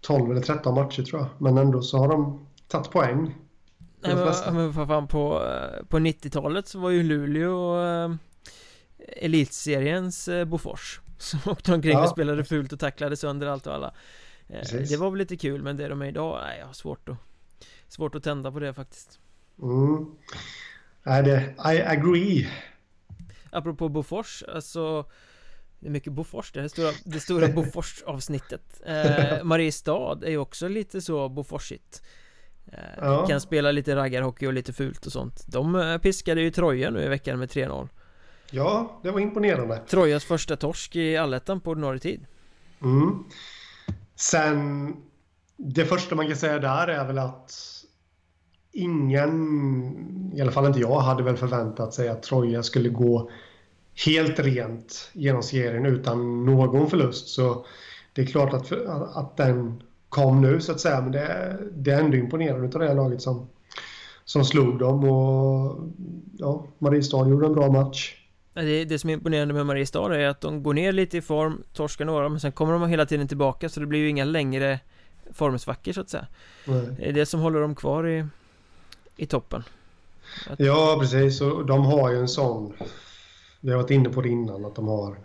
12 0.00 0.30
eller 0.30 0.40
13 0.40 0.74
matcher 0.74 1.02
tror 1.02 1.20
jag. 1.20 1.28
Men 1.38 1.58
ändå 1.58 1.82
så 1.82 1.98
har 1.98 2.08
de 2.08 2.46
tagit 2.68 2.90
poäng. 2.90 3.34
Nej 4.00 4.14
men, 4.14 4.54
men 4.54 4.72
för 4.72 4.86
fan 4.86 5.08
på, 5.08 5.44
eh, 5.44 5.86
på 5.86 5.98
90-talet 5.98 6.68
så 6.68 6.78
var 6.78 6.90
ju 6.90 7.02
Luleå 7.02 7.84
äh, 7.84 8.14
Elitseriens 9.08 10.28
äh, 10.28 10.44
Bofors 10.44 11.00
Som 11.18 11.40
åkte 11.46 11.74
omkring 11.74 11.92
ja. 11.92 12.02
och 12.02 12.08
spelade 12.08 12.44
fult 12.44 12.72
och 12.72 12.80
tacklade 12.80 13.16
sönder 13.16 13.46
allt 13.46 13.66
och 13.66 13.74
alla. 13.74 13.94
Precis. 14.48 14.90
Det 14.90 14.96
var 14.96 15.10
väl 15.10 15.18
lite 15.18 15.36
kul 15.36 15.62
men 15.62 15.76
det 15.76 15.88
de 15.88 16.02
är 16.02 16.06
idag, 16.06 16.40
nej 16.44 16.58
jag 16.58 16.66
har 16.66 16.72
svårt 16.72 17.08
att 17.08 17.16
Svårt 17.88 18.14
att 18.14 18.22
tända 18.22 18.52
på 18.52 18.58
det 18.58 18.74
faktiskt. 18.74 19.20
Mm. 19.62 20.06
Nej 21.02 21.22
det, 21.22 21.54
I 21.74 21.82
agree. 21.82 22.48
Apropå 23.50 23.88
Bofors, 23.88 24.42
alltså 24.48 25.04
det 25.80 25.86
är 25.86 25.90
mycket 25.90 26.12
Bofors, 26.12 26.52
det 26.52 26.60
här 26.60 26.68
stora, 26.68 26.90
det 27.04 27.20
stora 27.20 27.48
Bofors-avsnittet. 27.54 28.82
Eh, 28.86 29.44
Mariestad 29.44 30.18
är 30.24 30.30
ju 30.30 30.38
också 30.38 30.68
lite 30.68 31.00
så 31.00 31.28
Boforsigt. 31.28 32.02
Eh, 32.66 32.78
ja. 32.96 33.26
Kan 33.26 33.40
spela 33.40 33.72
lite 33.72 33.96
raggarhockey 33.96 34.46
och 34.46 34.52
lite 34.52 34.72
fult 34.72 35.06
och 35.06 35.12
sånt. 35.12 35.44
De 35.46 35.74
eh, 35.74 35.98
piskade 35.98 36.40
ju 36.40 36.50
Troja 36.50 36.90
nu 36.90 37.02
i 37.02 37.08
veckan 37.08 37.38
med 37.38 37.48
3-0 37.48 37.88
Ja, 38.54 39.00
det 39.02 39.10
var 39.10 39.20
imponerande 39.20 39.80
Trojas 39.88 40.24
första 40.24 40.56
torsk 40.56 40.96
i 40.96 41.16
allettan 41.16 41.60
på 41.60 41.70
ordinarie 41.70 42.00
tid 42.00 42.26
mm. 42.82 43.24
Sen 44.16 44.96
Det 45.56 45.84
första 45.84 46.14
man 46.14 46.26
kan 46.26 46.36
säga 46.36 46.58
där 46.58 46.88
är 46.88 47.06
väl 47.06 47.18
att 47.18 47.52
Ingen, 48.74 50.32
i 50.34 50.40
alla 50.40 50.52
fall 50.52 50.66
inte 50.66 50.80
jag, 50.80 51.00
hade 51.00 51.22
väl 51.22 51.36
förväntat 51.36 51.94
sig 51.94 52.08
att 52.08 52.22
Troja 52.22 52.62
skulle 52.62 52.88
gå 52.88 53.30
helt 54.06 54.38
rent 54.38 55.10
genom 55.12 55.42
serien 55.42 55.86
utan 55.86 56.44
någon 56.44 56.90
förlust. 56.90 57.28
Så 57.28 57.66
det 58.12 58.22
är 58.22 58.26
klart 58.26 58.54
att, 58.54 58.72
att 59.16 59.36
den 59.36 59.82
kom 60.08 60.40
nu 60.40 60.60
så 60.60 60.72
att 60.72 60.80
säga. 60.80 61.00
Men 61.00 61.12
det, 61.12 61.58
det 61.72 61.90
är 61.90 62.00
ändå 62.00 62.16
imponerande 62.16 62.66
av 62.66 62.80
det 62.80 62.88
här 62.88 62.94
laget 62.94 63.22
som, 63.22 63.48
som 64.24 64.44
slog 64.44 64.78
dem. 64.78 65.04
Och 65.04 65.78
ja, 66.38 66.66
Mariestad 66.78 67.28
gjorde 67.28 67.46
en 67.46 67.54
bra 67.54 67.72
match. 67.72 68.21
Det, 68.54 68.84
det 68.84 68.98
som 68.98 69.10
är 69.10 69.14
imponerande 69.14 69.54
med 69.54 69.66
Mariestad 69.66 70.16
är 70.16 70.28
att 70.28 70.40
de 70.40 70.62
går 70.62 70.74
ner 70.74 70.92
lite 70.92 71.16
i 71.16 71.22
form, 71.22 71.62
torskar 71.72 72.04
några, 72.04 72.28
men 72.28 72.40
sen 72.40 72.52
kommer 72.52 72.72
de 72.72 72.88
hela 72.88 73.06
tiden 73.06 73.28
tillbaka 73.28 73.68
så 73.68 73.80
det 73.80 73.86
blir 73.86 74.00
ju 74.00 74.08
inga 74.08 74.24
längre 74.24 74.80
formsvackor 75.32 75.92
så 75.92 76.00
att 76.00 76.10
säga. 76.10 76.26
Nej. 76.64 76.88
Det 76.98 77.08
är 77.08 77.12
det 77.12 77.26
som 77.26 77.40
håller 77.40 77.60
dem 77.60 77.74
kvar 77.74 78.08
i, 78.08 78.26
i 79.16 79.26
toppen. 79.26 79.64
Att... 80.50 80.60
Ja, 80.60 80.96
precis. 81.00 81.40
Och 81.40 81.66
de 81.66 81.84
har 81.84 82.10
ju 82.10 82.18
en 82.18 82.28
sån 82.28 82.72
vi 83.62 83.70
har 83.70 83.76
varit 83.76 83.90
inne 83.90 84.08
på 84.08 84.20
det 84.20 84.28
innan, 84.28 84.64
att 84.64 84.74
de 84.74 84.88
har, 84.88 85.16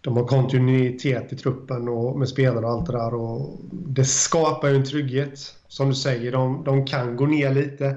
de 0.00 0.16
har 0.16 0.24
kontinuitet 0.24 1.32
i 1.32 1.36
truppen 1.36 1.88
och 1.88 2.18
med 2.18 2.28
spelare 2.28 2.64
och 2.64 2.70
allt 2.70 2.86
det 2.86 2.92
där. 2.92 3.14
Och 3.14 3.58
det 3.70 4.04
skapar 4.04 4.68
ju 4.68 4.76
en 4.76 4.84
trygghet. 4.84 5.54
Som 5.68 5.88
du 5.88 5.94
säger, 5.94 6.32
de, 6.32 6.64
de 6.64 6.86
kan 6.86 7.16
gå 7.16 7.26
ner 7.26 7.54
lite 7.54 7.96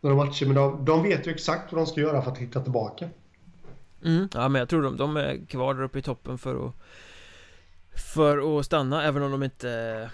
några 0.00 0.16
matcher, 0.16 0.46
men 0.46 0.54
de, 0.54 0.84
de 0.84 1.02
vet 1.02 1.26
ju 1.26 1.30
exakt 1.30 1.72
vad 1.72 1.80
de 1.80 1.86
ska 1.86 2.00
göra 2.00 2.22
för 2.22 2.30
att 2.30 2.38
hitta 2.38 2.60
tillbaka. 2.60 3.08
Mm, 4.04 4.28
ja, 4.34 4.48
men 4.48 4.58
jag 4.58 4.68
tror 4.68 4.82
de, 4.82 4.96
de 4.96 5.16
är 5.16 5.46
kvar 5.46 5.74
där 5.74 5.82
uppe 5.82 5.98
i 5.98 6.02
toppen 6.02 6.38
för 6.38 6.66
att 6.66 6.74
för 8.14 8.58
att 8.58 8.66
stanna, 8.66 9.04
även 9.04 9.22
om 9.22 9.30
de 9.30 9.42
inte 9.42 10.10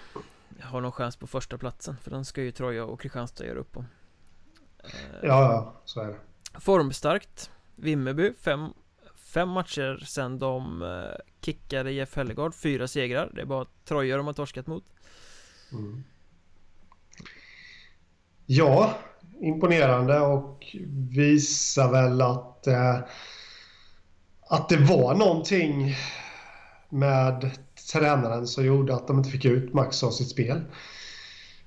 har 0.61 0.81
någon 0.81 0.91
chans 0.91 1.15
på 1.15 1.27
första 1.27 1.57
platsen 1.57 1.97
För 1.97 2.11
den 2.11 2.25
ska 2.25 2.41
ju 2.41 2.51
Troja 2.51 2.85
och 2.85 3.01
Kristianstad 3.01 3.45
göra 3.45 3.59
upp 3.59 3.77
om. 3.77 3.85
Ja, 5.21 5.51
ja, 5.51 5.81
så 5.85 6.01
är 6.01 6.07
det. 6.07 6.15
Formstarkt. 6.59 7.51
Vimmerby, 7.75 8.33
fem 8.41 8.73
fem 9.15 9.49
matcher 9.49 10.03
sen 10.05 10.39
de 10.39 10.81
eh, 10.81 11.21
kickade 11.41 11.91
Jeff 11.91 12.15
Hellegard, 12.15 12.55
fyra 12.55 12.87
segrar. 12.87 13.31
Det 13.33 13.41
är 13.41 13.45
bara 13.45 13.65
Troja 13.85 14.17
de 14.17 14.25
har 14.25 14.33
torskat 14.33 14.67
mot. 14.67 14.83
Mm. 15.71 16.03
Ja, 18.45 18.93
imponerande 19.41 20.19
och 20.19 20.75
visar 21.09 21.91
väl 21.91 22.21
att 22.21 22.67
eh, 22.67 22.99
att 24.51 24.69
det 24.69 24.77
var 24.77 25.15
någonting 25.15 25.95
med 26.89 27.51
tränaren 27.91 28.47
som 28.47 28.65
gjorde 28.65 28.95
att 28.95 29.07
de 29.07 29.17
inte 29.17 29.29
fick 29.29 29.45
ut 29.45 29.73
max 29.73 30.03
av 30.03 30.11
sitt 30.11 30.29
spel. 30.29 30.61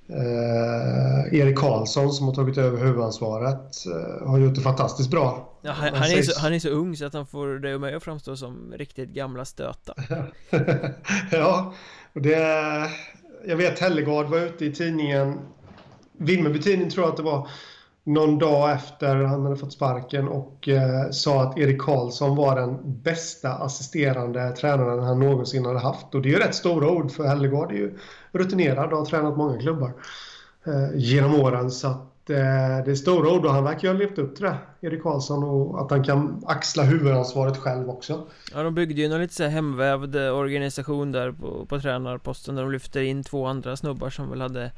Eh, 0.08 1.38
Erik 1.40 1.58
Karlsson 1.58 2.12
som 2.12 2.26
har 2.26 2.34
tagit 2.34 2.58
över 2.58 2.84
huvudansvaret 2.84 3.86
eh, 3.86 4.28
har 4.28 4.38
gjort 4.38 4.54
det 4.54 4.60
fantastiskt 4.60 5.10
bra. 5.10 5.58
Ja, 5.62 5.72
han, 5.72 5.94
han, 5.94 6.10
är 6.10 6.22
så, 6.22 6.40
han 6.40 6.54
är 6.54 6.58
så 6.58 6.68
ung 6.68 6.96
så 6.96 7.06
att 7.06 7.12
han 7.14 7.26
får 7.26 7.48
dig 7.48 7.74
och 7.74 7.80
mig 7.80 7.94
att 7.94 8.02
framstå 8.02 8.36
som 8.36 8.74
riktigt 8.76 9.08
gamla 9.08 9.44
stöta. 9.44 9.94
ja, 11.30 11.74
och 12.12 12.22
det... 12.22 12.38
Jag 13.46 13.56
vet 13.56 13.78
Hellegard 13.78 14.26
var 14.26 14.38
ute 14.38 14.64
i 14.64 14.72
tidningen, 14.72 15.38
Vimmerby-tidningen 16.18 16.90
tror 16.90 17.04
jag 17.04 17.10
att 17.10 17.16
det 17.16 17.22
var, 17.22 17.48
någon 18.04 18.38
dag 18.38 18.72
efter 18.72 19.16
han 19.16 19.42
hade 19.42 19.56
fått 19.56 19.72
sparken 19.72 20.28
och 20.28 20.68
eh, 20.68 21.10
sa 21.10 21.42
att 21.42 21.58
Erik 21.58 21.80
Karlsson 21.80 22.36
var 22.36 22.56
den 22.56 23.00
bästa 23.02 23.52
assisterande 23.52 24.50
tränaren 24.50 25.02
han 25.02 25.20
någonsin 25.20 25.64
hade 25.64 25.78
haft. 25.78 26.14
Och 26.14 26.22
det 26.22 26.28
är 26.28 26.30
ju 26.30 26.38
rätt 26.38 26.54
stora 26.54 26.90
ord 26.90 27.10
för 27.10 27.24
Hellegård 27.24 27.72
är 27.72 27.76
ju 27.76 27.98
rutinerad 28.32 28.92
och 28.92 28.98
har 28.98 29.04
tränat 29.04 29.36
många 29.36 29.58
klubbar 29.58 29.92
eh, 30.66 30.96
genom 30.96 31.34
åren. 31.34 31.70
Så 31.70 31.88
att 31.88 32.30
eh, 32.30 32.84
det 32.84 32.90
är 32.90 32.94
stora 32.94 33.32
ord 33.32 33.44
och 33.44 33.52
han 33.52 33.64
verkar 33.64 33.88
ju 33.88 33.94
ha 33.94 33.98
levt 33.98 34.18
upp 34.18 34.36
till 34.36 34.44
det, 34.44 34.56
Erik 34.80 35.02
Karlsson, 35.02 35.44
och 35.44 35.80
att 35.80 35.90
han 35.90 36.04
kan 36.04 36.42
axla 36.46 36.82
huvudansvaret 36.82 37.56
själv 37.56 37.90
också. 37.90 38.26
Ja, 38.54 38.62
de 38.62 38.74
byggde 38.74 39.00
ju 39.00 39.04
en 39.04 39.20
lite 39.20 39.34
så 39.34 39.42
här 39.42 39.50
hemvävd 39.50 40.16
organisation 40.16 41.12
där 41.12 41.32
på, 41.32 41.66
på 41.66 41.80
tränarposten 41.80 42.54
där 42.54 42.62
de 42.62 42.72
lyfter 42.72 43.02
in 43.02 43.24
två 43.24 43.46
andra 43.46 43.76
snubbar 43.76 44.10
som 44.10 44.30
väl 44.30 44.40
hade 44.40 44.70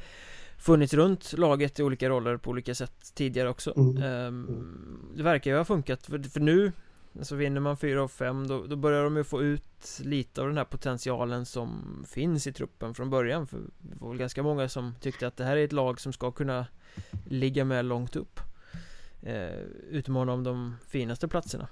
funnits 0.59 0.94
runt 0.94 1.33
laget 1.33 1.79
i 1.79 1.83
olika 1.83 2.09
roller 2.09 2.37
på 2.37 2.50
olika 2.50 2.75
sätt 2.75 3.13
tidigare 3.15 3.48
också. 3.48 3.77
Mm. 3.77 4.02
um, 4.02 5.13
Det 5.17 5.23
verkar 5.23 5.50
ju 5.50 5.57
ha 5.57 5.65
funkat 5.65 6.07
för, 6.07 6.19
för 6.19 6.40
nu 6.40 6.73
Alltså 7.19 7.35
vinner 7.35 7.61
man 7.61 7.77
4 7.77 8.02
av 8.02 8.09
5 8.09 8.46
då, 8.46 8.67
då, 8.67 8.77
börjar 8.77 9.04
de 9.04 9.17
ju 9.17 9.25
få 9.25 9.42
ut 9.42 10.00
lite 10.00 10.40
av 10.40 10.46
den 10.46 10.57
här 10.57 10.65
potentialen 10.65 11.46
som 11.46 12.04
finns 12.09 12.46
i 12.46 12.52
truppen 12.52 12.94
från 12.94 13.11
början 13.11 13.46
För 13.46 13.59
det 13.79 13.96
var 14.00 14.09
väl 14.09 14.19
ganska 14.19 14.42
många 14.42 14.69
som 14.69 14.94
tyckte 15.00 15.27
att 15.27 15.37
det 15.37 15.44
här 15.44 15.57
är 15.57 15.65
ett 15.65 15.73
lag 15.73 16.00
som 16.00 16.13
ska 16.13 16.31
kunna 16.31 16.67
ligga 17.29 17.65
med 17.65 17.85
långt 17.85 18.17
upp 18.17 18.40
eh, 19.23 19.61
Utmana 19.90 20.33
om 20.33 20.44
de 20.44 20.77
finaste 20.88 21.29
platserna. 21.29 21.69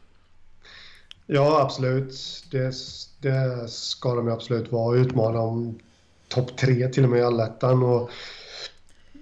Ja 1.26 1.60
absolut. 1.62 2.44
Det, 2.50 2.74
det 3.20 3.68
ska 3.68 4.14
de 4.14 4.26
ju 4.26 4.32
absolut 4.32 4.72
vara. 4.72 4.96
Utmana 4.96 5.40
om 5.40 5.78
topp 6.28 6.56
3 6.56 6.88
till 6.88 7.04
och 7.04 7.10
med 7.10 7.18
i 7.18 7.22
allettan 7.22 7.82
och 7.82 8.10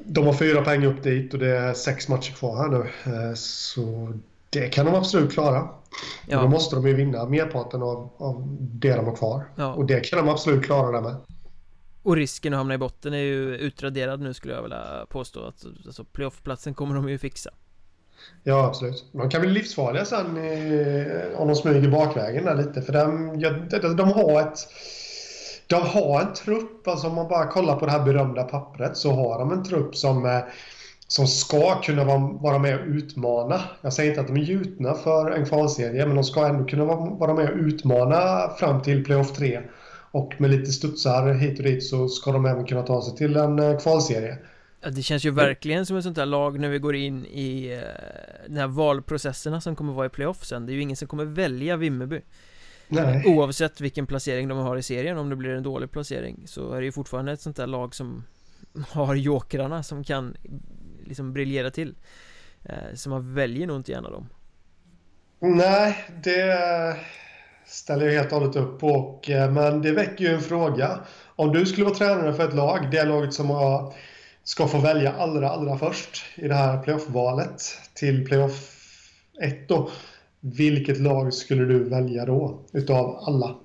de 0.06 0.26
har 0.26 0.32
fyra 0.32 0.62
poäng 0.62 0.84
upp 0.84 1.02
dit 1.02 1.34
och 1.34 1.40
det 1.40 1.56
är 1.56 1.74
sex 1.74 2.08
matcher 2.08 2.32
kvar 2.32 2.56
här 2.56 2.68
nu. 2.68 3.12
Eh, 3.12 3.34
så 3.34 4.12
det 4.50 4.68
kan 4.68 4.86
de 4.86 4.94
absolut 4.94 5.32
klara. 5.32 5.68
Ja. 6.26 6.40
då 6.40 6.48
måste 6.48 6.76
de 6.76 6.86
ju 6.86 6.94
vinna 6.94 7.24
merparten 7.24 7.82
av, 7.82 8.10
av 8.16 8.56
det 8.60 8.94
de 8.94 9.06
har 9.06 9.16
kvar. 9.16 9.44
Ja. 9.56 9.72
Och 9.72 9.86
det 9.86 10.00
kan 10.00 10.18
de 10.18 10.28
absolut 10.32 10.64
klara 10.64 10.90
där 10.90 11.00
med. 11.00 11.16
Och 12.02 12.16
risken 12.16 12.52
att 12.52 12.58
hamna 12.58 12.74
i 12.74 12.78
botten 12.78 13.14
är 13.14 13.18
ju 13.18 13.56
utraderad 13.56 14.20
nu 14.20 14.34
skulle 14.34 14.54
jag 14.54 14.62
vilja 14.62 15.06
påstå. 15.08 15.44
Att, 15.44 15.64
alltså 15.86 16.04
playoffplatsen 16.04 16.74
kommer 16.74 16.94
de 16.94 17.08
ju 17.08 17.18
fixa. 17.18 17.50
Ja, 18.42 18.66
absolut. 18.66 19.04
De 19.12 19.30
kan 19.30 19.40
bli 19.40 19.50
livsfarliga 19.50 20.04
sen 20.04 20.36
eh, 20.36 21.40
om 21.40 21.48
de 21.48 21.56
smyger 21.56 21.88
bakvägen 21.88 22.44
där 22.44 22.54
lite. 22.54 22.82
För 22.82 22.92
de, 22.92 23.38
de, 23.80 23.96
de 23.96 24.08
har 24.08 24.40
ett 24.40 24.58
de 25.72 25.82
har 25.82 26.20
en 26.20 26.34
trupp, 26.34 26.88
alltså 26.88 27.06
om 27.06 27.14
man 27.14 27.28
bara 27.28 27.46
kollar 27.46 27.76
på 27.76 27.86
det 27.86 27.92
här 27.92 28.04
berömda 28.04 28.42
pappret 28.42 28.96
så 28.96 29.10
har 29.12 29.38
de 29.38 29.52
en 29.52 29.64
trupp 29.64 29.96
som, 29.96 30.42
som 31.06 31.26
ska 31.26 31.80
kunna 31.80 32.04
vara 32.40 32.58
med 32.58 32.80
och 32.80 32.86
utmana. 32.86 33.60
Jag 33.80 33.92
säger 33.92 34.10
inte 34.10 34.20
att 34.20 34.26
de 34.26 34.36
är 34.36 34.44
gjutna 34.44 34.94
för 34.94 35.30
en 35.30 35.46
kvalserie, 35.46 36.06
men 36.06 36.14
de 36.14 36.24
ska 36.24 36.46
ändå 36.46 36.64
kunna 36.64 36.84
vara 36.84 37.34
med 37.34 37.50
och 37.50 37.56
utmana 37.56 38.50
fram 38.58 38.82
till 38.82 39.04
playoff 39.04 39.32
3. 39.32 39.60
Och 40.10 40.34
med 40.38 40.50
lite 40.50 40.72
studsar 40.72 41.34
hit 41.34 41.58
och 41.58 41.64
dit 41.64 41.84
så 41.84 42.08
ska 42.08 42.32
de 42.32 42.46
även 42.46 42.64
kunna 42.64 42.82
ta 42.82 43.02
sig 43.02 43.16
till 43.16 43.36
en 43.36 43.58
eh, 43.58 43.78
kvalserie. 43.78 44.38
Ja, 44.80 44.90
det 44.90 45.02
känns 45.02 45.24
ju 45.24 45.30
verkligen 45.30 45.86
som 45.86 45.96
ett 45.96 46.04
sånt 46.04 46.16
där 46.16 46.26
lag 46.26 46.60
när 46.60 46.68
vi 46.68 46.78
går 46.78 46.94
in 46.94 47.26
i 47.26 47.72
eh, 47.72 48.48
de 48.48 48.60
här 48.60 48.66
valprocesserna 48.66 49.60
som 49.60 49.76
kommer 49.76 49.92
vara 49.92 50.06
i 50.06 50.08
playoff 50.08 50.44
sen. 50.44 50.66
Det 50.66 50.72
är 50.72 50.74
ju 50.74 50.80
ingen 50.80 50.96
som 50.96 51.08
kommer 51.08 51.24
välja 51.24 51.76
Vimmerby. 51.76 52.20
Nej. 52.88 53.26
Oavsett 53.26 53.80
vilken 53.80 54.06
placering 54.06 54.48
de 54.48 54.58
har 54.58 54.76
i 54.76 54.82
serien, 54.82 55.18
om 55.18 55.30
det 55.30 55.36
blir 55.36 55.50
en 55.50 55.62
dålig 55.62 55.90
placering 55.90 56.42
så 56.46 56.72
är 56.72 56.80
det 56.80 56.84
ju 56.84 56.92
fortfarande 56.92 57.32
ett 57.32 57.40
sånt 57.40 57.56
där 57.56 57.66
lag 57.66 57.94
som 57.94 58.24
har 58.90 59.14
jokrarna 59.14 59.82
som 59.82 60.04
kan 60.04 60.36
liksom 61.06 61.32
briljera 61.32 61.70
till. 61.70 61.94
Eh, 62.64 62.94
Så 62.94 63.10
man 63.10 63.34
väljer 63.34 63.66
nog 63.66 63.76
inte 63.76 63.92
gärna 63.92 64.10
dem. 64.10 64.28
Nej, 65.40 65.96
det 66.24 66.56
ställer 67.66 68.06
jag 68.06 68.12
helt 68.12 68.32
och 68.32 68.38
hållet 68.40 68.56
upp 68.56 68.80
på. 68.80 69.20
Eh, 69.28 69.50
Men 69.50 69.82
det 69.82 69.92
väcker 69.92 70.24
ju 70.24 70.34
en 70.34 70.40
fråga. 70.40 71.00
Om 71.36 71.52
du 71.52 71.66
skulle 71.66 71.84
vara 71.84 71.94
tränare 71.94 72.34
för 72.34 72.48
ett 72.48 72.54
lag, 72.54 72.90
det 72.90 73.04
laget 73.04 73.34
som 73.34 73.50
har, 73.50 73.94
ska 74.44 74.68
få 74.68 74.78
välja 74.78 75.12
allra, 75.12 75.50
allra 75.50 75.78
först 75.78 76.24
i 76.34 76.48
det 76.48 76.54
här 76.54 76.82
playoff-valet 76.82 77.62
till 77.94 78.26
playoff 78.26 78.68
1 79.42 79.68
då 79.68 79.90
vilket 80.44 81.00
lag 81.00 81.34
skulle 81.34 81.64
du 81.64 81.84
välja 81.84 82.26
då, 82.26 82.60
utav 82.72 83.16
alla? 83.16 83.56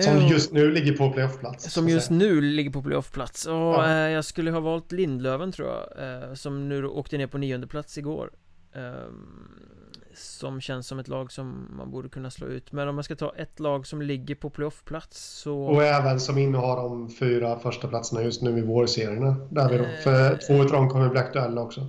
Som 0.00 0.16
eh, 0.16 0.30
just 0.30 0.52
nu 0.52 0.70
ligger 0.70 0.96
på 0.96 1.10
playoffplats 1.10 1.72
Som 1.72 1.88
just 1.88 2.10
nu 2.10 2.40
ligger 2.40 2.70
på 2.70 2.82
playoffplats. 2.82 3.46
Och 3.46 3.54
ja. 3.54 3.86
eh, 3.86 4.10
jag 4.10 4.24
skulle 4.24 4.50
ha 4.50 4.60
valt 4.60 4.92
Lindlöven 4.92 5.52
tror 5.52 5.68
jag 5.68 6.08
eh, 6.28 6.34
Som 6.34 6.68
nu 6.68 6.86
åkte 6.86 7.18
ner 7.18 7.26
på 7.26 7.38
nionde 7.38 7.66
plats 7.66 7.98
igår. 7.98 8.30
Eh, 8.72 8.82
Som 10.14 10.60
känns 10.60 10.86
som 10.86 10.98
ett 10.98 11.08
lag 11.08 11.32
som 11.32 11.76
man 11.76 11.90
borde 11.90 12.08
kunna 12.08 12.30
slå 12.30 12.46
ut. 12.46 12.72
Men 12.72 12.88
om 12.88 12.94
man 12.94 13.04
ska 13.04 13.16
ta 13.16 13.34
ett 13.36 13.60
lag 13.60 13.86
som 13.86 14.02
ligger 14.02 14.34
på 14.34 14.50
playoffplats 14.50 15.40
så 15.40 15.58
Och 15.60 15.82
även 15.82 16.20
som 16.20 16.38
innehar 16.38 16.76
de 16.76 17.10
fyra 17.10 17.58
första 17.58 17.88
platserna 17.88 18.22
just 18.22 18.42
nu 18.42 18.58
i 18.58 18.62
vårserierna. 18.62 19.36
Där 19.50 19.68
vi 19.68 19.78
då, 19.78 19.84
för 20.04 20.32
eh, 20.32 20.38
två 20.38 20.54
utav 20.54 20.72
dem 20.72 20.88
kommer 20.88 21.08
bli 21.08 21.20
aktuella 21.20 21.60
också 21.60 21.86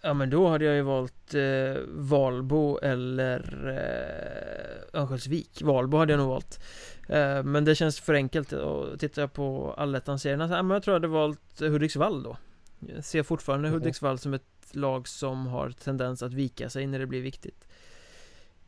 Ja 0.00 0.14
men 0.14 0.30
då 0.30 0.48
hade 0.48 0.64
jag 0.64 0.74
ju 0.74 0.82
valt 0.82 1.34
eh, 1.34 1.82
Valbo 1.88 2.78
eller 2.78 3.68
eh, 3.68 5.00
Örnsköldsvik 5.00 5.62
Valbo 5.62 5.98
hade 5.98 6.12
jag 6.12 6.18
nog 6.18 6.28
valt 6.28 6.60
eh, 7.08 7.42
Men 7.42 7.64
det 7.64 7.74
känns 7.74 8.00
för 8.00 8.14
enkelt 8.14 8.52
och 8.52 9.00
tittar 9.00 9.22
jag 9.22 9.32
på 9.32 9.74
allettan-serierna 9.76 10.48
så 10.48 10.54
ja, 10.54 10.62
men 10.62 10.74
jag 10.74 10.82
tror 10.82 10.92
jag 10.94 11.00
hade 11.00 11.08
valt 11.08 11.60
Hudiksvall 11.60 12.22
då 12.22 12.36
Jag 12.78 13.04
ser 13.04 13.22
fortfarande 13.22 13.68
mm. 13.68 13.80
Hudiksvall 13.80 14.18
som 14.18 14.34
ett 14.34 14.42
lag 14.70 15.08
som 15.08 15.46
har 15.46 15.70
tendens 15.70 16.22
att 16.22 16.32
vika 16.32 16.70
sig 16.70 16.86
när 16.86 16.98
det 16.98 17.06
blir 17.06 17.22
viktigt 17.22 17.68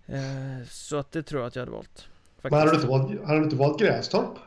eh, 0.06 0.66
Så 0.68 0.96
att 0.96 1.12
det 1.12 1.22
tror 1.22 1.40
jag 1.40 1.48
att 1.48 1.56
jag 1.56 1.62
hade 1.62 1.72
valt 1.72 2.08
faktiskt. 2.42 2.50
Men 2.50 2.60
hade 2.60 2.70
du 2.70 2.76
inte 2.76 2.88
valt, 2.88 3.26
hade 3.26 3.38
du 3.38 3.44
inte 3.44 3.56
valt 3.56 3.80
Grästorp? 3.80 4.38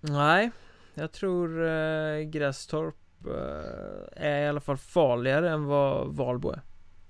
Nej 0.00 0.50
Jag 0.94 1.12
tror 1.12 1.66
eh, 1.66 2.20
Grästorp 2.20 2.96
är 4.16 4.44
i 4.44 4.48
alla 4.48 4.60
fall 4.60 4.76
farligare 4.76 5.50
än 5.50 5.64
vad 5.64 6.14
Valbo 6.14 6.50
är. 6.50 6.60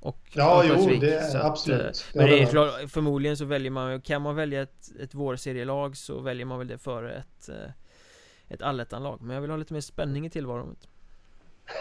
Och 0.01 0.31
ja, 0.33 0.65
jo, 0.67 0.99
det 1.01 1.15
är 1.15 1.47
absolut. 1.47 1.81
Att, 1.81 2.15
eh, 2.15 2.21
men 2.21 2.27
det 2.27 2.43
är 2.43 2.47
klart, 2.47 2.91
förmodligen 2.91 3.37
så 3.37 3.45
väljer 3.45 3.71
man 3.71 4.01
Kan 4.01 4.23
man 4.23 4.37
välja 4.37 4.63
ett, 4.63 4.91
ett 5.01 5.15
vårserielag 5.15 5.97
så 5.97 6.21
väljer 6.21 6.47
man 6.47 6.59
väl 6.59 6.69
det 6.69 6.79
före 6.79 7.15
ett 7.15 7.49
eh, 7.49 7.71
Ett 8.49 8.63
allettanlag. 8.63 9.21
Men 9.23 9.35
jag 9.35 9.41
vill 9.41 9.51
ha 9.51 9.57
lite 9.57 9.73
mer 9.73 9.81
spänning 9.81 10.27
i 10.27 10.31
tillvaron. 10.31 10.77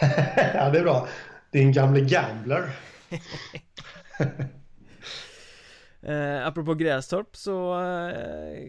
Ja, 0.54 0.70
det 0.70 0.78
är 0.78 0.82
bra. 0.82 1.08
Din 1.50 1.72
gamle 1.72 2.00
gambler. 2.00 2.70
Eh, 6.02 6.46
Apropå 6.46 6.74
Grästorp 6.74 7.36
så 7.36 7.80
eh, 7.80 8.68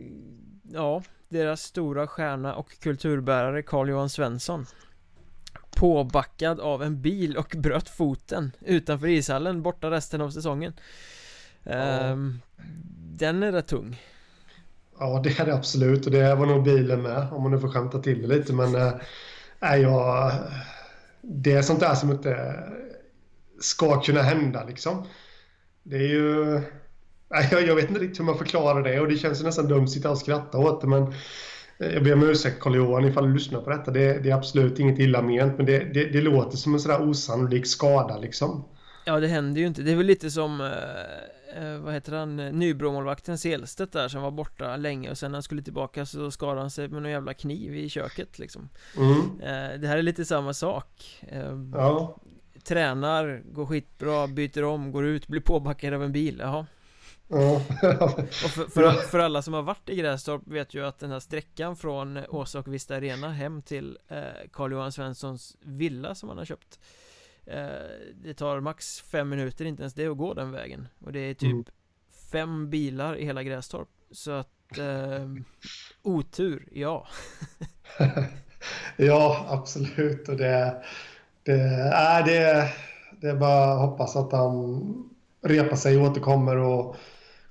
Ja 0.74 1.04
Deras 1.30 1.62
stora 1.62 2.08
stjärna 2.08 2.56
och 2.56 2.80
kulturbärare 2.80 3.62
Carl-Johan 3.62 4.10
Svensson 4.10 4.66
påbackad 5.72 6.60
av 6.60 6.84
en 6.84 7.02
bil 7.02 7.38
och 7.38 7.56
bröt 7.58 7.90
foten 7.90 8.52
utanför 8.62 9.08
ishallen 9.08 9.62
borta 9.62 9.92
resten 9.92 10.22
av 10.22 10.30
säsongen. 10.30 10.74
Ja. 11.64 11.72
Ehm, 11.72 12.42
den 12.98 13.44
är 13.44 13.52
rätt 13.52 13.68
tung. 13.68 14.02
Ja, 15.00 15.22
det 15.24 15.40
är 15.40 15.46
det 15.46 15.56
absolut 15.56 16.06
och 16.06 16.12
det 16.12 16.36
var 16.36 16.46
nog 16.46 16.64
bilen 16.64 17.02
med 17.02 17.28
om 17.32 17.44
man 17.44 17.52
nu 17.52 17.60
får 17.60 17.70
skämta 17.70 18.00
till 18.00 18.22
det 18.22 18.36
lite 18.36 18.54
men 18.54 18.76
äh, 19.62 19.76
jag, 19.76 20.32
det 21.22 21.52
är 21.52 21.62
sånt 21.62 21.80
där 21.80 21.96
som 21.96 22.12
inte 22.12 22.56
ska 23.60 24.02
kunna 24.02 24.22
hända 24.22 24.64
liksom. 24.64 25.06
Det 25.84 25.96
är 25.96 26.08
ju... 26.08 26.62
Jag, 27.52 27.68
jag 27.68 27.76
vet 27.76 27.90
inte 27.90 28.02
riktigt 28.02 28.20
hur 28.20 28.26
man 28.26 28.38
förklarar 28.38 28.84
det 28.84 29.00
och 29.00 29.08
det 29.08 29.18
känns 29.18 29.44
nästan 29.44 29.68
dumt 29.68 29.84
att 29.84 29.92
sitta 29.92 30.12
och 30.12 30.18
skratta 30.18 30.58
åt 30.58 30.82
det 30.82 30.88
men 30.88 31.14
jag 31.78 32.04
ber 32.04 32.14
om 32.14 32.24
ursäkt 32.24 32.60
Carl-Johan 32.60 33.06
ifall 33.06 33.28
du 33.28 33.34
lyssnar 33.34 33.62
på 33.62 33.70
detta. 33.70 33.92
Det, 33.92 34.24
det, 34.24 34.30
är 34.30 34.36
absolut 34.36 34.80
inget 34.80 35.00
illa 35.00 35.22
ment 35.22 35.58
men 35.58 35.66
det, 35.66 35.80
det, 35.94 36.06
det 36.06 36.22
låter 36.22 36.58
som 36.58 36.74
en 36.74 36.80
sådär 36.80 37.10
osannolik 37.10 37.68
skada 37.68 38.18
liksom. 38.18 38.66
Ja 39.06 39.20
det 39.20 39.28
händer 39.28 39.62
ju 39.62 39.68
inte. 39.68 39.82
Det 39.82 39.92
är 39.92 39.96
väl 39.96 40.06
lite 40.06 40.32
som 40.32 40.62
eh, 40.62 41.64
eh 41.64 41.80
Vad 41.80 41.94
heter 41.94 42.14
han? 42.14 42.36
Nybromålvakten 42.36 43.38
Selstedt 43.38 43.92
där 43.92 44.08
som 44.08 44.22
var 44.22 44.32
borta 44.32 44.78
länge 44.78 45.10
och 45.10 45.18
sen 45.18 45.32
när 45.32 45.36
han 45.36 45.44
skulle 45.44 45.62
tillbaka 45.62 46.06
så 46.06 46.32
skadade 46.32 46.62
han 46.62 46.72
sig 46.72 46.88
med 46.88 47.02
någon 47.02 47.12
jävla 47.12 47.34
kniv 47.34 47.76
i 47.76 47.90
köket 47.90 48.40
liksom. 48.40 48.70
Mm. 48.98 49.20
Eh, 49.20 49.80
det 49.80 49.88
här 49.88 49.98
är 49.98 50.02
lite 50.02 50.26
samma 50.26 50.54
sak. 50.54 51.22
Eh, 51.30 51.52
ja. 51.74 52.18
Tränar, 52.64 53.42
går 53.52 53.66
skitbra, 53.66 54.28
byter 54.28 54.64
om, 54.64 54.92
går 54.92 55.06
ut, 55.06 55.28
blir 55.28 55.42
påbackad 55.42 55.94
av 55.94 56.04
en 56.04 56.12
bil. 56.12 56.38
Jaha. 56.40 56.66
och 57.30 57.62
för, 57.62 58.70
för, 58.70 58.92
för, 58.92 59.20
alla 59.20 59.42
som 59.42 59.54
har 59.54 59.62
varit 59.62 59.90
i 59.90 59.96
Grästorp 59.96 60.42
vet 60.46 60.74
ju 60.74 60.86
att 60.86 61.00
den 61.00 61.12
här 61.12 61.20
sträckan 61.20 61.76
från 61.76 62.18
Åsa 62.30 62.60
och 62.60 62.74
Vista 62.74 62.96
Arena 62.96 63.32
hem 63.32 63.62
till 63.62 63.98
eh, 64.08 64.50
Carl-Johan 64.52 64.92
Svenssons 64.92 65.58
villa 65.62 66.16
som 66.16 66.30
han 66.30 66.38
har 66.38 66.46
köpt 66.46 66.80
eh, 67.46 67.68
Det 68.24 68.34
tar 68.34 68.60
max 68.60 69.02
fem 69.02 69.30
minuter, 69.30 69.66
inte 69.66 69.84
ens 69.84 69.94
det 69.94 70.08
att 70.08 70.18
gå 70.18 70.34
den 70.34 70.52
vägen. 70.52 70.88
Och 71.00 71.12
det 71.12 71.20
är 71.20 71.34
typ 71.34 71.52
mm. 71.52 71.66
fem 72.32 72.70
bilar 72.70 73.18
i 73.18 73.26
hela 73.26 73.44
Grästorp. 73.44 73.90
Så 74.12 74.32
att 74.32 74.78
eh, 74.78 75.28
Otur, 76.02 76.68
ja. 76.72 77.08
Ja, 78.98 79.46
absolut. 79.50 80.30
Och 80.30 80.38
det 80.38 80.84
Det, 81.44 81.54
äh, 81.54 82.26
det, 82.26 82.70
det 83.22 83.28
är 83.28 83.36
bara 83.36 83.74
att 83.74 83.90
hoppas 83.90 84.16
att 84.16 84.32
han 84.32 85.10
repar 85.42 85.76
sig 85.76 85.98
och 85.98 86.04
återkommer 86.04 86.58
och 86.58 86.96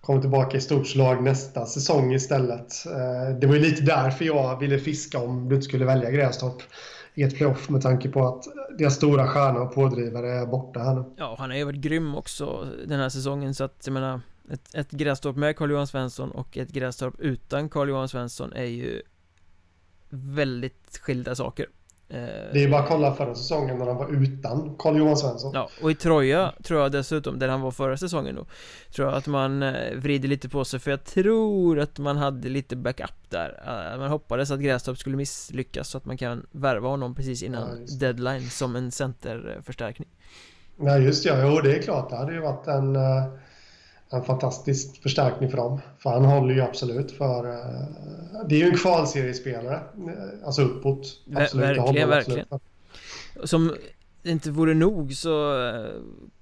kommer 0.06 0.20
tillbaka 0.20 0.56
i 0.56 0.60
stort 0.60 0.86
slag 0.86 1.22
nästa 1.22 1.66
säsong 1.66 2.14
istället. 2.14 2.86
Eh, 2.86 3.38
det 3.38 3.46
var 3.46 3.54
ju 3.54 3.60
lite 3.60 3.82
därför 3.82 4.24
jag 4.24 4.60
ville 4.60 4.78
fiska 4.78 5.18
om 5.18 5.48
du 5.48 5.54
inte 5.54 5.64
skulle 5.64 5.84
välja 5.84 6.10
Grästorp 6.10 6.62
i 7.14 7.22
ett 7.22 7.36
playoff 7.36 7.68
med 7.68 7.82
tanke 7.82 8.08
på 8.08 8.28
att 8.28 8.44
deras 8.78 8.94
stora 8.94 9.28
stjärna 9.28 9.60
och 9.60 9.74
pådrivare 9.74 10.32
är 10.32 10.46
borta 10.46 10.80
här 10.80 10.94
nu. 10.94 11.04
Ja, 11.16 11.36
han 11.38 11.50
har 11.50 11.56
ju 11.56 11.64
varit 11.64 11.80
grym 11.80 12.14
också 12.14 12.66
den 12.86 13.00
här 13.00 13.08
säsongen 13.08 13.54
så 13.54 13.64
att 13.64 13.82
jag 13.84 13.92
menar 13.92 14.20
ett, 14.50 14.74
ett 14.74 14.90
Grästorp 14.90 15.36
med 15.36 15.56
Carl-Johan 15.56 15.86
Svensson 15.86 16.30
och 16.30 16.56
ett 16.56 16.70
Grästorp 16.70 17.14
utan 17.20 17.68
Carl-Johan 17.68 18.08
Svensson 18.08 18.52
är 18.52 18.64
ju 18.64 19.02
väldigt 20.08 20.98
skilda 21.02 21.34
saker 21.34 21.66
det 22.08 22.64
är 22.64 22.70
bara 22.70 22.82
att 22.82 22.88
kolla 22.88 23.14
förra 23.14 23.34
säsongen 23.34 23.78
när 23.78 23.86
han 23.86 23.96
var 23.96 24.22
utan 24.22 24.76
Carl-Johan 24.78 25.16
Svensson. 25.16 25.50
Ja, 25.54 25.68
och 25.82 25.90
i 25.90 25.94
Troja 25.94 26.52
tror 26.62 26.80
jag 26.80 26.92
dessutom, 26.92 27.38
där 27.38 27.48
han 27.48 27.60
var 27.60 27.70
förra 27.70 27.96
säsongen 27.96 28.34
då 28.34 28.46
Tror 28.94 29.08
jag 29.08 29.16
att 29.16 29.26
man 29.26 29.62
eh, 29.62 29.96
vrider 29.96 30.28
lite 30.28 30.48
på 30.48 30.64
sig. 30.64 30.80
För 30.80 30.90
jag 30.90 31.04
tror 31.04 31.78
att 31.78 31.98
man 31.98 32.16
hade 32.16 32.48
lite 32.48 32.76
backup 32.76 33.30
där. 33.30 33.62
Eh, 33.66 33.98
Man 33.98 34.10
hoppades 34.10 34.50
att 34.50 34.60
Grästorp 34.60 34.98
skulle 34.98 35.16
misslyckas 35.16 35.88
så 35.88 35.98
att 35.98 36.04
man 36.04 36.16
kan 36.16 36.46
värva 36.50 36.88
honom 36.88 37.14
precis 37.14 37.42
innan 37.42 37.86
ja, 37.86 37.96
deadline 38.00 38.50
som 38.50 38.76
en 38.76 38.90
centerförstärkning. 38.90 40.08
Nej 40.76 41.02
just 41.02 41.24
ja, 41.24 41.34
jo 41.42 41.60
det 41.60 41.76
är 41.76 41.82
klart. 41.82 42.10
Det 42.10 42.16
hade 42.16 42.32
ju 42.32 42.40
varit 42.40 42.66
en 42.66 42.96
en 44.10 44.24
fantastisk 44.24 45.02
förstärkning 45.02 45.50
för 45.50 45.56
dem. 45.56 45.80
För 45.98 46.10
han 46.10 46.24
håller 46.24 46.54
ju 46.54 46.60
absolut 46.60 47.12
för... 47.12 47.46
Uh, 47.46 48.46
det 48.48 48.54
är 48.54 48.58
ju 48.58 48.68
en 48.68 48.76
kvalseriespelare. 48.76 49.80
Uh, 49.98 50.46
alltså 50.46 50.62
uppåt. 50.62 51.20
Absolut, 51.34 51.66
verkligen, 51.66 52.08
verkligen. 52.08 52.46
Som 53.44 53.74
inte 54.22 54.50
vore 54.50 54.74
nog 54.74 55.14
så 55.14 55.58
uh, 55.58 55.88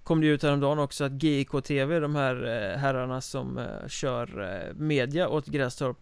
kom 0.02 0.20
det 0.20 0.26
ut 0.26 0.42
häromdagen 0.42 0.78
också 0.78 1.04
att 1.04 1.22
GIK 1.22 1.64
TV, 1.64 2.00
de 2.00 2.14
här 2.14 2.34
herrarna 2.78 3.20
som 3.20 3.60
kör 3.88 4.72
media 4.74 5.28
åt 5.28 5.46
Grästorp, 5.46 5.98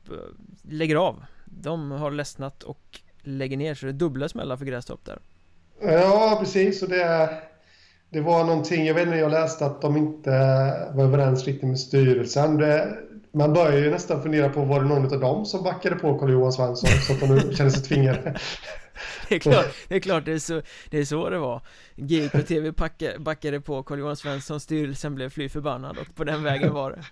lägger 0.63 0.97
av. 0.97 1.25
De 1.45 1.91
har 1.91 2.11
ledsnat 2.11 2.63
och 2.63 3.01
lägger 3.23 3.57
ner, 3.57 3.75
så 3.75 3.87
det 3.87 3.93
är 3.93 3.95
dubbla 3.95 4.29
smällar 4.29 4.57
för 4.57 4.65
Grästorp 4.65 5.05
där. 5.05 5.19
Ja, 5.83 6.37
precis. 6.41 6.83
Och 6.83 6.89
det 6.89 7.03
är 7.03 7.52
det 8.13 8.21
var 8.21 8.45
någonting, 8.45 8.87
jag 8.87 8.95
vet 8.95 9.07
inte, 9.07 9.19
jag 9.19 9.31
läste 9.31 9.67
att 9.67 9.81
de 9.81 9.97
inte 9.97 10.31
var 10.95 11.05
överens 11.05 11.47
riktigt 11.47 11.69
med 11.69 11.79
styrelsen. 11.79 12.57
Det, 12.57 12.89
man 13.33 13.53
börjar 13.53 13.79
ju 13.79 13.91
nästan 13.91 14.23
fundera 14.23 14.49
på, 14.49 14.65
var 14.65 14.81
det 14.81 14.89
någon 14.89 15.15
av 15.15 15.21
dem 15.21 15.47
som 15.47 15.65
backade 15.65 15.97
på 15.97 16.19
Carl-Johan 16.19 16.53
Svensson 16.53 16.91
så 16.91 17.13
att 17.13 17.21
de 17.21 17.27
nu 17.27 17.55
känner 17.55 17.71
sig 17.71 17.83
tvingade? 17.83 18.35
det, 19.29 19.35
är 19.35 19.39
klart, 19.39 19.67
det 19.89 19.95
är 19.95 20.01
klart 20.01 20.25
det 20.25 20.33
är 20.33 20.39
så 20.39 20.63
det, 20.91 20.99
är 20.99 21.05
så 21.05 21.31
det 21.31 21.39
var. 21.39 21.61
GIK 21.95 22.33
TV 22.47 22.73
backade 23.19 23.61
på 23.61 23.83
Carl-Johan 23.83 24.17
Svensson 24.17 24.61
styrelsen 24.61 25.15
blev 25.15 25.31
fly 25.31 25.49
förbannad 25.49 25.99
och 25.99 26.15
på 26.15 26.25
den 26.25 26.43
vägen 26.43 26.73
var 26.73 26.91
det. 26.91 27.05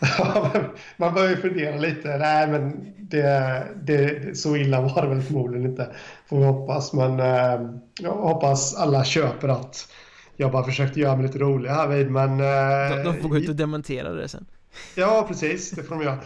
Ja, 0.18 0.52
Man 0.96 1.14
börjar 1.14 1.30
ju 1.30 1.36
fundera 1.36 1.76
lite, 1.76 2.16
nej 2.18 2.48
men 2.48 2.94
det, 2.98 3.66
det, 3.82 4.38
så 4.38 4.56
illa 4.56 4.80
var 4.80 5.02
det 5.02 5.08
väl 5.08 5.22
förmodligen 5.22 5.66
inte 5.70 5.96
Får 6.26 6.38
vi 6.38 6.44
hoppas, 6.44 6.92
men 6.92 7.20
eh, 7.20 7.70
jag 8.00 8.12
hoppas 8.12 8.74
alla 8.74 9.04
köper 9.04 9.48
att 9.48 9.88
jag 10.36 10.52
bara 10.52 10.64
försökte 10.64 11.00
göra 11.00 11.16
mig 11.16 11.26
lite 11.26 11.38
rolig 11.38 11.70
här 11.70 11.88
vid 11.88 12.10
men... 12.10 12.30
Eh, 12.30 12.96
de, 12.96 13.02
de 13.04 13.20
får 13.22 13.28
gå 13.28 13.36
ut 13.38 13.48
och 13.48 13.56
dementera 13.56 14.12
det 14.12 14.28
sen. 14.28 14.46
Ja, 14.94 15.24
precis, 15.28 15.70
det 15.70 15.82
får 15.82 15.94
de 15.94 16.04
göra. 16.04 16.18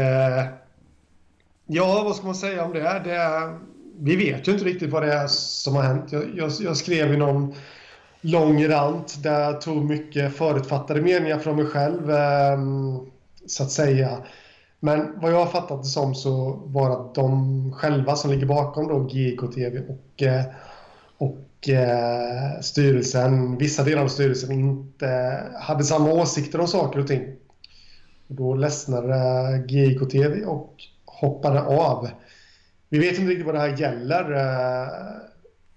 Eh, 0.00 0.46
Ja, 1.68 2.02
vad 2.04 2.16
ska 2.16 2.26
man 2.26 2.34
säga 2.34 2.64
om 2.64 2.72
det? 2.72 3.00
det 3.04 3.54
vi 3.98 4.16
vet 4.16 4.48
ju 4.48 4.52
inte 4.52 4.64
riktigt 4.64 4.90
vad 4.90 5.02
det 5.02 5.12
är 5.12 5.26
som 5.26 5.74
har 5.76 5.82
hänt. 5.82 6.12
Jag, 6.12 6.24
jag, 6.36 6.50
jag 6.60 6.76
skrev 6.76 7.12
i 7.12 7.16
någon 7.16 7.54
lång 8.20 8.68
rant 8.68 9.22
där 9.22 9.40
jag 9.40 9.60
tog 9.60 9.84
mycket 9.84 10.34
förutfattade 10.36 11.00
meningar 11.00 11.38
från 11.38 11.56
mig 11.56 11.66
själv, 11.66 12.10
eh, 12.10 12.58
så 13.46 13.62
att 13.62 13.70
säga. 13.70 14.18
Men 14.80 15.20
vad 15.20 15.32
jag 15.32 15.38
har 15.38 15.46
fattat 15.46 15.82
det 15.82 15.88
som 15.88 16.14
så 16.14 16.62
var 16.64 16.90
att 16.90 17.14
de 17.14 17.72
själva 17.72 18.16
som 18.16 18.30
ligger 18.30 18.46
bakom 18.46 18.88
då 18.88 19.08
GIK-TV 19.08 19.80
och, 19.88 20.22
eh, 20.22 20.44
och 21.18 21.68
eh, 21.68 22.60
styrelsen, 22.60 23.58
vissa 23.58 23.82
delar 23.82 24.02
av 24.02 24.08
styrelsen 24.08 24.52
inte 24.52 25.40
hade 25.60 25.84
samma 25.84 26.12
åsikter 26.12 26.60
om 26.60 26.68
saker 26.68 27.00
och 27.00 27.06
ting. 27.06 27.36
Då 28.28 28.54
ledsnade 28.54 29.16
GIK-TV 29.68 30.44
och 30.44 30.74
hoppade 31.04 31.62
av. 31.62 32.08
Vi 32.98 33.06
vet 33.06 33.18
inte 33.18 33.30
riktigt 33.30 33.46
vad 33.46 33.54
det 33.54 33.60
här 33.60 33.76
gäller. 33.76 34.32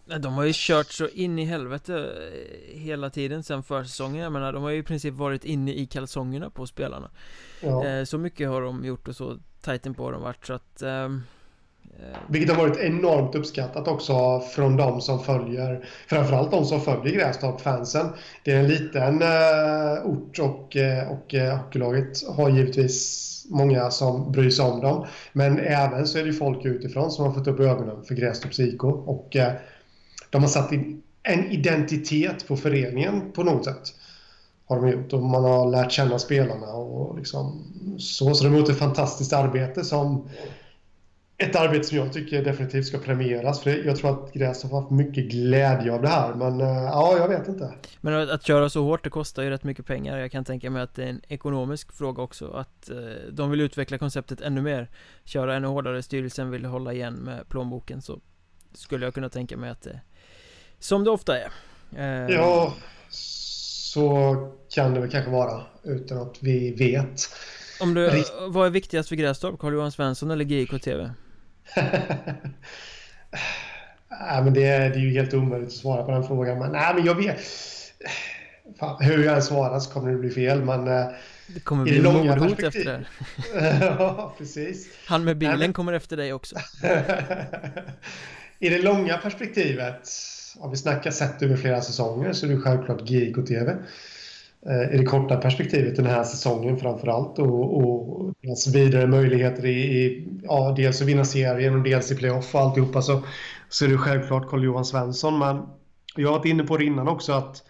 Eh. 0.08 0.20
De 0.20 0.34
har 0.34 0.44
ju 0.44 0.52
kört 0.56 0.92
så 0.92 1.08
in 1.08 1.40
i 1.40 1.46
helvete 1.46 1.96
eh, 1.96 2.80
hela 2.80 3.10
tiden 3.10 3.44
sen 3.44 3.64
försäsongen 3.64 4.24
Jag 4.24 4.32
menar, 4.32 4.54
de 4.54 4.64
har 4.64 4.70
ju 4.70 4.78
i 4.78 4.84
princip 4.84 5.14
varit 5.14 5.46
inne 5.46 5.74
i 5.74 5.86
kalsongerna 5.86 6.50
på 6.50 6.68
spelarna 6.68 7.10
ja. 7.62 7.86
Eh, 7.86 8.04
så 8.04 8.18
mycket 8.18 8.50
har 8.50 8.62
de 8.62 8.86
gjort 8.86 9.08
och 9.08 9.16
så 9.16 9.38
tajten 9.62 9.94
på 9.94 10.04
har 10.04 10.12
de 10.12 10.22
varit 10.22 10.46
så 10.46 10.54
att 10.54 10.82
um... 10.82 11.24
Vilket 12.28 12.56
har 12.56 12.68
varit 12.68 12.78
enormt 12.78 13.36
uppskattat 13.36 13.88
också 13.88 14.40
från 14.40 14.78
de 14.78 15.02
som 15.02 15.24
följer, 15.24 15.86
framförallt 16.08 16.52
de 16.52 16.66
som 16.66 16.82
följer 16.82 17.14
Grästorp-fansen. 17.14 18.10
Det 18.44 18.52
är 18.52 18.60
en 18.60 18.68
liten 18.68 19.24
ort 20.04 20.40
och, 20.40 20.78
och 21.10 21.34
hockeylaget 21.58 22.28
har 22.28 22.50
givetvis 22.50 23.39
många 23.50 23.92
som 23.92 24.32
bryr 24.32 24.50
sig 24.50 24.66
om 24.66 24.82
dem. 24.82 25.06
Men 25.34 25.60
även 25.60 26.08
så 26.08 26.18
är 26.18 26.24
det 26.24 26.34
folk 26.34 26.66
utifrån 26.66 27.12
som 27.12 27.26
har 27.26 27.34
fått 27.34 27.48
upp 27.48 27.60
ögonen 27.60 28.04
för 28.04 28.16
Grästorps 28.16 28.60
IK 28.60 28.84
och 28.84 29.36
eh, 29.36 29.54
de 30.30 30.42
har 30.42 30.50
satt 30.50 30.72
in 30.72 31.02
en 31.24 31.52
identitet 31.52 32.48
på 32.48 32.58
föreningen 32.58 33.32
på 33.32 33.44
något 33.44 33.66
sätt. 33.66 33.94
Har 34.66 34.76
de 34.76 34.90
gjort 34.90 35.14
och 35.14 35.24
man 35.24 35.44
har 35.44 35.72
lärt 35.72 35.92
känna 35.92 36.20
spelarna 36.20 36.68
och 36.68 37.18
liksom 37.18 37.64
så. 38.00 38.34
Så 38.34 38.44
de 38.44 38.50
har 38.50 38.60
gjort 38.60 38.70
ett 38.70 38.80
fantastiskt 38.80 39.34
arbete 39.34 39.84
som 39.84 40.30
ett 41.40 41.56
arbete 41.56 41.84
som 41.84 41.98
jag 41.98 42.14
tycker 42.14 42.44
definitivt 42.44 42.86
ska 42.86 42.98
premieras. 42.98 43.62
För 43.62 43.86
jag 43.86 43.98
tror 43.98 44.12
att 44.12 44.34
Grästorp 44.34 44.72
har 44.72 44.82
haft 44.82 44.92
mycket 44.92 45.26
glädje 45.26 45.94
av 45.94 46.02
det 46.02 46.08
här. 46.08 46.34
Men 46.34 46.62
eh, 46.62 46.68
ja, 46.68 47.18
jag 47.18 47.28
vet 47.28 47.48
inte. 47.48 47.74
Men 48.02 48.14
att, 48.14 48.30
att 48.30 48.44
köra 48.44 48.70
så 48.70 48.84
hårt, 48.84 49.04
det 49.04 49.10
kostar 49.10 49.44
ju 49.44 49.50
rätt 49.50 49.64
mycket 49.64 49.86
pengar. 49.86 50.18
Jag 50.18 50.32
kan 50.32 50.46
tänka 50.46 50.70
mig 50.70 50.82
att 50.82 50.96
det 50.96 51.04
är 51.04 51.08
en 51.08 51.22
ekonomisk 51.28 51.94
fråga 51.94 52.24
också. 52.24 52.52
Att 52.52 52.90
eh, 52.90 52.98
de 53.32 53.52
vill 53.52 53.62
utveckla 53.62 53.98
konceptet 53.98 54.42
ännu 54.42 54.62
mer. 54.62 54.90
Köra 55.24 55.56
ännu 55.56 55.68
hårdare. 55.68 56.04
Styrelsen 56.04 56.52
vill 56.52 56.66
hålla 56.66 56.94
igen 56.94 57.14
med 57.14 57.50
plånboken. 57.50 58.02
Så 58.02 58.20
skulle 58.74 59.06
jag 59.06 59.14
kunna 59.14 59.30
tänka 59.30 59.58
mig 59.58 59.70
att 59.70 59.82
det 59.82 60.02
som 60.80 61.04
det 61.04 61.10
ofta 61.10 61.38
är. 61.38 61.52
Eh, 61.98 62.36
ja, 62.36 62.74
så 63.10 64.36
kan 64.76 64.94
det 64.94 65.00
väl 65.00 65.10
kanske 65.10 65.32
vara. 65.32 65.62
Utan 65.84 66.18
att 66.18 66.38
vi 66.40 66.72
vet. 66.72 67.22
Om 67.82 67.94
du, 67.94 68.24
vad 68.50 68.68
är 68.68 68.72
viktigast 68.72 69.10
för 69.10 69.16
Grästorp? 69.16 69.60
Carl-Johan 69.60 69.92
Svensson 69.92 70.32
eller 70.32 70.46
GIK 70.46 70.82
TV? 70.82 71.12
nej, 74.10 74.44
men 74.44 74.54
det, 74.54 74.64
är, 74.64 74.90
det 74.90 74.96
är 74.96 75.00
ju 75.00 75.12
helt 75.12 75.34
omöjligt 75.34 75.68
att 75.70 75.74
svara 75.76 76.04
på 76.04 76.12
den 76.12 76.24
frågan. 76.24 76.60
Men, 76.60 76.72
nej, 76.72 76.94
men 76.96 77.06
jag 77.06 77.16
vet... 77.16 77.42
Fan, 78.80 79.04
hur 79.04 79.24
jag 79.26 79.36
än 79.36 79.42
svarar 79.42 79.80
så 79.80 79.92
kommer 79.92 80.12
det 80.12 80.18
bli 80.18 80.30
fel, 80.30 80.64
men... 80.64 80.88
Eh, 80.88 81.06
det 81.48 81.60
kommer 81.60 81.84
bli 81.84 82.02
mordhot 82.02 82.64
efter 82.64 82.86
det 82.86 83.06
Ja, 84.00 84.36
precis. 84.38 84.88
Han 85.06 85.24
med 85.24 85.38
bilen 85.38 85.60
nej, 85.60 85.74
kommer 85.74 85.94
efter 85.94 86.18
dig 86.18 86.34
också. 86.34 86.56
I 88.60 88.70
det 88.70 88.82
långa 88.82 89.18
perspektivet, 89.18 90.10
om 90.58 90.72
vi 90.72 90.78
snackar 90.78 91.12
sett 91.12 91.42
över 91.42 91.58
flera 91.58 91.82
säsonger, 91.82 92.34
så 92.34 92.46
är 92.46 92.50
det 92.50 92.58
självklart 92.58 93.10
GIK 93.10 93.48
TV. 93.48 93.78
Eh, 94.66 94.96
I 94.96 94.98
det 94.98 95.06
korta 95.06 95.38
perspektivet 95.38 95.96
den 95.96 96.06
här 96.06 96.24
säsongen 96.24 96.78
framför 96.78 97.08
allt 97.08 97.40
och, 97.40 97.78
och 97.78 98.34
deras 98.42 98.68
vidare 98.68 99.08
möjligheter 99.08 99.66
i, 99.66 99.80
i 99.80 100.28
ja, 100.44 100.74
dels 100.78 101.02
att 101.02 101.08
vinna 101.08 101.26
serien 101.26 101.76
och 101.76 101.84
dels 101.84 102.12
i 102.12 102.16
playoff 102.16 102.56
och 102.56 102.62
alltihopa 102.62 103.02
så, 103.02 103.24
så 103.70 103.86
är 103.86 103.90
det 103.90 103.98
självklart 103.98 104.50
Carl-Johan 104.50 104.86
Svensson 104.86 105.40
men 105.40 105.62
jag 106.16 106.28
har 106.30 106.38
varit 106.38 106.46
inne 106.46 106.64
på 106.64 106.78
det 106.78 106.86
innan 106.86 107.08
också 107.08 107.34
att 107.34 107.64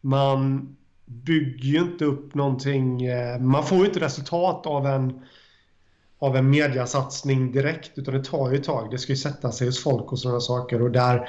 man 0.00 0.68
bygger 1.04 1.64
ju 1.64 1.78
inte 1.78 2.04
upp 2.04 2.34
någonting, 2.34 3.04
eh, 3.04 3.38
man 3.40 3.64
får 3.64 3.78
ju 3.78 3.84
inte 3.84 4.00
resultat 4.00 4.66
av 4.66 4.86
en 4.86 5.22
av 6.18 6.36
en 6.36 6.50
mediasatsning 6.50 7.52
direkt 7.52 7.98
utan 7.98 8.14
det 8.14 8.24
tar 8.24 8.50
ju 8.50 8.56
ett 8.56 8.64
tag. 8.64 8.90
Det 8.90 8.98
ska 8.98 9.12
ju 9.12 9.16
sätta 9.16 9.52
sig 9.52 9.66
hos 9.66 9.82
folk 9.82 10.12
och 10.12 10.18
sådana 10.18 10.40
saker 10.40 10.82
och 10.82 10.90
där 10.90 11.28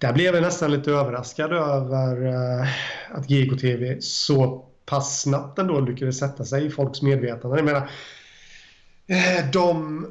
där 0.00 0.12
blev 0.12 0.34
jag 0.34 0.42
nästan 0.42 0.70
lite 0.70 0.90
överraskad 0.90 1.52
över 1.52 2.26
uh, 2.26 2.68
att 3.10 3.26
GKTV 3.26 4.00
så 4.00 4.64
pass 4.86 5.22
snabbt 5.22 5.58
ändå 5.58 5.80
lyckades 5.80 6.18
sätta 6.18 6.44
sig 6.44 6.66
i 6.66 6.70
folks 6.70 7.02
medvetande. 7.02 7.56
Jag 7.56 7.64
menar, 7.64 7.80
uh, 7.80 9.50
de... 9.52 10.06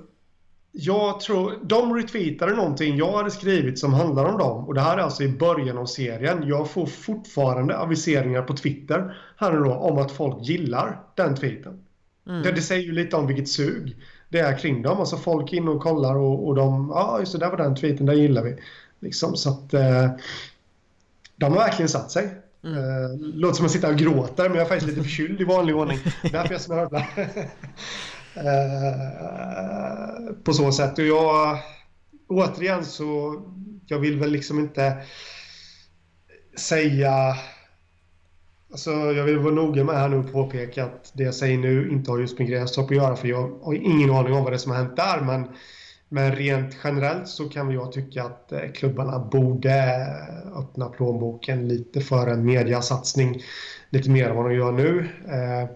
Jag 0.71 1.19
tror, 1.19 1.53
de 1.63 1.95
retweetade 1.95 2.55
någonting 2.55 2.97
jag 2.97 3.17
hade 3.17 3.31
skrivit 3.31 3.79
som 3.79 3.93
handlar 3.93 4.25
om 4.25 4.37
dem. 4.37 4.67
Och 4.67 4.73
det 4.73 4.81
här 4.81 4.97
är 4.97 5.01
alltså 5.01 5.23
i 5.23 5.29
början 5.29 5.77
av 5.77 5.85
serien. 5.85 6.47
Jag 6.47 6.69
får 6.71 6.85
fortfarande 6.85 7.77
aviseringar 7.77 8.41
på 8.41 8.53
Twitter 8.53 9.17
här 9.37 9.51
då, 9.51 9.73
om 9.73 9.97
att 9.97 10.11
folk 10.11 10.47
gillar 10.47 11.01
den 11.15 11.35
tweeten. 11.35 11.83
Mm. 12.27 12.43
Det, 12.43 12.51
det, 12.51 12.61
säger 12.61 12.83
ju 12.83 12.91
lite 12.91 13.15
om 13.15 13.27
vilket 13.27 13.49
sug 13.49 13.95
det 14.29 14.39
är 14.39 14.57
kring 14.57 14.81
dem. 14.81 14.99
Alltså 14.99 15.17
folk 15.17 15.53
inne 15.53 15.71
och 15.71 15.81
kollar 15.81 16.15
och, 16.15 16.47
och 16.47 16.55
de, 16.55 16.91
ja 16.93 17.01
ah, 17.01 17.19
just 17.19 17.31
det, 17.31 17.39
där 17.39 17.49
var 17.49 17.57
den 17.57 17.75
tweeten, 17.75 18.05
den 18.05 18.17
gillar 18.17 18.43
vi. 18.43 18.55
Liksom, 18.99 19.35
så 19.35 19.49
att 19.49 19.73
eh, 19.73 20.11
de 21.35 21.53
har 21.53 21.59
verkligen 21.59 21.89
satt 21.89 22.11
sig. 22.11 22.29
Mm. 22.63 22.77
Eh, 22.77 23.09
låter 23.19 23.55
som 23.55 23.65
att 23.65 23.71
jag 23.71 23.81
sitter 23.81 23.93
och 23.93 23.99
gråter 23.99 24.49
men 24.49 24.57
jag 24.57 24.65
är 24.65 24.69
faktiskt 24.69 24.89
lite 24.89 25.03
förkyld 25.03 25.41
i 25.41 25.43
vanlig 25.43 25.75
ordning. 25.75 25.99
Därför 26.21 26.51
jag 26.51 26.61
snörvlar. 26.61 27.09
eh, 28.35 30.33
på 30.43 30.53
så 30.53 30.71
sätt. 30.71 30.99
Och 30.99 31.05
jag, 31.05 31.57
återigen 32.27 32.85
så, 32.85 33.41
jag 33.87 33.99
vill 33.99 34.19
väl 34.19 34.31
liksom 34.31 34.59
inte 34.59 34.97
säga 36.57 37.35
Alltså, 38.71 38.91
jag 38.91 39.23
vill 39.23 39.39
vara 39.39 39.53
noga 39.53 39.83
med 39.83 39.95
här 39.95 40.09
nu 40.09 40.17
och 40.17 40.31
påpeka 40.31 40.85
att 40.85 41.11
det 41.13 41.23
jag 41.23 41.35
säger 41.35 41.57
nu 41.57 41.89
inte 41.91 42.11
har 42.11 42.19
just 42.19 42.39
med 42.39 42.47
Grästorp 42.47 42.85
att 42.85 42.97
göra 42.97 43.15
för 43.15 43.27
jag 43.27 43.59
har 43.63 43.73
ingen 43.73 44.09
aning 44.09 44.33
om 44.33 44.43
vad 44.43 44.51
det 44.51 44.55
är 44.55 44.57
som 44.57 44.71
har 44.71 44.77
hänt 44.77 44.95
där 44.95 45.21
men 45.21 45.47
men 46.09 46.35
rent 46.35 46.77
generellt 46.83 47.27
så 47.27 47.49
kan 47.49 47.71
jag 47.71 47.91
tycka 47.91 48.23
att 48.23 48.51
eh, 48.51 48.71
klubbarna 48.73 49.19
borde 49.19 49.71
eh, 49.71 50.57
öppna 50.59 50.89
plånboken 50.89 51.67
lite 51.67 52.01
för 52.01 52.27
en 52.27 52.45
mediasatsning. 52.45 53.41
Lite 53.89 54.09
mer 54.09 54.29
än 54.29 54.35
vad 54.35 54.45
de 54.45 54.55
gör 54.55 54.71
nu. 54.71 55.09
Eh, 55.27 55.69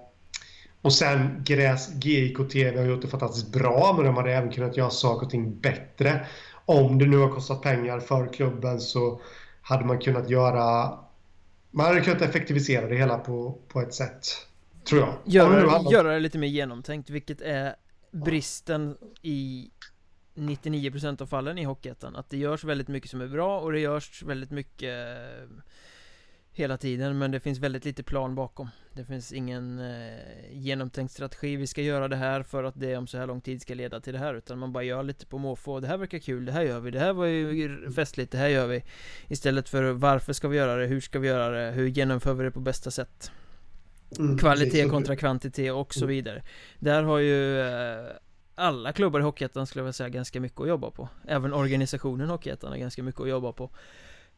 och 0.81 0.93
sen 0.93 1.43
Gräs 1.45 1.89
GIK 2.03 2.49
TV 2.51 2.77
har 2.79 2.85
gjort 2.85 3.01
det 3.01 3.07
fantastiskt 3.07 3.51
bra 3.51 3.93
men 3.95 4.05
de 4.05 4.15
hade 4.15 4.33
även 4.33 4.51
kunnat 4.51 4.77
göra 4.77 4.89
saker 4.89 5.25
och 5.25 5.31
ting 5.31 5.59
bättre. 5.59 6.25
Om 6.65 6.97
det 6.97 7.05
nu 7.05 7.17
har 7.17 7.29
kostat 7.29 7.61
pengar 7.61 7.99
för 7.99 8.33
klubben 8.33 8.79
så 8.79 9.21
hade 9.61 9.85
man 9.85 9.99
kunnat 9.99 10.29
göra... 10.29 10.97
Man 11.71 11.85
hade 11.85 12.01
kunnat 12.01 12.21
effektivisera 12.21 12.87
det 12.87 12.95
hela 12.95 13.17
på, 13.17 13.57
på 13.67 13.81
ett 13.81 13.93
sätt. 13.93 14.25
Tror 14.89 15.01
jag. 15.01 15.13
Göra, 15.25 15.91
göra 15.91 16.13
det 16.13 16.19
lite 16.19 16.37
mer 16.37 16.47
genomtänkt 16.47 17.09
vilket 17.09 17.41
är 17.41 17.75
bristen 18.11 18.97
i 19.21 19.69
99% 20.35 21.21
av 21.21 21.25
fallen 21.25 21.57
i 21.57 21.63
Hockeyettan. 21.63 22.15
Att 22.15 22.29
det 22.29 22.37
görs 22.37 22.63
väldigt 22.63 22.87
mycket 22.87 23.09
som 23.09 23.21
är 23.21 23.27
bra 23.27 23.59
och 23.59 23.71
det 23.71 23.79
görs 23.79 24.23
väldigt 24.23 24.51
mycket 24.51 25.17
eh, 25.17 25.63
Hela 26.55 26.77
tiden. 26.77 27.17
Men 27.17 27.31
det 27.31 27.39
finns 27.39 27.59
väldigt 27.59 27.85
lite 27.85 28.03
plan 28.03 28.35
bakom. 28.35 28.69
Det 28.93 29.05
finns 29.05 29.33
ingen 29.33 29.79
eh, 29.79 30.17
genomtänkt 30.51 31.13
strategi. 31.13 31.55
Vi 31.55 31.67
ska 31.67 31.81
göra 31.81 32.07
det 32.07 32.15
här 32.15 32.43
för 32.43 32.63
att 32.63 32.79
det 32.79 32.97
om 32.97 33.07
så 33.07 33.17
här 33.17 33.27
lång 33.27 33.41
tid 33.41 33.61
ska 33.61 33.73
leda 33.73 33.99
till 33.99 34.13
det 34.13 34.19
här. 34.19 34.33
Utan 34.35 34.59
man 34.59 34.73
bara 34.73 34.83
gör 34.83 35.03
lite 35.03 35.25
på 35.25 35.37
måfå. 35.37 35.79
Det 35.79 35.87
här 35.87 35.97
verkar 35.97 36.19
kul, 36.19 36.45
det 36.45 36.51
här 36.51 36.61
gör 36.61 36.79
vi. 36.79 36.91
Det 36.91 36.99
här 36.99 37.13
var 37.13 37.25
ju 37.25 37.91
festligt, 37.91 38.31
det 38.31 38.37
här 38.37 38.47
gör 38.47 38.67
vi. 38.67 38.83
Istället 39.27 39.69
för 39.69 39.91
varför 39.91 40.33
ska 40.33 40.47
vi 40.47 40.57
göra 40.57 40.75
det, 40.75 40.85
hur 40.85 41.01
ska 41.01 41.19
vi 41.19 41.27
göra 41.27 41.49
det, 41.49 41.71
hur 41.71 41.87
genomför 41.87 42.33
vi 42.33 42.43
det 42.43 42.51
på 42.51 42.59
bästa 42.59 42.91
sätt? 42.91 43.31
Mm, 44.19 44.37
Kvalitet 44.37 44.89
kontra 44.89 45.15
kvantitet 45.15 45.73
och 45.73 45.93
så 45.93 46.03
mm. 46.03 46.09
vidare. 46.09 46.43
Där 46.79 47.03
har 47.03 47.19
ju 47.19 47.59
eh, 47.61 48.05
alla 48.55 48.93
klubbar 48.93 49.19
i 49.19 49.23
Hockeyettan 49.23 49.67
skulle 49.67 49.79
jag 49.79 49.83
vilja 49.83 49.93
säga 49.93 50.09
ganska 50.09 50.39
mycket 50.41 50.61
att 50.61 50.67
jobba 50.67 50.91
på. 50.91 51.09
Även 51.27 51.53
organisationen 51.53 52.29
Hockeyettan 52.29 52.71
har 52.71 52.77
ganska 52.77 53.03
mycket 53.03 53.21
att 53.21 53.29
jobba 53.29 53.51
på. 53.51 53.69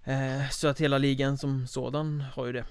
Eh, 0.04 0.50
Så 0.52 0.68
att 0.68 0.82
hela 0.82 0.98
ligan 0.98 1.38
som 1.38 1.68
sådan 1.68 2.24
har 2.36 2.46
ju 2.46 2.52
det. 2.52 2.66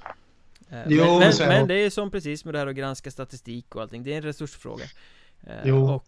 Eh, 0.70 0.82
Jo, 0.86 1.04
men, 1.06 1.18
men, 1.18 1.32
så 1.32 1.42
men 1.46 1.68
det. 1.68 1.74
är 1.74 1.90
som 1.90 2.10
precis 2.10 2.44
med 2.44 2.54
det 2.54 2.58
här 2.58 2.66
att 2.66 2.76
granska 2.76 3.10
statistik 3.10 3.74
och 3.76 3.82
allting. 3.82 4.02
Det 4.02 4.12
är 4.12 4.16
en 4.16 4.22
resursfråga. 4.22 4.84
Eh, 5.46 5.52
Jo. 5.64 5.90
Och 5.90 6.06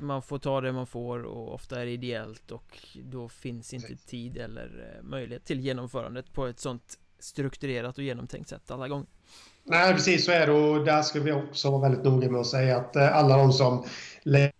man 0.00 0.22
får 0.22 0.38
ta 0.38 0.60
det 0.60 0.72
man 0.72 0.86
får 0.86 1.22
och 1.22 1.54
ofta 1.54 1.80
är 1.80 1.84
det 1.84 1.90
ideellt 1.90 2.50
och 2.50 2.78
då 2.94 3.28
finns 3.28 3.74
inte 3.74 3.96
tid 3.96 4.36
eller 4.36 4.94
eh, 4.96 5.02
möjlighet 5.02 5.44
till 5.44 5.60
genomförandet 5.60 6.32
på 6.32 6.46
ett 6.46 6.60
sånt 6.60 6.98
strukturerat 7.18 7.98
och 7.98 8.04
genomtänkt 8.04 8.48
sätt 8.48 8.70
alla 8.70 8.88
gånger. 8.88 9.06
Nej, 9.64 9.94
precis 9.94 10.24
så 10.24 10.32
är 10.32 10.46
det. 10.46 10.52
Och 10.52 10.84
där 10.84 11.02
ska 11.02 11.20
vi 11.20 11.32
också 11.32 11.70
vara 11.70 11.82
väldigt 11.82 12.04
noga 12.04 12.30
med 12.30 12.40
att 12.40 12.46
säga 12.46 12.76
att 12.76 12.96
eh, 12.96 13.16
alla 13.16 13.36
de 13.36 13.52
som 13.52 13.84
lägger 14.22 14.52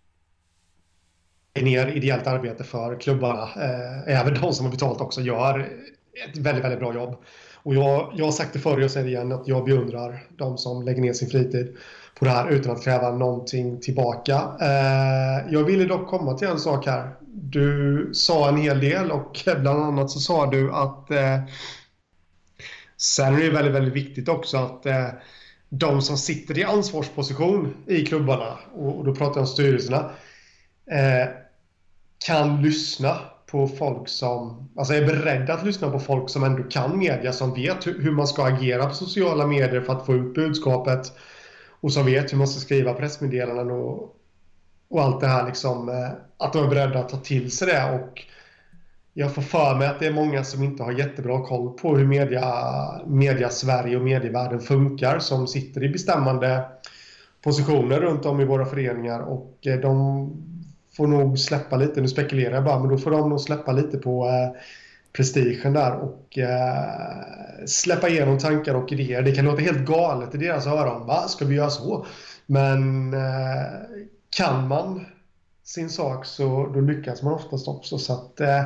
ner 1.63 1.87
ideellt 1.87 2.27
arbete 2.27 2.63
för 2.63 2.99
klubbarna, 2.99 3.43
eh, 3.43 4.19
även 4.19 4.41
de 4.41 4.53
som 4.53 4.65
har 4.65 4.71
betalt 4.71 5.01
också, 5.01 5.21
gör 5.21 5.59
ett 6.29 6.37
väldigt, 6.37 6.63
väldigt 6.63 6.79
bra 6.79 6.93
jobb. 6.93 7.15
Och 7.63 7.75
jag, 7.75 8.13
jag 8.15 8.25
har 8.25 8.31
sagt 8.31 8.53
det 8.53 8.59
förr 8.59 8.75
och 8.75 8.83
jag 8.83 8.91
säger 8.91 9.05
det 9.05 9.11
igen 9.11 9.31
att 9.31 9.47
jag 9.47 9.65
beundrar 9.65 10.23
de 10.37 10.57
som 10.57 10.81
lägger 10.81 11.01
ner 11.01 11.13
sin 11.13 11.29
fritid 11.29 11.77
på 12.19 12.25
det 12.25 12.31
här 12.31 12.49
utan 12.49 12.71
att 12.71 12.83
kräva 12.83 13.11
någonting 13.11 13.79
tillbaka. 13.79 14.33
Eh, 14.61 15.53
jag 15.53 15.63
ville 15.63 15.85
dock 15.85 16.07
komma 16.07 16.33
till 16.33 16.47
en 16.47 16.59
sak 16.59 16.85
här. 16.85 17.09
Du 17.27 18.09
sa 18.13 18.49
en 18.49 18.57
hel 18.57 18.79
del 18.79 19.11
och 19.11 19.41
bland 19.61 19.83
annat 19.83 20.09
så 20.09 20.19
sa 20.19 20.45
du 20.45 20.71
att 20.73 21.11
eh, 21.11 21.39
Sen 22.99 23.35
är 23.35 23.39
det 23.39 23.49
väldigt, 23.49 23.73
väldigt 23.73 23.93
viktigt 23.93 24.29
också 24.29 24.57
att 24.57 24.85
eh, 24.85 25.07
de 25.69 26.01
som 26.01 26.17
sitter 26.17 26.57
i 26.57 26.63
ansvarsposition 26.63 27.75
i 27.87 28.05
klubbarna, 28.05 28.59
och, 28.75 28.97
och 28.97 29.05
då 29.05 29.15
pratar 29.15 29.35
jag 29.35 29.41
om 29.41 29.47
styrelserna, 29.47 30.11
eh, 30.91 31.29
kan 32.25 32.61
lyssna 32.61 33.17
på 33.51 33.67
folk 33.67 34.09
som, 34.09 34.69
alltså 34.77 34.93
är 34.93 35.05
beredda 35.05 35.53
att 35.53 35.65
lyssna 35.65 35.91
på 35.91 35.99
folk 35.99 36.29
som 36.29 36.43
ändå 36.43 36.63
kan 36.63 36.97
media, 36.97 37.33
som 37.33 37.53
vet 37.53 37.87
hur, 37.87 38.11
man 38.11 38.27
ska 38.27 38.45
agera 38.45 38.85
på 38.85 38.93
sociala 38.93 39.47
medier 39.47 39.81
för 39.81 39.93
att 39.93 40.05
få 40.05 40.13
ut 40.13 40.33
budskapet 40.33 41.11
och 41.81 41.93
som 41.93 42.05
vet 42.05 42.33
hur 42.33 42.37
man 42.37 42.47
ska 42.47 42.59
skriva 42.59 42.93
pressmeddelanden 42.93 43.71
och, 43.71 44.15
och 44.89 45.01
allt 45.01 45.21
det 45.21 45.27
här 45.27 45.45
liksom. 45.45 45.89
Eh, 45.89 46.09
att 46.37 46.53
de 46.53 46.65
är 46.65 46.69
beredda 46.69 46.99
att 46.99 47.09
ta 47.09 47.17
till 47.17 47.51
sig 47.51 47.67
det 47.67 47.93
och 47.93 48.25
jag 49.13 49.35
får 49.35 49.41
för 49.41 49.75
mig 49.75 49.87
att 49.87 49.99
det 49.99 50.07
är 50.07 50.13
många 50.13 50.43
som 50.43 50.63
inte 50.63 50.83
har 50.83 50.91
jättebra 50.91 51.45
koll 51.45 51.77
på 51.77 51.97
hur 51.97 52.07
media, 52.07 52.45
media 53.07 53.49
Sverige 53.49 53.97
och 53.97 54.03
medievärlden 54.03 54.59
funkar 54.59 55.19
som 55.19 55.47
sitter 55.47 55.83
i 55.83 55.89
bestämmande 55.89 56.65
positioner 57.41 57.99
runt 57.99 58.25
om 58.25 58.41
i 58.41 58.45
våra 58.45 58.65
föreningar 58.65 59.19
och 59.19 59.57
eh, 59.67 59.79
de 59.79 60.48
får 60.99 61.07
nog 61.07 61.39
släppa 61.39 61.77
lite, 61.77 62.01
nu 62.01 62.07
spekulerar 62.07 62.55
jag 62.55 62.63
bara, 62.63 62.79
men 62.79 62.89
då 62.89 62.97
får 62.97 63.11
de 63.11 63.29
nog 63.29 63.41
släppa 63.41 63.71
lite 63.71 63.97
på 63.97 64.27
eh, 64.27 64.61
prestigen 65.13 65.73
där 65.73 65.95
och 65.95 66.37
eh, 66.37 67.65
släppa 67.65 68.09
igenom 68.09 68.39
tankar 68.39 68.75
och 68.75 68.91
idéer. 68.91 69.21
Det 69.21 69.31
kan 69.31 69.45
låta 69.45 69.61
helt 69.61 69.85
galet 69.85 70.35
i 70.35 70.37
deras 70.37 70.67
öron. 70.67 71.07
Va? 71.07 71.27
Ska 71.27 71.45
vi 71.45 71.55
göra 71.55 71.69
så? 71.69 72.05
Men 72.45 73.13
eh, 73.13 73.65
kan 74.29 74.67
man 74.67 75.05
sin 75.63 75.89
sak 75.89 76.25
så 76.25 76.71
då 76.73 76.81
lyckas 76.81 77.23
man 77.23 77.33
oftast 77.33 77.67
också. 77.67 77.97
Så 77.97 78.13
att, 78.13 78.39
eh, 78.39 78.63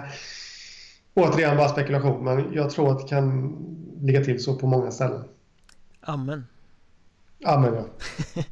återigen 1.14 1.58
bara 1.58 1.70
spekulation, 1.70 2.24
men 2.24 2.54
jag 2.54 2.70
tror 2.70 2.92
att 2.92 3.00
det 3.00 3.08
kan 3.08 3.56
ligga 4.02 4.24
till 4.24 4.44
så 4.44 4.56
på 4.56 4.68
många 4.68 4.92
ställen. 4.92 5.24
Amen 6.02 6.46
Amen, 7.46 7.74
ja. 7.74 7.86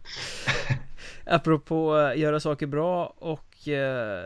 Apropå 1.32 1.98
eh, 1.98 2.20
göra 2.20 2.40
saker 2.40 2.68
bra 2.68 3.06
och 3.06 3.68
eh, 3.68 4.24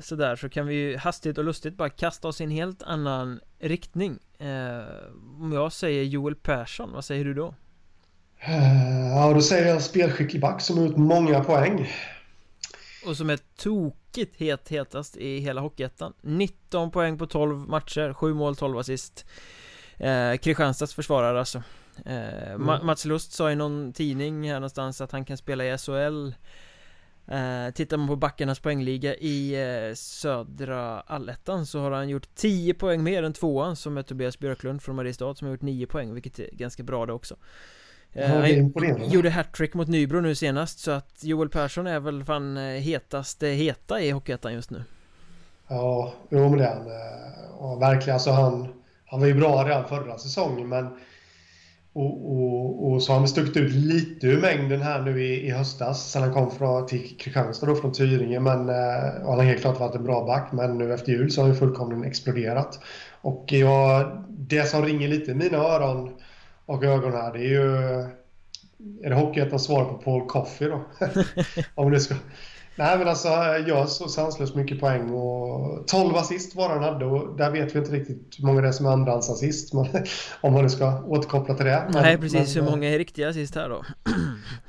sådär 0.00 0.36
så 0.36 0.48
kan 0.48 0.66
vi 0.66 0.74
ju 0.74 0.96
hastigt 0.96 1.38
och 1.38 1.44
lustigt 1.44 1.76
bara 1.76 1.90
kasta 1.90 2.28
oss 2.28 2.40
i 2.40 2.44
en 2.44 2.50
helt 2.50 2.82
annan 2.82 3.40
riktning 3.58 4.18
eh, 4.38 4.48
Om 5.40 5.52
jag 5.52 5.72
säger 5.72 6.04
Joel 6.04 6.34
Persson, 6.34 6.92
vad 6.92 7.04
säger 7.04 7.24
du 7.24 7.34
då? 7.34 7.54
Eh, 8.38 8.88
Ja, 9.18 9.32
då 9.34 9.40
säger 9.40 9.68
jag 9.68 9.82
spelskicklig 9.82 10.42
back 10.42 10.60
som 10.60 10.78
har 10.78 10.86
gjort 10.86 10.96
många 10.96 11.44
poäng. 11.44 11.92
Och 13.06 13.16
som 13.16 13.30
är 13.30 13.38
tokigt 13.56 14.36
het 14.36 14.68
hetast 14.68 15.16
i 15.16 15.38
hela 15.38 15.60
Hockeyettan 15.60 16.12
19 16.20 16.90
poäng 16.90 17.18
på 17.18 17.26
12 17.26 17.58
matcher, 17.58 18.12
7 18.12 18.34
mål, 18.34 18.56
12 18.56 18.78
assist 18.78 19.26
eh, 19.96 20.36
Kristianstads 20.36 20.94
försvarare 20.94 21.38
alltså 21.40 21.62
eh, 22.06 22.56
Ma- 22.56 22.82
Mats 22.84 23.04
Lust 23.04 23.32
sa 23.32 23.50
i 23.50 23.56
någon 23.56 23.92
tidning 23.92 24.48
här 24.50 24.54
någonstans 24.54 25.00
att 25.00 25.12
han 25.12 25.24
kan 25.24 25.36
spela 25.36 25.64
i 25.64 25.78
SHL 25.78 26.32
eh, 27.26 27.70
Tittar 27.74 27.96
man 27.96 28.06
på 28.08 28.16
backarnas 28.16 28.58
poängliga 28.60 29.14
i 29.14 29.54
eh, 29.88 29.94
södra 29.94 31.00
allettan 31.00 31.66
så 31.66 31.80
har 31.80 31.90
han 31.90 32.08
gjort 32.08 32.28
10 32.34 32.74
poäng 32.74 33.02
mer 33.02 33.22
än 33.22 33.32
tvåan 33.32 33.76
som 33.76 33.98
är 33.98 34.02
Tobias 34.02 34.38
Björklund 34.38 34.82
från 34.82 34.96
Mariestad 34.96 35.34
som 35.34 35.46
har 35.46 35.52
gjort 35.52 35.62
9 35.62 35.86
poäng 35.86 36.14
vilket 36.14 36.38
är 36.38 36.48
ganska 36.52 36.82
bra 36.82 37.06
det 37.06 37.12
också 37.12 37.36
Eh, 38.12 38.30
Ja, 38.32 38.40
han 38.40 38.46
imponerande. 38.50 39.06
gjorde 39.06 39.30
hattrick 39.30 39.74
mot 39.74 39.88
Nybro 39.88 40.20
nu 40.20 40.34
senast 40.34 40.78
så 40.78 40.90
att 40.90 41.24
Joel 41.24 41.48
Persson 41.48 41.86
är 41.86 42.00
väl 42.00 42.24
fan 42.24 42.56
eh, 42.56 42.62
hetaste 42.62 43.46
heta 43.46 44.00
i 44.00 44.10
Hockeyettan 44.10 44.52
just 44.54 44.70
nu 44.70 44.84
Ja, 45.68 46.12
jo 46.30 46.48
men 46.48 46.58
det 46.58 46.64
är 46.64 46.74
han. 46.74 46.86
eh, 46.86 47.56
Och 47.64 47.82
verkligen, 47.82 48.14
alltså 48.14 48.30
han, 48.30 48.68
han 49.06 49.20
var 49.20 49.26
ju 49.26 49.34
bra 49.34 49.64
redan 49.64 49.88
förra 49.88 50.18
säsongen 50.18 50.68
men 50.68 50.88
och, 51.98 52.32
och, 52.32 52.92
och 52.92 53.02
så 53.02 53.12
har 53.12 53.18
han 53.18 53.28
stuckit 53.28 53.56
ut 53.56 53.72
lite 53.72 54.26
ur 54.26 54.40
mängden 54.40 54.82
här 54.82 55.02
nu 55.02 55.24
i, 55.24 55.46
i 55.46 55.50
höstas 55.50 56.10
sen 56.10 56.22
han 56.22 56.32
kom 56.32 56.50
från, 56.50 56.86
till 56.86 57.16
Kristianstad 57.18 57.66
då 57.66 57.74
från 57.74 57.92
Tyringe. 57.92 58.40
Men, 58.40 58.68
eh, 58.68 59.24
han 59.26 59.38
har 59.38 59.42
helt 59.42 59.60
klart 59.60 59.80
varit 59.80 59.94
en 59.94 60.04
bra 60.04 60.26
back 60.26 60.52
men 60.52 60.78
nu 60.78 60.94
efter 60.94 61.12
jul 61.12 61.30
så 61.30 61.40
har 61.40 61.48
han 61.48 61.56
fullkomligen 61.56 62.04
exploderat. 62.04 62.80
Och 63.20 63.44
jag, 63.48 64.24
det 64.28 64.64
som 64.64 64.84
ringer 64.84 65.08
lite 65.08 65.30
i 65.30 65.34
mina 65.34 65.58
öron 65.58 66.14
och 66.66 66.84
ögon 66.84 67.12
här 67.12 67.32
det 67.32 67.38
är 67.38 67.48
ju 67.48 67.76
är 69.02 69.10
det 69.10 69.14
Hockeyettans 69.14 69.64
svar 69.64 69.84
på 69.84 69.94
Paul 69.94 70.26
Coffey 70.26 70.68
då? 70.68 70.84
Om 71.74 71.90
det 71.90 72.00
ska... 72.00 72.14
Nej 72.78 72.98
men 72.98 73.08
alltså 73.08 73.28
gör 73.66 73.86
så 73.86 74.08
sanslöst 74.08 74.54
mycket 74.54 74.80
poäng 74.80 75.10
och 75.10 75.86
12 75.86 76.16
assist 76.16 76.54
var 76.54 76.68
han 76.68 76.82
hade 76.82 77.04
och 77.04 77.36
där 77.36 77.50
vet 77.50 77.74
vi 77.74 77.78
inte 77.78 77.92
riktigt 77.92 78.34
hur 78.38 78.46
många 78.46 78.60
det 78.60 78.68
är 78.68 78.72
som 78.72 78.86
är 78.86 78.90
andrahandsassist 78.90 79.74
om 80.40 80.52
man 80.52 80.62
nu 80.62 80.68
ska 80.68 81.04
återkoppla 81.04 81.54
till 81.54 81.66
det. 81.66 81.88
Men, 81.92 82.02
Nej 82.02 82.18
precis, 82.18 82.56
men, 82.56 82.64
hur 82.64 82.70
många 82.70 82.88
är 82.88 82.98
riktiga 82.98 83.32
sist 83.32 83.54
här 83.54 83.68
då? 83.68 83.84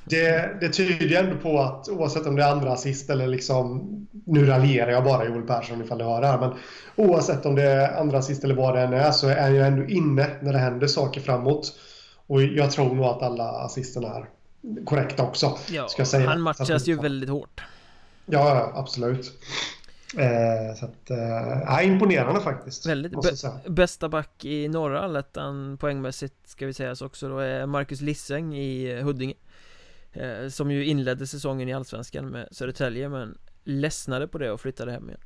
Det, 0.04 0.60
det 0.62 0.70
tyder 0.70 1.06
ju 1.06 1.16
ändå 1.16 1.36
på 1.36 1.60
att 1.60 1.90
oavsett 1.90 2.26
om 2.26 2.36
det 2.36 2.44
är 2.44 2.52
andra 2.52 2.72
assist 2.72 3.10
eller 3.10 3.28
liksom 3.28 3.90
nu 4.26 4.46
raljerar 4.46 4.92
jag 4.92 5.04
bara 5.04 5.26
Joel 5.26 5.42
Persson 5.42 5.82
ifall 5.82 5.98
du 5.98 6.04
hör 6.04 6.22
det 6.22 6.28
här 6.28 6.40
men 6.40 6.54
oavsett 6.96 7.46
om 7.46 7.56
det 7.56 7.64
är 7.64 8.00
andra 8.00 8.18
assist 8.18 8.44
eller 8.44 8.56
vad 8.56 8.76
det 8.76 8.82
än 8.82 8.94
är 8.94 9.12
så 9.12 9.28
är 9.28 9.50
ju 9.50 9.62
ändå 9.62 9.84
inne 9.84 10.28
när 10.42 10.54
det 10.54 10.60
händer 10.60 10.88
saker 10.88 11.22
framåt. 11.22 11.74
Och 12.28 12.42
jag 12.44 12.72
tror 12.72 12.96
nog 12.96 13.06
att 13.06 13.22
alla 13.22 13.44
assisterna 13.44 14.08
är 14.08 14.26
korrekta 14.86 15.24
också. 15.24 15.58
Ja, 15.72 15.88
ska 15.88 16.02
jag 16.02 16.08
säga. 16.08 16.30
han 16.30 16.42
matchas 16.42 16.88
ju 16.88 16.96
väldigt 16.96 17.30
hårt 17.30 17.62
Ja, 18.30 18.72
absolut. 18.76 19.32
Eh, 20.18 20.76
så 20.76 20.86
att, 20.86 21.10
eh, 21.80 21.88
imponerande 21.88 22.42
faktiskt. 22.42 22.86
Väldigt. 22.86 23.14
Bästa 23.68 24.10
back 24.10 24.46
i 24.46 24.68
norra 24.68 25.02
allettan 25.02 25.78
poängmässigt 25.78 26.36
ska 26.46 26.66
vi 26.66 26.74
säga 26.74 26.96
så 26.96 27.06
också 27.06 27.30
då 27.30 27.40
är 27.40 27.66
Marcus 27.66 28.02
Lisseng 28.02 28.56
i 28.56 28.92
eh, 28.92 29.06
Huddinge 29.06 29.36
eh, 30.14 30.48
Som 30.50 30.72
ju 30.72 30.86
inledde 30.86 31.28
säsongen 31.28 31.70
i 31.70 31.74
Allsvenskan 31.74 32.26
med 32.26 32.48
Södertälje 32.52 33.10
men 33.10 33.38
ledsnade 33.64 34.28
på 34.28 34.38
det 34.38 34.52
och 34.52 34.62
flyttade 34.62 34.92
hem 34.92 35.10
igen 35.10 35.22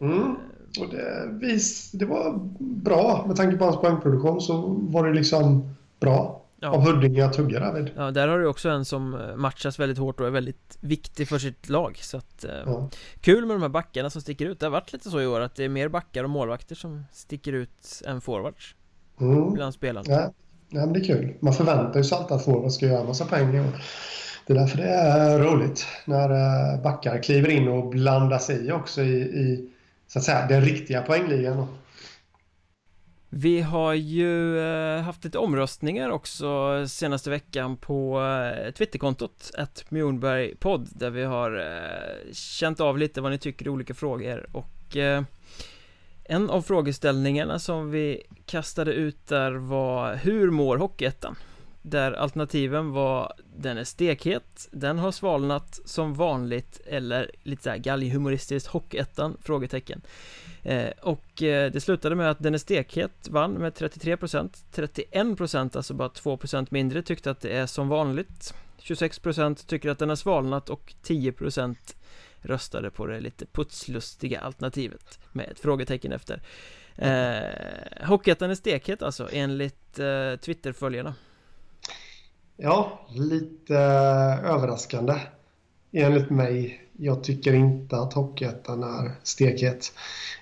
Mm. 0.00 0.36
Och 0.80 0.88
det, 0.90 1.28
vis, 1.40 1.90
det 1.92 2.04
var 2.04 2.40
bra. 2.58 3.24
Med 3.26 3.36
tanke 3.36 3.56
på 3.56 3.64
hans 3.64 3.76
poängproduktion 3.76 4.40
så 4.40 4.76
var 4.80 5.06
det 5.06 5.14
liksom 5.14 5.74
bra 6.00 6.42
Ja. 6.60 6.68
av 6.68 6.80
Huddinge 6.86 7.24
att 7.26 7.36
hugga 7.36 7.60
därvid. 7.60 7.90
Ja, 7.96 8.10
där 8.10 8.28
har 8.28 8.38
du 8.38 8.46
också 8.46 8.68
en 8.68 8.84
som 8.84 9.14
eh, 9.14 9.36
matchas 9.36 9.78
väldigt 9.78 9.98
hårt 9.98 10.20
och 10.20 10.26
är 10.26 10.30
väldigt 10.30 10.78
viktig 10.80 11.28
för 11.28 11.38
sitt 11.38 11.68
lag 11.68 11.96
så 11.96 12.16
att 12.16 12.44
eh, 12.44 12.50
Ja. 12.66 12.88
Kul 13.20 13.46
med 13.46 13.56
de 13.56 13.62
här 13.62 13.68
backarna 13.68 14.10
som 14.10 14.20
sticker 14.22 14.46
ut 14.46 14.60
Det 14.60 14.66
har 14.66 14.70
varit 14.70 14.92
lite 14.92 15.10
så 15.10 15.20
i 15.20 15.26
år 15.26 15.40
att 15.40 15.54
det 15.54 15.64
är 15.64 15.68
mer 15.68 15.88
backar 15.88 16.24
och 16.24 16.30
målvakter 16.30 16.74
som 16.74 17.04
sticker 17.12 17.52
ut 17.52 18.02
än 18.06 18.20
forwards 18.20 18.74
Mm. 19.20 19.52
bland 19.52 19.74
spelarna 19.74 20.06
Ja. 20.08 20.32
ja, 20.68 20.80
men 20.80 20.92
det 20.92 21.00
är 21.00 21.04
kul. 21.04 21.34
Man 21.40 21.52
förväntar 21.54 22.02
sig 22.02 22.18
alltid 22.18 22.36
att 22.36 22.44
forwards 22.44 22.74
ska 22.74 22.86
göra 22.86 23.00
en 23.00 23.06
massa 23.06 23.24
poäng. 23.24 23.58
Och 23.58 23.72
det 24.46 24.52
är 24.52 24.56
därför 24.58 24.76
det 24.78 24.88
är 24.88 25.38
roligt 25.38 25.86
när 26.04 26.30
eh, 26.30 26.82
backar 26.82 27.22
kliver 27.22 27.48
in 27.48 27.68
och 27.68 27.88
blandar 27.88 28.38
sig 28.38 28.72
också 28.72 29.02
i, 29.02 29.16
i 29.20 29.70
så 30.06 30.18
att 30.18 30.24
säga, 30.24 30.46
den 30.46 30.60
riktiga 30.62 31.02
poängligan. 31.02 31.66
Vi 33.30 33.60
har 33.60 33.94
ju 33.94 34.58
eh, 34.60 35.02
haft 35.02 35.24
lite 35.24 35.38
omröstningar 35.38 36.10
också 36.10 36.48
senaste 36.88 37.30
veckan 37.30 37.76
på 37.76 38.20
eh, 38.22 38.72
Twitterkontot 38.72 39.50
att 39.58 39.84
podd 40.58 40.88
där 40.92 41.10
vi 41.10 41.24
har 41.24 41.58
eh, 41.58 42.32
känt 42.32 42.80
av 42.80 42.98
lite 42.98 43.20
vad 43.20 43.32
ni 43.32 43.38
tycker 43.38 43.66
i 43.66 43.68
olika 43.68 43.94
frågor 43.94 44.46
och 44.52 44.96
en 46.24 46.50
av 46.50 46.62
frågeställningarna 46.62 47.58
som 47.58 47.90
vi 47.90 48.22
kastade 48.46 48.92
ut 48.92 49.26
där 49.26 49.52
var 49.52 50.14
Hur 50.14 50.50
mår 50.50 50.76
Hockeyettan? 50.76 51.36
Där 51.82 52.12
alternativen 52.12 52.90
var 52.90 53.32
Den 53.56 53.78
är 53.78 53.84
stekhet 53.84 54.68
Den 54.70 54.98
har 54.98 55.12
svalnat 55.12 55.80
som 55.84 56.14
vanligt 56.14 56.80
Eller 56.86 57.30
lite 57.42 57.62
såhär 57.62 57.76
galghumoristiskt 57.76 58.68
Hockeyettan? 58.68 59.36
Frågetecken. 59.42 60.02
Eh, 60.62 60.90
Och 61.02 61.42
eh, 61.42 61.72
det 61.72 61.80
slutade 61.80 62.14
med 62.14 62.30
att 62.30 62.38
Den 62.38 62.54
är 62.54 62.58
stekhet 62.58 63.28
vann 63.30 63.52
med 63.52 63.72
33% 63.72 64.64
31% 64.74 65.76
alltså 65.76 65.94
bara 65.94 66.08
2% 66.08 66.66
mindre 66.70 67.02
tyckte 67.02 67.30
att 67.30 67.40
det 67.40 67.50
är 67.50 67.66
som 67.66 67.88
vanligt. 67.88 68.54
26% 68.82 69.66
tycker 69.66 69.90
att 69.90 69.98
den 69.98 70.08
har 70.08 70.16
svalnat 70.16 70.70
och 70.70 70.94
10% 71.02 71.76
röstade 72.40 72.90
på 72.90 73.06
det 73.06 73.20
lite 73.20 73.46
putslustiga 73.46 74.40
alternativet 74.40 75.18
med 75.32 75.48
ett 75.50 75.60
frågetecken 75.60 76.12
efter. 76.12 76.42
Eh, 76.96 78.06
Hockeyettan 78.08 78.50
är 78.50 78.54
stekhet 78.54 79.02
alltså 79.02 79.28
enligt 79.32 79.98
eh, 79.98 80.36
Twitterföljarna. 80.36 81.14
Ja, 82.60 83.00
lite 83.08 83.74
eh, 83.74 84.50
överraskande 84.50 85.14
enligt 85.92 86.30
mig. 86.30 86.80
Jag 86.96 87.24
tycker 87.24 87.54
inte 87.54 87.96
att 87.96 88.12
Hockeyettan 88.12 88.82
är 88.82 89.10
stekhet. 89.22 89.92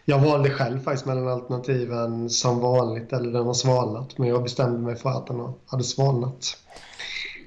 Jag 0.05 0.19
valde 0.19 0.51
själv 0.51 0.81
faktiskt 0.81 1.07
mellan 1.07 1.29
alternativen 1.29 2.31
som 2.31 2.61
vanligt 2.61 3.13
eller 3.13 3.33
den 3.33 3.47
har 3.47 3.55
svalnat. 3.55 4.19
Men 4.19 4.29
jag 4.29 4.43
bestämde 4.43 4.79
mig 4.79 4.97
för 4.97 5.11
att 5.11 5.27
den 5.27 5.53
hade 5.67 5.85
svalnat. 5.85 6.59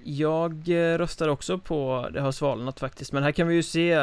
Jag 0.04 0.52
eh, 0.70 0.98
röstar 0.98 1.28
också 1.28 1.60
på 1.60 2.10
det 2.14 2.22
har 2.22 2.32
svalnat 2.32 2.80
faktiskt 2.80 3.14
Men 3.14 3.24
här 3.24 3.32
kan 3.32 3.48
vi 3.48 3.56
ju 3.56 3.64
se 3.64 3.94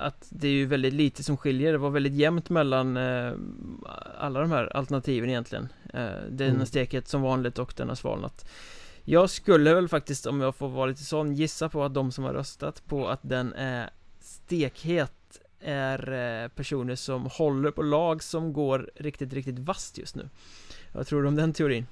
att 0.00 0.26
det 0.28 0.48
är 0.48 0.52
ju 0.52 0.66
väldigt 0.66 0.94
lite 0.94 1.22
som 1.22 1.36
skiljer 1.36 1.72
Det 1.72 1.78
var 1.78 1.90
väldigt 1.90 2.14
jämnt 2.14 2.50
mellan 2.50 2.96
eh, 2.96 3.32
alla 4.18 4.40
de 4.40 4.50
här 4.50 4.76
alternativen 4.76 5.28
egentligen 5.28 5.68
eh, 5.94 6.30
Den 6.30 6.50
mm. 6.50 6.66
steket 6.66 7.08
som 7.08 7.22
vanligt 7.22 7.58
och 7.58 7.74
den 7.76 7.88
har 7.88 7.96
svalnat 7.96 8.44
jag 9.10 9.30
skulle 9.30 9.74
väl 9.74 9.88
faktiskt 9.88 10.26
om 10.26 10.40
jag 10.40 10.54
får 10.54 10.68
vara 10.68 10.86
lite 10.86 11.04
sån 11.04 11.34
gissa 11.34 11.68
på 11.68 11.84
att 11.84 11.94
de 11.94 12.12
som 12.12 12.24
har 12.24 12.32
röstat 12.32 12.82
på 12.86 13.08
att 13.08 13.20
den 13.22 13.52
är 13.52 13.90
stekhet 14.20 15.12
är 15.60 16.12
eh, 16.12 16.48
personer 16.48 16.94
som 16.94 17.26
håller 17.26 17.70
på 17.70 17.82
lag 17.82 18.22
som 18.22 18.52
går 18.52 18.90
riktigt, 18.94 19.32
riktigt 19.32 19.58
vasst 19.58 19.98
just 19.98 20.14
nu 20.14 20.28
Vad 20.92 21.06
tror 21.06 21.22
du 21.22 21.28
om 21.28 21.36
den 21.36 21.52
teorin? 21.52 21.86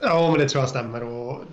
Ja, 0.00 0.30
men 0.30 0.40
det 0.40 0.48
tror 0.48 0.62
jag 0.62 0.68
stämmer 0.68 1.02
och 1.02 1.44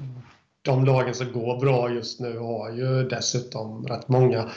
de 0.62 0.86
lagen 0.86 1.14
som 1.14 1.32
går 1.32 1.60
bra 1.60 1.92
just 1.92 2.20
nu 2.20 2.38
har 2.38 2.72
ju 2.72 3.04
dessutom 3.04 3.88
rätt 3.88 4.08
många 4.08 4.50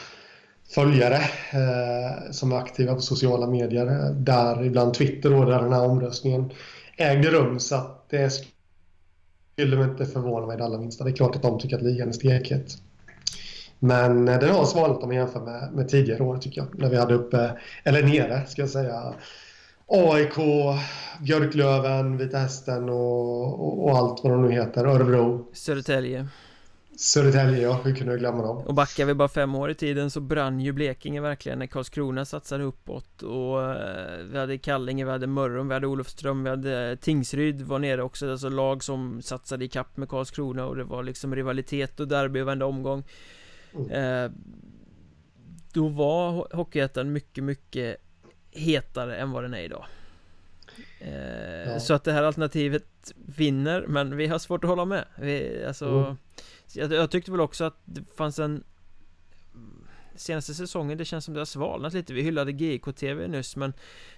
följare 0.75 1.17
eh, 1.53 2.31
som 2.31 2.53
är 2.53 2.57
aktiva 2.57 2.95
på 2.95 3.01
sociala 3.01 3.47
medier. 3.47 3.87
Eh, 3.87 4.11
där 4.11 4.65
ibland 4.65 4.95
Twitter 4.95 5.31
då, 5.31 5.45
där 5.45 5.63
den 5.63 5.73
här 5.73 5.85
omröstningen 5.85 6.53
ägde 6.97 7.31
rum. 7.31 7.61
Så 7.61 7.75
att 7.75 8.11
det 8.11 8.31
skulle 9.55 9.77
mig 9.77 9.89
inte 9.89 10.07
förvåna 10.07 10.47
mig 10.47 10.57
det 10.57 10.65
allra 10.65 10.79
minsta. 10.79 11.05
Det 11.05 11.11
är 11.11 11.17
klart 11.17 11.37
att 11.37 11.43
de 11.43 11.59
tycker 11.59 11.77
att 11.77 11.83
ligan 11.83 12.09
är 12.09 12.13
stekhet. 12.13 12.79
Men 13.79 14.29
eh, 14.29 14.39
det 14.39 14.47
den 14.47 14.55
har 14.55 14.65
svalnat 14.65 15.03
om 15.03 15.09
man 15.09 15.17
jämför 15.17 15.41
med, 15.41 15.73
med 15.73 15.89
tidigare 15.89 16.23
år 16.23 16.39
tycker 16.39 16.61
jag. 16.61 16.79
När 16.79 16.91
vi 16.91 16.97
hade 16.97 17.15
uppe, 17.15 17.59
eller 17.85 18.03
nere 18.03 18.47
ska 18.47 18.63
jag 18.63 18.71
säga, 18.71 19.15
AIK, 19.87 20.35
Björklöven, 21.21 22.17
Vita 22.17 22.39
Hästen 22.39 22.89
och, 22.89 23.61
och, 23.61 23.85
och, 23.85 23.99
allt 23.99 24.25
vad 24.25 24.33
de 24.33 24.43
nu 24.43 24.53
heter. 24.53 24.85
Örebro. 24.85 25.47
Södertälje. 25.53 26.29
Södertälje, 26.97 27.63
ja. 27.63 27.81
Hur 27.85 27.95
kunde 27.95 28.13
jag 28.13 28.21
glömma 28.21 28.43
dem? 28.43 28.57
Och 28.57 28.75
backar 28.75 29.05
vi 29.05 29.15
bara 29.15 29.29
fem 29.29 29.55
år 29.55 29.71
i 29.71 29.75
tiden 29.75 30.11
så 30.11 30.21
brann 30.21 30.61
ju 30.61 30.73
Blekinge 30.73 31.21
verkligen 31.21 31.59
när 31.59 31.67
Karlskrona 31.67 32.25
satsade 32.25 32.65
uppåt 32.65 33.23
och 33.23 33.63
eh, 33.63 34.25
vi 34.31 34.39
hade 34.39 34.59
Kallinge, 34.59 35.05
vi 35.05 35.11
hade 35.11 35.27
Mörrum, 35.27 35.69
vi 35.69 35.75
hade 35.75 35.87
Olofström, 35.87 36.45
vi 36.45 36.51
hade 36.51 36.97
Tingsryd 36.97 37.63
var 37.63 37.79
nere 37.79 38.03
också, 38.03 38.31
alltså 38.31 38.49
lag 38.49 38.85
som 38.85 39.23
satsade 39.23 39.65
i 39.65 39.69
kapp 39.69 39.97
med 39.97 40.09
Karlskrona 40.09 40.67
och 40.67 40.77
det 40.77 40.85
var 40.85 41.03
liksom 41.03 41.35
rivalitet 41.35 42.01
och 42.01 42.09
derby 42.09 42.41
varenda 42.41 42.67
omgång. 42.67 43.05
Mm. 43.75 43.91
Eh, 43.91 44.31
då 45.73 45.89
var 45.89 46.57
Hockeyettan 46.57 47.13
mycket, 47.13 47.45
mycket 47.45 47.97
hetare 48.51 49.17
än 49.17 49.31
vad 49.31 49.45
den 49.45 49.55
är 49.55 49.63
idag 49.63 49.85
eh, 51.01 51.73
ja. 51.73 51.81
Så 51.81 51.95
att 51.95 52.05
det 52.05 52.13
här 52.13 52.23
alternativet 52.23 52.85
vinner 53.37 53.85
men 53.89 54.17
vi 54.17 54.27
har 54.27 54.39
svårt 54.39 54.65
att 54.65 54.71
hålla 54.71 54.85
med 54.85 55.05
vi, 55.17 55.65
alltså, 55.67 55.89
mm 55.89 56.17
jag, 56.77 56.93
jag, 56.93 57.11
tyckte 57.11 57.31
väl 57.31 57.41
också 57.41 57.65
att 57.65 57.79
det 57.85 58.05
fanns 58.17 58.39
en 58.39 58.65
Senaste 60.17 60.55
säsongen, 60.55 60.99
det 60.99 61.05
känns 61.05 61.25
som 61.25 61.35
det 61.35 61.41
har 61.41 61.45
svalnat 61.45 61.93
lite. 61.93 62.13
Vi 62.13 62.23
hyllade 62.23 62.53
GIK-TV 62.53 63.29
nyss 63.29 63.57
men 63.57 63.73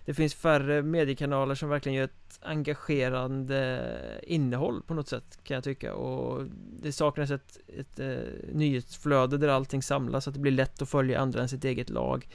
Det 0.05 0.15
finns 0.15 0.35
färre 0.35 0.83
mediekanaler 0.83 1.55
som 1.55 1.69
verkligen 1.69 1.97
gör 1.97 2.05
ett 2.05 2.41
engagerande 2.43 4.21
innehåll 4.23 4.83
på 4.83 4.95
något 4.95 5.09
sätt 5.09 5.39
kan 5.43 5.55
jag 5.55 5.65
tycka. 5.65 5.95
Och 5.95 6.47
Det 6.83 6.93
saknas 6.93 7.31
ett, 7.31 7.59
ett, 7.79 7.99
ett 7.99 8.35
nyhetsflöde 8.53 9.39
där 9.39 9.49
allting 9.49 9.83
samlas 9.83 10.25
så 10.25 10.31
att 10.31 10.35
det 10.35 10.41
blir 10.41 10.53
lätt 10.53 10.83
att 10.83 10.89
följa 10.89 11.21
andra 11.21 11.43
än 11.43 11.49
sitt 11.49 11.65
eget 11.65 11.91
lag. 11.91 12.29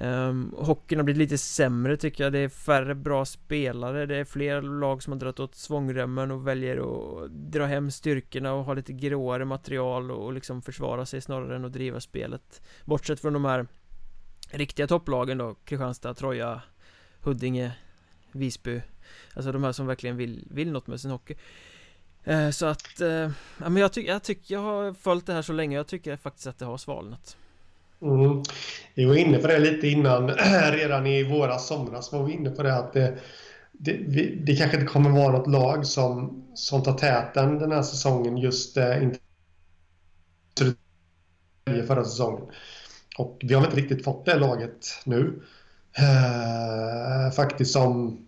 Um, 0.00 0.54
hockeyn 0.56 0.98
har 0.98 1.04
blivit 1.04 1.18
lite 1.18 1.38
sämre 1.38 1.96
tycker 1.96 2.24
jag. 2.24 2.32
Det 2.32 2.38
är 2.38 2.48
färre 2.48 2.94
bra 2.94 3.24
spelare. 3.24 4.06
Det 4.06 4.16
är 4.16 4.24
fler 4.24 4.62
lag 4.62 5.02
som 5.02 5.12
har 5.12 5.20
dragit 5.20 5.40
åt 5.40 5.54
svångremmen 5.54 6.30
och 6.30 6.46
väljer 6.46 6.76
att 6.76 7.30
dra 7.30 7.66
hem 7.66 7.90
styrkorna 7.90 8.52
och 8.52 8.64
ha 8.64 8.74
lite 8.74 8.92
gråare 8.92 9.44
material 9.44 10.10
och 10.10 10.32
liksom 10.32 10.62
försvara 10.62 11.06
sig 11.06 11.20
snarare 11.20 11.56
än 11.56 11.64
att 11.64 11.72
driva 11.72 12.00
spelet. 12.00 12.62
Bortsett 12.84 13.20
från 13.20 13.32
de 13.32 13.44
här 13.44 13.66
riktiga 14.50 14.86
topplagen 14.86 15.38
då. 15.38 15.54
Kristianstad, 15.64 16.14
Troja, 16.14 16.62
Huddinge, 17.20 17.72
Visby. 18.32 18.82
Alltså 19.34 19.52
de 19.52 19.64
här 19.64 19.72
som 19.72 19.86
verkligen 19.86 20.16
vill, 20.16 20.48
vill 20.50 20.72
något 20.72 20.86
med 20.86 21.00
sin 21.00 21.10
hockey. 21.10 21.34
Uh, 22.28 22.50
Så 22.50 22.66
att, 22.66 23.00
uh, 23.00 23.08
ja 23.58 23.68
men 23.68 23.76
jag 23.76 23.92
tycker, 23.92 24.12
jag 24.12 24.22
tycker, 24.22 24.54
jag 24.54 24.60
har 24.60 24.92
följt 24.92 25.26
det 25.26 25.32
här 25.32 25.42
så 25.42 25.52
länge. 25.52 25.76
Jag 25.76 25.86
tycker 25.86 26.16
faktiskt 26.16 26.46
att 26.46 26.58
det 26.58 26.64
har 26.64 26.78
svalnat. 26.78 27.36
Mm. 28.02 28.42
Vi 28.94 29.04
var 29.04 29.14
inne 29.14 29.38
på 29.38 29.46
det 29.46 29.58
lite 29.58 29.88
innan, 29.88 30.28
redan 30.72 31.06
i 31.06 31.22
våras 31.22 31.66
somras 31.66 32.12
var 32.12 32.24
vi 32.24 32.32
inne 32.32 32.50
på 32.50 32.62
det 32.62 32.76
att 32.76 32.92
det, 32.92 33.18
det, 33.72 33.92
vi, 33.92 34.42
det 34.46 34.56
kanske 34.56 34.76
inte 34.76 34.92
kommer 34.92 35.10
vara 35.10 35.32
något 35.32 35.46
lag 35.46 35.86
som, 35.86 36.44
som 36.54 36.82
tar 36.82 36.98
täten 36.98 37.58
den 37.58 37.72
här 37.72 37.82
säsongen 37.82 38.36
just 38.36 38.76
eh, 38.76 39.02
inte 39.02 39.18
förra 41.86 42.04
säsongen. 42.04 42.44
Och 43.18 43.38
vi 43.42 43.54
har 43.54 43.64
inte 43.64 43.76
riktigt 43.76 44.04
fått 44.04 44.24
det 44.24 44.38
laget 44.38 44.86
nu. 45.04 45.42
Eh, 45.98 47.32
faktiskt 47.32 47.72
som, 47.72 48.20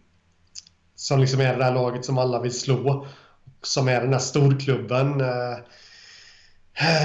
som 0.94 1.20
liksom 1.20 1.40
är 1.40 1.52
det 1.52 1.64
där 1.64 1.74
laget 1.74 2.04
som 2.04 2.18
alla 2.18 2.40
vill 2.40 2.58
slå. 2.58 3.06
Som 3.62 3.88
är 3.88 4.00
den 4.00 4.12
här 4.12 4.20
storklubben. 4.20 5.20
Eh, 5.20 5.26
Eh, 5.26 5.58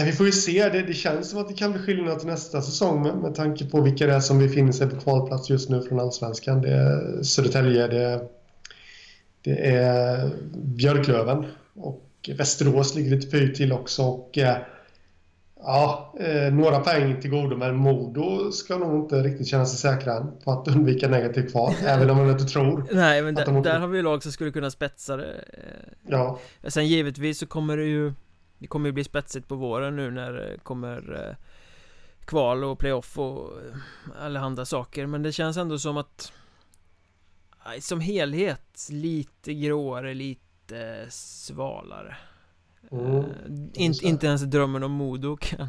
vi 0.05 0.11
får 0.11 0.25
ju 0.25 0.31
se. 0.31 0.69
Det, 0.69 0.81
det 0.81 0.93
känns 0.93 1.29
som 1.29 1.39
att 1.39 1.47
det 1.47 1.53
kan 1.53 1.71
bli 1.71 1.81
skillnad 1.81 2.19
till 2.19 2.27
nästa 2.27 2.61
säsong 2.61 3.01
med, 3.03 3.15
med 3.15 3.35
tanke 3.35 3.65
på 3.65 3.81
vilka 3.81 4.07
det 4.07 4.13
är 4.13 4.19
som 4.19 4.39
befinner 4.39 4.71
sig 4.71 4.89
på 4.89 4.99
kvalplats 4.99 5.49
just 5.49 5.69
nu 5.69 5.81
från 5.81 5.99
Allsvenskan. 5.99 6.61
Det 6.61 6.73
är 6.73 7.23
Södertälje, 7.23 7.87
det 7.87 8.29
det 9.43 9.75
är 9.75 10.29
Björklöven 10.53 11.45
och 11.75 12.29
Västerås 12.37 12.95
ligger 12.95 13.11
lite 13.11 13.27
pyrt 13.27 13.55
till 13.55 13.73
också. 13.73 14.03
Och, 14.03 14.37
eh, 14.37 14.57
ja, 15.59 16.13
eh, 16.19 16.53
några 16.53 16.79
poäng 16.79 17.21
till 17.21 17.29
godo, 17.29 17.57
men 17.57 17.75
Modo 17.75 18.51
ska 18.51 18.77
nog 18.77 19.03
inte 19.03 19.15
riktigt 19.15 19.47
känna 19.47 19.65
sig 19.65 19.91
säkra 19.91 20.13
än 20.13 20.31
på 20.43 20.51
att 20.51 20.67
undvika 20.67 21.07
negativt 21.07 21.51
kval, 21.51 21.73
även 21.85 22.09
om 22.09 22.17
man 22.17 22.29
inte 22.29 22.45
tror. 22.45 22.85
Nej, 22.91 23.21
men 23.21 23.35
där, 23.35 23.61
där 23.61 23.79
har 23.79 23.87
vi 23.87 24.01
lag 24.01 24.23
som 24.23 24.31
skulle 24.31 24.51
kunna 24.51 24.71
spetsa 24.71 25.17
det. 25.17 25.45
Ja. 26.07 26.39
Sen 26.67 26.87
givetvis 26.87 27.39
så 27.39 27.45
kommer 27.45 27.77
det 27.77 27.85
ju 27.85 28.13
det 28.63 28.67
kommer 28.67 28.89
ju 28.89 28.93
bli 28.93 29.03
spetsigt 29.03 29.47
på 29.47 29.55
våren 29.55 29.95
nu 29.95 30.11
när 30.11 30.31
det 30.33 30.57
kommer 30.63 31.27
eh, 31.27 31.35
kval 32.25 32.63
och 32.63 32.79
playoff 32.79 33.19
och 33.19 33.51
eh, 33.61 34.25
allehanda 34.25 34.65
saker. 34.65 35.05
Men 35.05 35.23
det 35.23 35.31
känns 35.31 35.57
ändå 35.57 35.79
som 35.79 35.97
att 35.97 36.33
som 37.79 37.99
helhet 37.99 38.87
lite 38.89 39.53
gråare, 39.53 40.13
lite 40.13 41.05
svalare. 41.09 42.15
Mm, 42.91 43.23
in, 43.73 43.93
Inte 44.01 44.27
ens 44.27 44.41
drömmen 44.41 44.83
om 44.83 44.91
Modo 44.91 45.37
kan, 45.37 45.67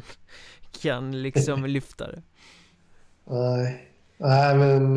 kan 0.81 1.21
liksom 1.21 1.65
lyfta 1.65 2.07
det. 2.07 2.21
Nej, 3.25 3.91
nej 4.17 4.57
men 4.57 4.93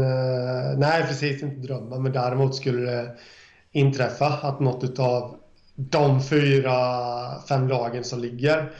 Nej 0.80 1.02
precis, 1.02 1.42
inte 1.42 1.56
drömmen 1.56 2.02
men 2.02 2.12
däremot 2.12 2.54
skulle 2.54 2.90
det 2.90 3.16
inträffa 3.72 4.26
att 4.26 4.60
något 4.60 4.84
utav 4.84 5.40
de 5.78 6.22
fyra, 6.22 6.72
fem 7.48 7.68
lagen 7.68 8.04
som 8.04 8.20
ligger 8.20 8.72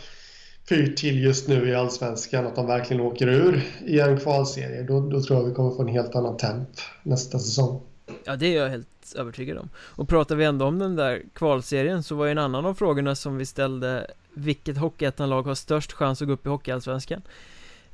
fyrt 0.69 0.97
till 0.97 1.23
just 1.23 1.49
nu 1.49 1.69
i 1.69 1.75
Allsvenskan, 1.75 2.47
att 2.47 2.57
de 2.57 2.67
verkligen 2.67 3.03
åker 3.03 3.29
ur 3.29 3.63
i 3.87 4.01
en 4.01 4.21
kvalserie, 4.21 4.83
då, 4.83 5.01
då 5.01 5.23
tror 5.23 5.39
jag 5.39 5.49
vi 5.49 5.55
kommer 5.55 5.71
få 5.71 5.83
en 5.83 5.89
helt 5.89 6.15
annan 6.15 6.37
temp 6.37 6.69
nästa 7.03 7.39
säsong. 7.39 7.83
Ja, 8.25 8.37
det 8.37 8.47
är 8.47 8.63
jag 8.63 8.69
helt 8.69 9.15
övertygad 9.17 9.59
om. 9.59 9.71
Och 9.77 10.09
pratar 10.09 10.37
vi 10.37 10.45
ändå 10.45 10.67
om 10.67 10.79
den 10.79 10.97
där 10.97 11.23
kvalserien 11.35 12.03
så 12.03 12.15
var 12.15 12.25
ju 12.25 12.33
en 12.33 12.39
annan 12.39 12.67
av 12.67 12.75
frågorna 12.75 13.15
som 13.15 13.37
vi 13.37 13.47
ställde 13.47 14.11
Vilket 14.35 14.79
Hockeyettan-lag 14.79 15.43
har 15.43 15.55
störst 15.55 15.93
chans 15.93 16.23
att 16.23 16.29
gå 16.29 16.35
upp 16.35 16.47
i 16.47 16.49
Hockeyallsvenskan? 16.49 17.23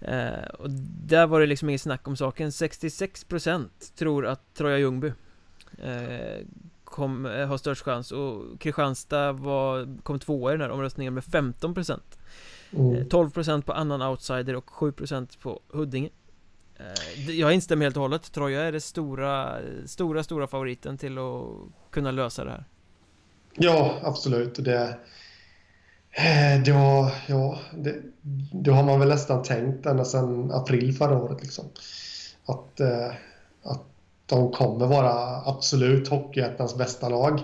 Eh, 0.00 0.44
och 0.58 0.70
där 1.06 1.26
var 1.26 1.40
det 1.40 1.46
liksom 1.46 1.68
inget 1.68 1.80
snack 1.80 2.08
om 2.08 2.16
saken 2.16 2.50
66% 2.50 3.66
tror 3.98 4.26
att 4.26 4.54
Troja 4.54 4.78
Ljungby 4.78 5.12
eh, 5.82 6.44
kom, 6.94 7.26
eh, 7.26 7.46
har 7.46 7.56
störst 7.56 7.82
chans 7.82 8.12
och 8.12 8.60
Kristianstad 8.60 9.32
var, 9.32 9.98
kom 10.02 10.18
tvåa 10.18 10.50
i 10.50 10.54
den 10.54 10.60
här 10.60 10.70
omröstningen 10.70 11.14
med 11.14 11.22
15% 11.22 12.00
mm. 12.72 13.08
12% 13.08 13.62
på 13.62 13.72
annan 13.72 14.02
outsider 14.02 14.56
och 14.56 14.68
7% 14.68 15.38
på 15.38 15.60
Huddinge 15.68 16.10
Jag 17.28 17.52
instämmer 17.52 17.84
helt 17.86 17.96
och 17.96 18.02
hållet, 18.02 18.32
Troja 18.32 18.62
är 18.62 18.72
det 18.72 18.80
stora, 18.80 19.58
stora, 19.86 20.22
stora 20.22 20.46
favoriten 20.46 20.98
till 20.98 21.18
att 21.18 21.44
kunna 21.90 22.10
lösa 22.10 22.44
det 22.44 22.50
här 22.50 22.64
Ja, 23.54 23.98
absolut. 24.02 24.64
Det, 24.64 24.98
då, 26.66 27.10
ja, 27.26 27.58
det, 27.76 28.02
då 28.52 28.72
har 28.72 28.82
man 28.82 29.00
väl 29.00 29.08
nästan 29.08 29.42
tänkt 29.42 29.86
ända 29.86 30.04
sedan 30.04 30.50
april 30.52 30.96
förra 30.96 31.18
året. 31.18 31.42
Liksom. 31.42 31.64
Att, 32.46 32.80
att 33.62 33.93
de 34.26 34.52
kommer 34.52 34.86
vara 34.86 35.42
absolut 35.46 36.08
Hockeyettans 36.08 36.76
bästa 36.76 37.08
lag. 37.08 37.40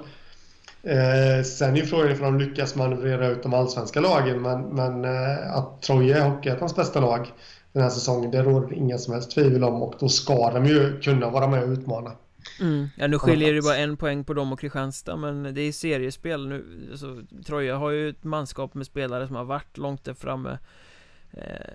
Eh, 0.82 1.44
sen 1.44 1.76
är 1.76 1.82
frågan 1.82 2.10
ifall 2.10 2.32
de 2.32 2.38
lyckas 2.38 2.74
manövrera 2.74 3.28
ut 3.28 3.42
de 3.42 3.54
allsvenska 3.54 4.00
lagen, 4.00 4.42
men, 4.42 4.62
men 4.62 5.04
eh, 5.04 5.56
att 5.56 5.82
Troja 5.82 6.18
är 6.18 6.28
Hockeyettans 6.30 6.76
bästa 6.76 7.00
lag 7.00 7.32
den 7.72 7.82
här 7.82 7.90
säsongen, 7.90 8.30
det 8.30 8.42
råder 8.42 8.74
inga 8.74 8.98
som 8.98 9.14
helst 9.14 9.30
tvivel 9.30 9.64
om 9.64 9.82
och 9.82 9.94
då 10.00 10.08
ska 10.08 10.50
de 10.50 10.66
ju 10.66 11.00
kunna 11.00 11.30
vara 11.30 11.48
med 11.48 11.62
och 11.62 11.68
utmana. 11.68 12.12
Mm. 12.60 12.88
Ja, 12.96 13.06
nu 13.06 13.18
skiljer 13.18 13.54
det 13.54 13.62
bara 13.62 13.76
en 13.76 13.96
poäng 13.96 14.24
på 14.24 14.34
dem 14.34 14.52
och 14.52 14.60
Kristianstad, 14.60 15.16
men 15.16 15.54
det 15.54 15.60
är 15.60 15.72
seriespel 15.72 16.48
nu. 16.48 16.88
Alltså, 16.90 17.16
Troja 17.46 17.76
har 17.76 17.90
ju 17.90 18.08
ett 18.08 18.24
manskap 18.24 18.74
med 18.74 18.86
spelare 18.86 19.26
som 19.26 19.36
har 19.36 19.44
varit 19.44 19.78
långt 19.78 20.04
där 20.04 20.14
framme 20.14 20.58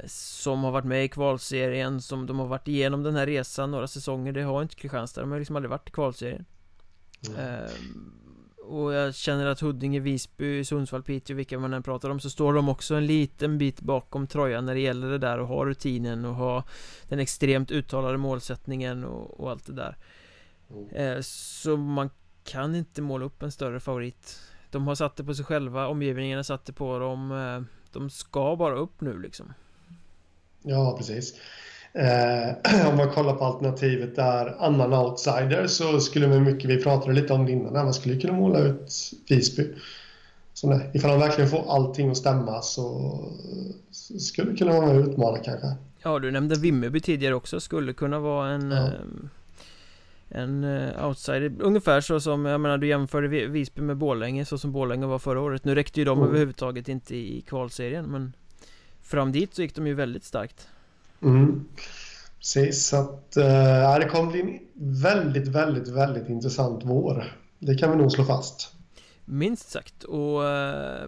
som 0.05 0.63
har 0.63 0.71
varit 0.71 0.85
med 0.85 1.05
i 1.05 1.07
kvalserien, 1.07 2.01
som 2.01 2.25
de 2.25 2.39
har 2.39 2.47
varit 2.47 2.67
igenom 2.67 3.03
den 3.03 3.15
här 3.15 3.25
resan 3.25 3.71
några 3.71 3.87
säsonger 3.87 4.31
Det 4.31 4.41
har 4.41 4.61
inte 4.61 4.75
Kristianstad, 4.75 5.21
de 5.21 5.31
har 5.31 5.39
liksom 5.39 5.55
aldrig 5.55 5.69
varit 5.69 5.89
i 5.89 5.91
kvalserien 5.91 6.45
mm. 7.27 7.69
Och 8.67 8.93
jag 8.93 9.15
känner 9.15 9.45
att 9.45 9.59
Huddinge, 9.59 9.99
Visby, 9.99 10.65
Sundsvall, 10.65 11.03
Piteå, 11.03 11.35
vilka 11.35 11.59
man 11.59 11.73
än 11.73 11.83
pratar 11.83 12.09
om 12.09 12.19
Så 12.19 12.29
står 12.29 12.53
de 12.53 12.69
också 12.69 12.95
en 12.95 13.05
liten 13.05 13.57
bit 13.57 13.81
bakom 13.81 14.27
Trojan 14.27 14.65
när 14.65 14.73
det 14.73 14.79
gäller 14.79 15.07
det 15.07 15.17
där 15.17 15.39
och 15.39 15.47
ha 15.47 15.65
rutinen 15.65 16.25
och 16.25 16.35
ha 16.35 16.63
Den 17.07 17.19
extremt 17.19 17.71
uttalade 17.71 18.17
målsättningen 18.17 19.03
och, 19.03 19.39
och 19.39 19.51
allt 19.51 19.65
det 19.65 19.73
där 19.73 19.97
mm. 20.69 21.23
Så 21.23 21.77
man 21.77 22.09
kan 22.43 22.75
inte 22.75 23.01
måla 23.01 23.25
upp 23.25 23.43
en 23.43 23.51
större 23.51 23.79
favorit 23.79 24.39
De 24.71 24.87
har 24.87 24.95
satt 24.95 25.15
det 25.15 25.23
på 25.23 25.33
sig 25.33 25.45
själva, 25.45 25.87
omgivningen 25.87 26.37
har 26.37 26.43
satt 26.43 26.65
det 26.65 26.73
på 26.73 26.99
dem 26.99 27.31
de 27.99 28.09
ska 28.09 28.55
bara 28.55 28.75
upp 28.75 29.01
nu 29.01 29.19
liksom. 29.19 29.53
Ja, 30.63 30.95
precis. 30.97 31.33
Eh, 31.93 32.87
om 32.89 32.97
man 32.97 33.09
kollar 33.09 33.33
på 33.33 33.45
alternativet 33.45 34.15
där 34.15 34.55
annan 34.59 34.93
outsider 34.93 35.67
så 35.67 35.99
skulle 35.99 36.27
man 36.27 36.43
mycket, 36.43 36.69
vi 36.69 36.83
pratade 36.83 37.13
lite 37.13 37.33
om 37.33 37.45
det 37.45 37.51
innan, 37.51 37.73
man 37.73 37.93
skulle 37.93 38.21
kunna 38.21 38.33
måla 38.33 38.59
ut 38.59 39.11
Visby. 39.29 39.73
Så 40.53 40.69
nej, 40.69 40.89
ifall 40.93 41.11
de 41.11 41.19
verkligen 41.19 41.49
får 41.49 41.75
allting 41.75 42.09
att 42.09 42.17
stämma 42.17 42.61
så 42.61 43.19
skulle 44.19 44.51
det 44.51 44.57
kunna 44.57 44.71
vara 44.71 44.85
med 44.85 44.97
och 44.97 45.07
utmana 45.07 45.37
kanske. 45.37 45.67
Ja, 46.03 46.19
du 46.19 46.31
nämnde 46.31 46.55
Vimmerby 46.55 46.99
tidigare 46.99 47.35
också, 47.35 47.59
skulle 47.59 47.93
kunna 47.93 48.19
vara 48.19 48.49
en 48.49 48.71
ja. 48.71 48.77
eh, 48.77 48.91
en 50.35 50.63
uh, 50.63 51.07
outsider. 51.07 51.53
Ungefär 51.59 52.01
så 52.01 52.19
som, 52.19 52.45
jag 52.45 52.61
menar 52.61 52.77
du 52.77 52.87
jämförde 52.87 53.27
Visby 53.27 53.81
med 53.81 53.97
Borlänge 53.97 54.45
så 54.45 54.57
som 54.57 54.71
Borlänge 54.71 55.05
var 55.05 55.19
förra 55.19 55.41
året. 55.41 55.65
Nu 55.65 55.75
räckte 55.75 55.99
ju 55.99 56.05
de 56.05 56.17
mm. 56.17 56.29
överhuvudtaget 56.29 56.89
inte 56.89 57.15
i 57.15 57.41
kvalserien 57.41 58.05
men 58.05 58.33
Fram 59.05 59.31
dit 59.31 59.53
så 59.53 59.61
gick 59.61 59.75
de 59.75 59.87
ju 59.87 59.93
väldigt 59.93 60.23
starkt. 60.23 60.67
Mm. 61.21 61.65
Precis, 62.37 62.85
så 62.85 62.97
att 62.97 63.37
uh, 63.37 63.99
det 63.99 64.09
kommer 64.11 64.31
bli 64.31 64.41
en 64.41 64.59
väldigt, 65.01 65.47
väldigt, 65.47 65.87
väldigt 65.87 66.29
intressant 66.29 66.81
vår. 66.83 67.23
Det 67.59 67.75
kan 67.75 67.91
vi 67.91 67.97
nog 67.97 68.11
slå 68.11 68.25
fast. 68.25 68.75
Minst 69.25 69.69
sagt. 69.69 70.03
Och 70.03 70.41
uh, 70.41 71.07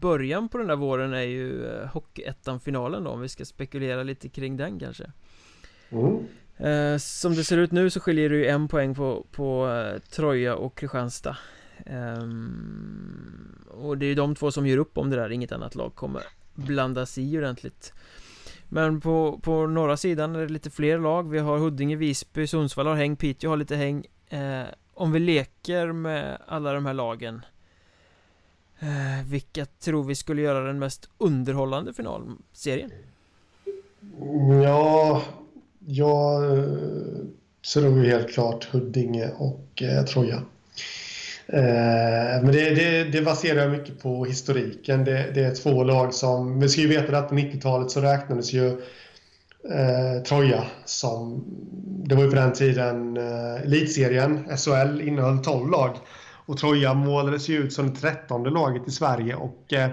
början 0.00 0.48
på 0.48 0.58
den 0.58 0.66
där 0.66 0.76
våren 0.76 1.12
är 1.12 1.22
ju 1.22 1.52
uh, 1.52 1.86
Hockeyettan-finalen 1.86 3.04
då 3.04 3.10
om 3.10 3.20
vi 3.20 3.28
ska 3.28 3.44
spekulera 3.44 4.02
lite 4.02 4.28
kring 4.28 4.56
den 4.56 4.78
kanske. 4.78 5.12
Mm. 5.90 6.18
Eh, 6.56 6.96
som 6.98 7.34
det 7.34 7.44
ser 7.44 7.56
ut 7.58 7.72
nu 7.72 7.90
så 7.90 8.00
skiljer 8.00 8.28
det 8.30 8.36
ju 8.36 8.46
en 8.46 8.68
poäng 8.68 8.94
på, 8.94 9.26
på 9.32 9.68
eh, 9.68 9.98
Troja 10.00 10.56
och 10.56 10.78
Kristianstad. 10.78 11.36
Eh, 11.86 12.22
Och 13.70 13.98
det 13.98 14.06
är 14.06 14.08
ju 14.08 14.14
de 14.14 14.34
två 14.34 14.50
som 14.50 14.66
gör 14.66 14.78
upp 14.78 14.98
om 14.98 15.10
det 15.10 15.16
där, 15.16 15.30
inget 15.32 15.52
annat 15.52 15.74
lag 15.74 15.94
kommer 15.94 16.22
blandas 16.54 17.18
i 17.18 17.38
ordentligt. 17.38 17.92
Men 18.68 19.00
på, 19.00 19.40
på 19.42 19.66
norra 19.66 19.96
sidan 19.96 20.36
är 20.36 20.40
det 20.40 20.52
lite 20.52 20.70
fler 20.70 20.98
lag. 20.98 21.30
Vi 21.30 21.38
har 21.38 21.58
Huddinge, 21.58 21.96
Visby, 21.96 22.46
Sundsvall 22.46 22.86
har 22.86 22.94
häng, 22.94 23.16
Piteå 23.16 23.50
har 23.50 23.56
lite 23.56 23.76
häng. 23.76 24.06
Eh, 24.28 24.62
Om 24.94 25.12
vi 25.12 25.18
leker 25.18 25.92
med 25.92 26.38
alla 26.46 26.72
de 26.72 26.86
här 26.86 26.94
lagen 26.94 27.42
eh, 28.78 29.26
Vilka 29.26 29.64
tror 29.66 30.04
vi 30.04 30.14
skulle 30.14 30.42
göra 30.42 30.60
den 30.66 30.78
mest 30.78 31.08
underhållande 31.18 31.92
finalserien? 31.92 32.90
Ja, 34.62 35.22
jag 35.86 36.58
eh, 36.58 36.64
tror 37.74 38.04
ju 38.04 38.10
helt 38.10 38.32
klart 38.32 38.68
Huddinge 38.72 39.30
och 39.38 39.82
eh, 39.82 40.04
Troja. 40.04 40.42
Eh, 41.46 42.42
men 42.42 42.52
det, 42.52 42.74
det, 42.74 43.04
det 43.04 43.22
baserar 43.22 43.68
mycket 43.68 44.02
på 44.02 44.24
historiken. 44.24 45.04
Det, 45.04 45.30
det, 45.34 45.44
är 45.44 45.54
två 45.54 45.84
lag 45.84 46.14
som... 46.14 46.60
Vi 46.60 46.68
ska 46.68 46.80
ju 46.80 46.88
veta 46.88 47.18
att 47.18 47.28
på 47.28 47.34
90-talet 47.34 47.90
så 47.90 48.00
räknades 48.00 48.52
ju 48.52 48.68
eh, 49.70 50.22
Troja 50.28 50.64
som... 50.84 51.44
Det 52.06 52.14
var 52.14 52.22
ju 52.22 52.30
på 52.30 52.36
den 52.36 52.52
tiden 52.52 53.16
eh, 53.16 53.62
elitserien, 53.62 54.56
SHL, 54.56 55.00
innehöll 55.00 55.38
12 55.38 55.70
lag. 55.70 55.96
Och 56.46 56.58
Troja 56.58 56.94
målades 56.94 57.48
ju 57.48 57.58
ut 57.58 57.72
som 57.72 57.90
det 57.90 58.00
trettonde 58.00 58.50
laget 58.50 58.88
i 58.88 58.90
Sverige 58.90 59.34
och 59.34 59.72
eh, 59.72 59.90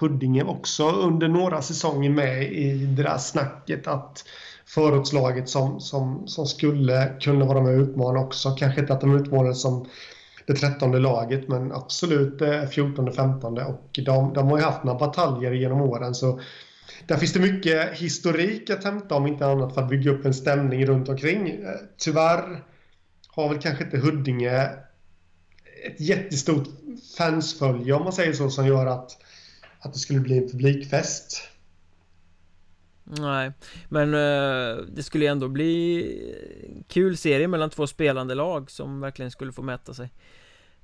Huddinge 0.00 0.42
också 0.42 0.90
under 0.90 1.28
några 1.28 1.62
säsonger 1.62 2.10
med 2.10 2.52
i 2.52 2.74
det 2.74 3.02
där 3.02 3.18
snacket 3.18 3.86
att 3.86 4.24
förortslaget 4.66 5.48
som, 5.48 5.80
som, 5.80 6.28
som 6.28 6.46
skulle 6.46 7.16
kunna 7.20 7.44
vara 7.44 7.60
med 7.60 7.74
och 7.74 7.82
utmana 7.82 8.20
också. 8.20 8.50
Kanske 8.50 8.80
inte 8.80 8.92
att 8.92 9.00
de 9.00 9.16
utmanades 9.16 9.62
som 9.62 9.86
det 10.46 10.54
trettonde 10.54 10.98
laget, 10.98 11.48
men 11.48 11.72
absolut 11.72 12.38
det 12.38 12.68
fjortonde, 12.68 13.12
femtonde. 13.12 13.64
Och 13.64 14.00
de, 14.04 14.32
de 14.32 14.48
har 14.48 14.58
ju 14.58 14.64
haft 14.64 14.84
några 14.84 14.98
bataljer 14.98 15.52
genom 15.52 15.80
åren. 15.80 16.14
så 16.14 16.40
där 17.06 17.16
finns 17.16 17.32
det 17.32 17.40
mycket 17.40 17.98
historik 17.98 18.70
att 18.70 18.84
hämta 18.84 19.14
om 19.14 19.26
inte 19.26 19.46
annat 19.46 19.74
för 19.74 19.82
att 19.82 19.88
bygga 19.88 20.10
upp 20.10 20.24
en 20.24 20.34
stämning 20.34 20.86
runt 20.86 21.08
omkring. 21.08 21.48
Eh, 21.48 21.70
tyvärr 21.98 22.64
har 23.28 23.48
väl 23.48 23.58
kanske 23.58 23.84
inte 23.84 23.98
Huddinge 23.98 24.70
ett 25.86 26.00
jättestort 26.00 26.68
fansfölje 27.18 27.92
om 27.92 28.04
man 28.04 28.12
säger 28.12 28.32
så 28.32 28.50
som 28.50 28.66
gör 28.66 28.86
att, 28.86 29.10
att 29.80 29.92
det 29.92 29.98
skulle 29.98 30.20
bli 30.20 30.38
en 30.38 30.48
publikfest. 30.48 31.48
Nej, 33.20 33.52
men 33.88 34.14
uh, 34.14 34.84
det 34.86 35.02
skulle 35.02 35.26
ändå 35.26 35.48
bli 35.48 36.84
kul 36.88 37.16
serie 37.16 37.48
mellan 37.48 37.70
två 37.70 37.86
spelande 37.86 38.34
lag 38.34 38.70
som 38.70 39.00
verkligen 39.00 39.30
skulle 39.30 39.52
få 39.52 39.62
mäta 39.62 39.94
sig. 39.94 40.10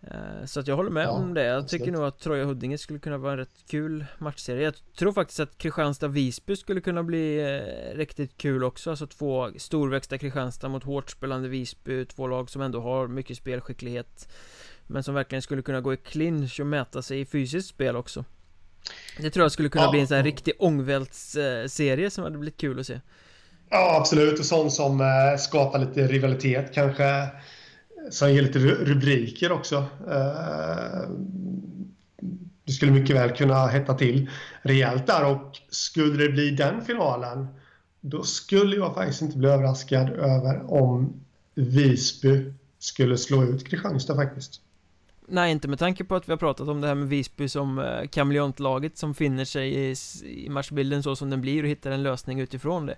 Uh, 0.04 0.44
Så 0.44 0.60
att 0.60 0.66
jag 0.66 0.76
håller 0.76 0.90
med 0.90 1.04
ja, 1.04 1.10
om 1.10 1.34
det, 1.34 1.44
jag 1.44 1.58
absolut. 1.58 1.82
tycker 1.82 1.92
nog 1.92 2.04
att 2.04 2.18
Troja 2.18 2.44
Huddinge 2.44 2.78
skulle 2.78 2.98
kunna 2.98 3.18
vara 3.18 3.32
en 3.32 3.38
rätt 3.38 3.64
kul 3.70 4.04
matchserie. 4.18 4.64
Jag 4.64 4.74
tror 4.98 5.12
faktiskt 5.12 5.40
att 5.40 5.58
Kristianstad-Visby 5.58 6.56
skulle 6.56 6.80
kunna 6.80 7.02
bli 7.02 7.40
uh, 7.40 7.96
riktigt 7.96 8.36
kul 8.36 8.64
också. 8.64 8.90
Alltså 8.90 9.06
två 9.06 9.50
storväxta 9.56 10.18
Kristianstad 10.18 10.68
mot 10.68 10.84
hårt 10.84 11.10
spelande 11.10 11.48
Visby. 11.48 12.04
Två 12.04 12.26
lag 12.26 12.50
som 12.50 12.62
ändå 12.62 12.80
har 12.80 13.08
mycket 13.08 13.36
spelskicklighet 13.36 14.28
Men 14.86 15.02
som 15.02 15.14
verkligen 15.14 15.42
skulle 15.42 15.62
kunna 15.62 15.80
gå 15.80 15.92
i 15.92 15.96
clinch 15.96 16.60
och 16.60 16.66
mäta 16.66 17.02
sig 17.02 17.20
i 17.20 17.26
fysiskt 17.26 17.68
spel 17.68 17.96
också 17.96 18.24
det 19.18 19.30
tror 19.30 19.44
jag 19.44 19.52
skulle 19.52 19.68
kunna 19.68 19.84
ja. 19.84 19.90
bli 19.90 20.00
en 20.00 20.06
sån 20.08 20.16
här 20.16 20.24
riktig 20.24 20.54
ångvältsserie 20.58 22.10
som 22.10 22.24
hade 22.24 22.38
blivit 22.38 22.60
kul 22.60 22.80
att 22.80 22.86
se. 22.86 23.00
Ja 23.70 23.96
absolut. 24.00 24.38
Och 24.38 24.46
sånt 24.46 24.72
som 24.72 25.00
eh, 25.00 25.38
skapar 25.38 25.78
lite 25.78 26.06
rivalitet 26.06 26.74
kanske. 26.74 27.28
Som 28.10 28.32
ger 28.32 28.42
lite 28.42 28.58
rubriker 28.58 29.52
också. 29.52 29.76
Eh, 30.10 31.10
Det 32.64 32.72
skulle 32.72 32.92
mycket 32.92 33.16
väl 33.16 33.30
kunna 33.36 33.66
hetta 33.66 33.94
till 33.94 34.30
rejält 34.62 35.06
där. 35.06 35.24
Och 35.24 35.60
skulle 35.68 36.22
det 36.22 36.28
bli 36.28 36.50
den 36.50 36.84
finalen 36.84 37.46
Då 38.00 38.22
skulle 38.22 38.76
jag 38.76 38.94
faktiskt 38.94 39.22
inte 39.22 39.38
bli 39.38 39.48
överraskad 39.48 40.10
över 40.10 40.72
om 40.72 41.20
Visby 41.54 42.52
skulle 42.78 43.18
slå 43.18 43.44
ut 43.44 43.68
Kristianstad 43.68 44.14
faktiskt 44.16 44.60
Nej, 45.30 45.52
inte 45.52 45.68
med 45.68 45.78
tanke 45.78 46.04
på 46.04 46.14
att 46.14 46.28
vi 46.28 46.32
har 46.32 46.36
pratat 46.36 46.68
om 46.68 46.80
det 46.80 46.86
här 46.86 46.94
med 46.94 47.08
Visby 47.08 47.48
som 47.48 47.78
eh, 47.78 48.08
kameleontlaget 48.08 48.98
som 48.98 49.14
finner 49.14 49.44
sig 49.44 49.74
i, 49.74 49.94
i 50.24 50.48
matchbilden 50.48 51.02
så 51.02 51.16
som 51.16 51.30
den 51.30 51.40
blir 51.40 51.62
och 51.62 51.68
hittar 51.68 51.90
en 51.90 52.02
lösning 52.02 52.40
utifrån 52.40 52.86
det. 52.86 52.96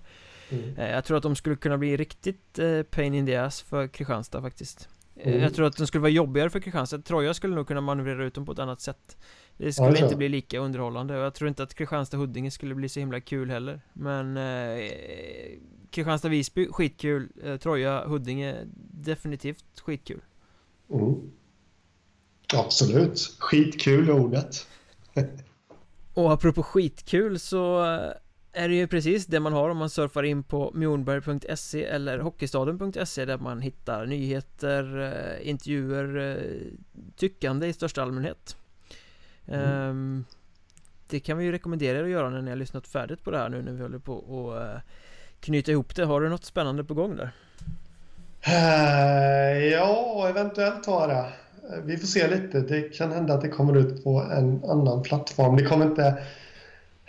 Mm. 0.51 0.76
eh, 0.76 0.91
Jag 0.91 1.05
tror 1.05 1.16
att 1.16 1.22
de 1.22 1.37
skulle 1.37 1.57
kunna 1.57 1.78
bli 1.78 1.97
riktigt 1.97 2.59
eh, 2.59 2.83
pain 2.83 3.14
in 3.14 3.26
the 3.26 3.37
ass 3.37 3.62
för 3.62 3.89
Kristianstad 3.89 4.43
faktiskt. 4.43 4.89
Eh, 5.16 5.28
mm. 5.28 5.43
Jag 5.43 5.55
tror 5.55 5.66
att 5.66 5.76
de 5.76 5.87
skulle 5.87 6.03
vara 6.03 6.11
jobbigare 6.11 6.51
för 6.51 6.61
Kristianstad. 6.61 6.99
Troja 6.99 7.35
skulle 7.35 7.55
nog 7.55 7.66
kunna 7.66 7.81
manövrera 7.81 8.24
ut 8.24 8.35
dem 8.35 8.47
på 8.47 8.53
ett 8.53 8.59
annat 8.59 8.81
sätt. 8.81 9.16
Det 9.57 9.72
skulle 9.72 9.99
inte 9.99 10.16
bli 10.16 10.28
lika 10.28 10.59
underhållande 10.59 11.18
och 11.18 11.24
jag 11.24 11.35
tror 11.35 11.49
inte 11.49 11.62
att 11.62 11.74
Kristianstad-Huddinge 11.74 12.51
skulle 12.51 12.74
bli 12.74 12.89
så 12.89 13.01
himla 13.01 13.20
kul 13.20 13.51
heller. 13.51 13.81
Men 13.93 14.37
eh, 14.37 14.91
Kristianstad-Visby, 15.91 16.68
skitkul. 16.72 17.28
Eh, 17.45 17.55
Troja-Huddinge, 17.55 18.55
definitivt 18.91 19.81
skitkul. 19.81 20.20
Mm. 20.91 21.31
Absolut. 22.55 23.36
Skitkul 23.38 24.11
ordet. 24.11 24.66
och 26.14 26.32
apropå 26.32 26.62
skitkul 26.62 27.38
så 27.38 27.80
är 28.53 28.68
det 28.68 28.74
ju 28.74 28.86
precis 28.86 29.26
det 29.26 29.40
man 29.40 29.53
har 29.53 29.70
om 29.70 29.76
man 29.76 29.90
surfar 29.90 30.22
in 30.22 30.42
på 30.42 30.70
mjornberg.se 30.74 31.84
eller 31.84 32.18
hockeystaden.se 32.18 33.24
där 33.24 33.38
man 33.38 33.61
hittar 33.61 34.07
nyheter, 34.07 35.01
eh, 35.01 35.48
intervjuer, 35.48 36.16
eh, 36.16 36.62
tyckande 37.16 37.66
i 37.66 37.72
största 37.72 38.03
allmänhet. 38.03 38.57
Mm. 39.46 39.61
Ehm, 39.61 40.24
det 41.09 41.20
kan 41.20 41.38
vi 41.38 41.44
ju 41.44 41.53
rekommendera 41.53 41.98
er 41.98 42.05
att 42.05 42.11
göra 42.11 42.30
när 42.30 42.42
ni 42.42 42.51
har 42.51 42.57
lyssnat 42.57 42.86
färdigt 42.86 43.24
på 43.24 43.30
det 43.30 43.38
här 43.38 43.48
nu 43.48 43.62
när 43.62 43.72
vi 43.72 43.82
håller 43.82 43.98
på 43.98 44.53
att 44.53 44.62
eh, 44.62 44.80
knyta 45.40 45.70
ihop 45.72 45.96
det. 45.96 46.05
Har 46.05 46.20
du 46.20 46.28
något 46.28 46.44
spännande 46.44 46.84
på 46.84 46.94
gång 46.94 47.16
där? 47.16 47.30
Ja, 49.72 50.26
eventuellt 50.28 50.86
har 50.86 51.01
jag 51.01 51.09
det. 51.09 51.32
Vi 51.85 51.97
får 51.97 52.07
se 52.07 52.29
lite. 52.29 52.61
Det 52.61 52.83
kan 52.83 53.12
hända 53.12 53.35
att 53.35 53.41
det 53.41 53.49
kommer 53.49 53.77
ut 53.77 54.05
på 54.05 54.23
en 54.33 54.64
annan 54.64 55.03
plattform. 55.03 55.57
Det 55.57 55.64
kommer 55.64 55.87
inte 55.87 56.18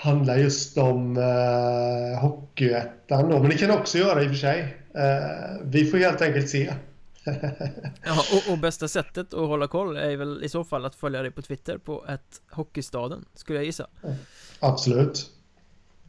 handlar 0.01 0.37
just 0.37 0.77
om 0.77 1.17
eh, 1.17 2.21
Hockeyettan 2.21 3.29
då, 3.29 3.39
men 3.39 3.49
det 3.49 3.57
kan 3.57 3.67
det 3.67 3.77
också 3.77 3.97
göra 3.97 4.23
i 4.23 4.25
och 4.25 4.29
för 4.29 4.37
sig. 4.37 4.77
Eh, 4.95 5.61
vi 5.63 5.85
får 5.85 5.97
helt 5.97 6.21
enkelt 6.21 6.49
se. 6.49 6.73
ja, 8.03 8.23
och, 8.33 8.53
och, 8.53 8.57
bästa 8.57 8.87
sättet 8.87 9.33
att 9.33 9.47
hålla 9.47 9.67
koll 9.67 9.97
är 9.97 10.17
väl 10.17 10.43
i 10.43 10.49
så 10.49 10.63
fall 10.63 10.85
att 10.85 10.95
följa 10.95 11.21
dig 11.21 11.31
på 11.31 11.41
Twitter 11.41 11.77
på 11.77 12.05
ett 12.07 12.41
Hockeystaden, 12.51 13.25
skulle 13.33 13.59
jag 13.59 13.65
gissa. 13.65 13.87
Absolut. 14.59 15.29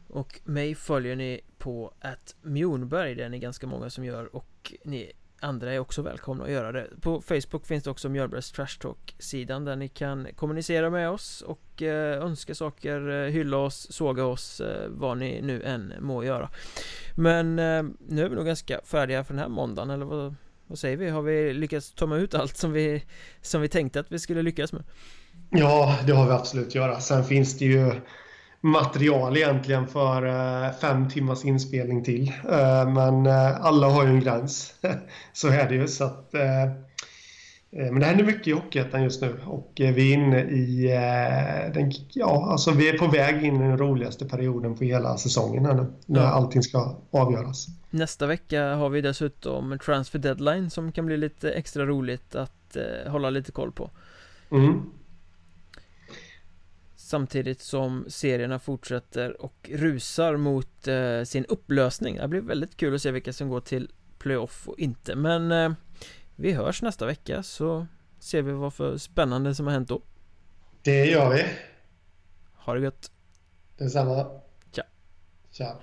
Och 0.07 0.39
mig 0.43 0.75
följer 0.75 1.15
ni 1.15 1.41
på 1.57 1.93
ett 2.01 2.35
Mjornberg, 2.41 3.15
det 3.15 3.23
är 3.23 3.29
ni 3.29 3.39
ganska 3.39 3.67
många 3.67 3.89
som 3.89 4.05
gör 4.05 4.35
och 4.35 4.73
ni 4.83 5.11
andra 5.43 5.73
är 5.73 5.79
också 5.79 6.01
välkomna 6.01 6.43
att 6.43 6.51
göra 6.51 6.71
det 6.71 6.87
På 7.01 7.21
Facebook 7.21 7.65
finns 7.65 7.83
det 7.83 7.89
också 7.89 8.09
Mjölbergs 8.09 8.51
Trash 8.51 8.77
Talk-sidan 8.79 9.65
där 9.65 9.75
ni 9.75 9.87
kan 9.87 10.27
kommunicera 10.35 10.89
med 10.89 11.09
oss 11.09 11.41
och 11.41 11.81
eh, 11.81 12.23
önska 12.23 12.55
saker, 12.55 13.09
eh, 13.09 13.31
hylla 13.31 13.57
oss, 13.57 13.87
såga 13.91 14.25
oss, 14.25 14.61
eh, 14.61 14.89
vad 14.89 15.17
ni 15.17 15.41
nu 15.41 15.63
än 15.63 15.93
må 15.99 16.23
göra 16.23 16.49
Men 17.15 17.55
nu 17.55 18.25
är 18.25 18.29
vi 18.29 18.35
nog 18.35 18.45
ganska 18.45 18.81
färdiga 18.83 19.23
för 19.23 19.33
den 19.33 19.41
här 19.41 19.49
måndagen, 19.49 19.89
eller 19.89 20.05
vad, 20.05 20.35
vad 20.67 20.79
säger 20.79 20.97
vi? 20.97 21.09
Har 21.09 21.21
vi 21.21 21.53
lyckats 21.53 21.91
tömma 21.91 22.17
ut 22.17 22.33
allt 22.33 22.57
som 22.57 22.71
vi, 22.71 23.03
som 23.41 23.61
vi 23.61 23.67
tänkte 23.67 23.99
att 23.99 24.11
vi 24.11 24.19
skulle 24.19 24.41
lyckas 24.41 24.73
med? 24.73 24.83
Ja, 25.49 25.97
det 26.07 26.13
har 26.13 26.25
vi 26.25 26.31
absolut 26.31 26.75
göra. 26.75 26.99
Sen 26.99 27.23
finns 27.23 27.57
det 27.57 27.65
ju 27.65 27.91
material 28.63 29.37
egentligen 29.37 29.87
för 29.87 30.25
uh, 30.25 30.71
fem 30.81 31.09
timmars 31.09 31.45
inspelning 31.45 32.03
till. 32.03 32.33
Uh, 32.45 32.93
men 32.93 33.25
uh, 33.25 33.65
alla 33.65 33.89
har 33.89 34.03
ju 34.03 34.09
en 34.09 34.19
gräns. 34.19 34.73
så 35.33 35.47
är 35.47 35.69
det 35.69 35.75
ju. 35.75 35.87
Så 35.87 36.03
att, 36.03 36.29
men 37.71 37.99
det 37.99 38.05
händer 38.05 38.23
mycket 38.25 38.47
i 38.47 38.51
Hockeyettan 38.51 39.03
just 39.03 39.21
nu 39.21 39.35
och 39.45 39.71
vi 39.75 40.13
är 40.13 40.13
inne 40.13 40.41
i 40.41 40.87
den, 41.73 41.91
ja, 42.13 42.47
alltså 42.51 42.71
vi 42.71 42.89
är 42.89 42.97
på 42.97 43.07
väg 43.07 43.43
in 43.43 43.55
i 43.55 43.59
den 43.59 43.77
roligaste 43.77 44.25
perioden 44.25 44.75
på 44.77 44.83
hela 44.83 45.17
säsongen 45.17 45.65
här 45.65 45.73
nu, 45.73 45.85
när 46.05 46.21
ja. 46.21 46.27
allting 46.27 46.63
ska 46.63 46.95
avgöras. 47.11 47.67
Nästa 47.89 48.27
vecka 48.27 48.75
har 48.75 48.89
vi 48.89 49.01
dessutom 49.01 49.79
transfer 49.85 50.19
deadline 50.19 50.69
som 50.69 50.91
kan 50.91 51.05
bli 51.05 51.17
lite 51.17 51.51
extra 51.51 51.85
roligt 51.85 52.35
att 52.35 52.77
hålla 53.07 53.29
lite 53.29 53.51
koll 53.51 53.71
på. 53.71 53.89
Mm. 54.51 54.81
Samtidigt 57.13 57.61
som 57.61 58.05
serierna 58.07 58.59
fortsätter 58.59 59.41
och 59.41 59.69
rusar 59.73 60.37
mot 60.37 60.87
eh, 60.87 61.23
sin 61.23 61.45
upplösning. 61.45 62.17
Det 62.17 62.27
blir 62.27 62.41
väldigt 62.41 62.77
kul 62.77 62.95
att 62.95 63.01
se 63.01 63.11
vilka 63.11 63.33
som 63.33 63.49
går 63.49 63.61
till 63.61 63.91
playoff 64.19 64.67
och 64.67 64.79
inte 64.79 65.15
Men 65.15 65.51
eh, 65.51 65.71
vi 66.35 66.51
hörs 66.51 66.81
nästa 66.81 67.05
vecka 67.05 67.43
så 67.43 67.87
ser 68.19 68.41
vi 68.41 68.51
vad 68.51 68.73
för 68.73 68.97
spännande 68.97 69.55
som 69.55 69.65
har 69.65 69.73
hänt 69.73 69.89
då. 69.89 70.01
Det 70.81 71.05
gör 71.05 71.33
vi. 71.33 71.45
Ha 72.55 72.73
det 72.73 72.81
gött. 72.81 73.11
Detsamma. 73.77 74.41
Tja. 74.71 74.83
Tja 75.51 75.77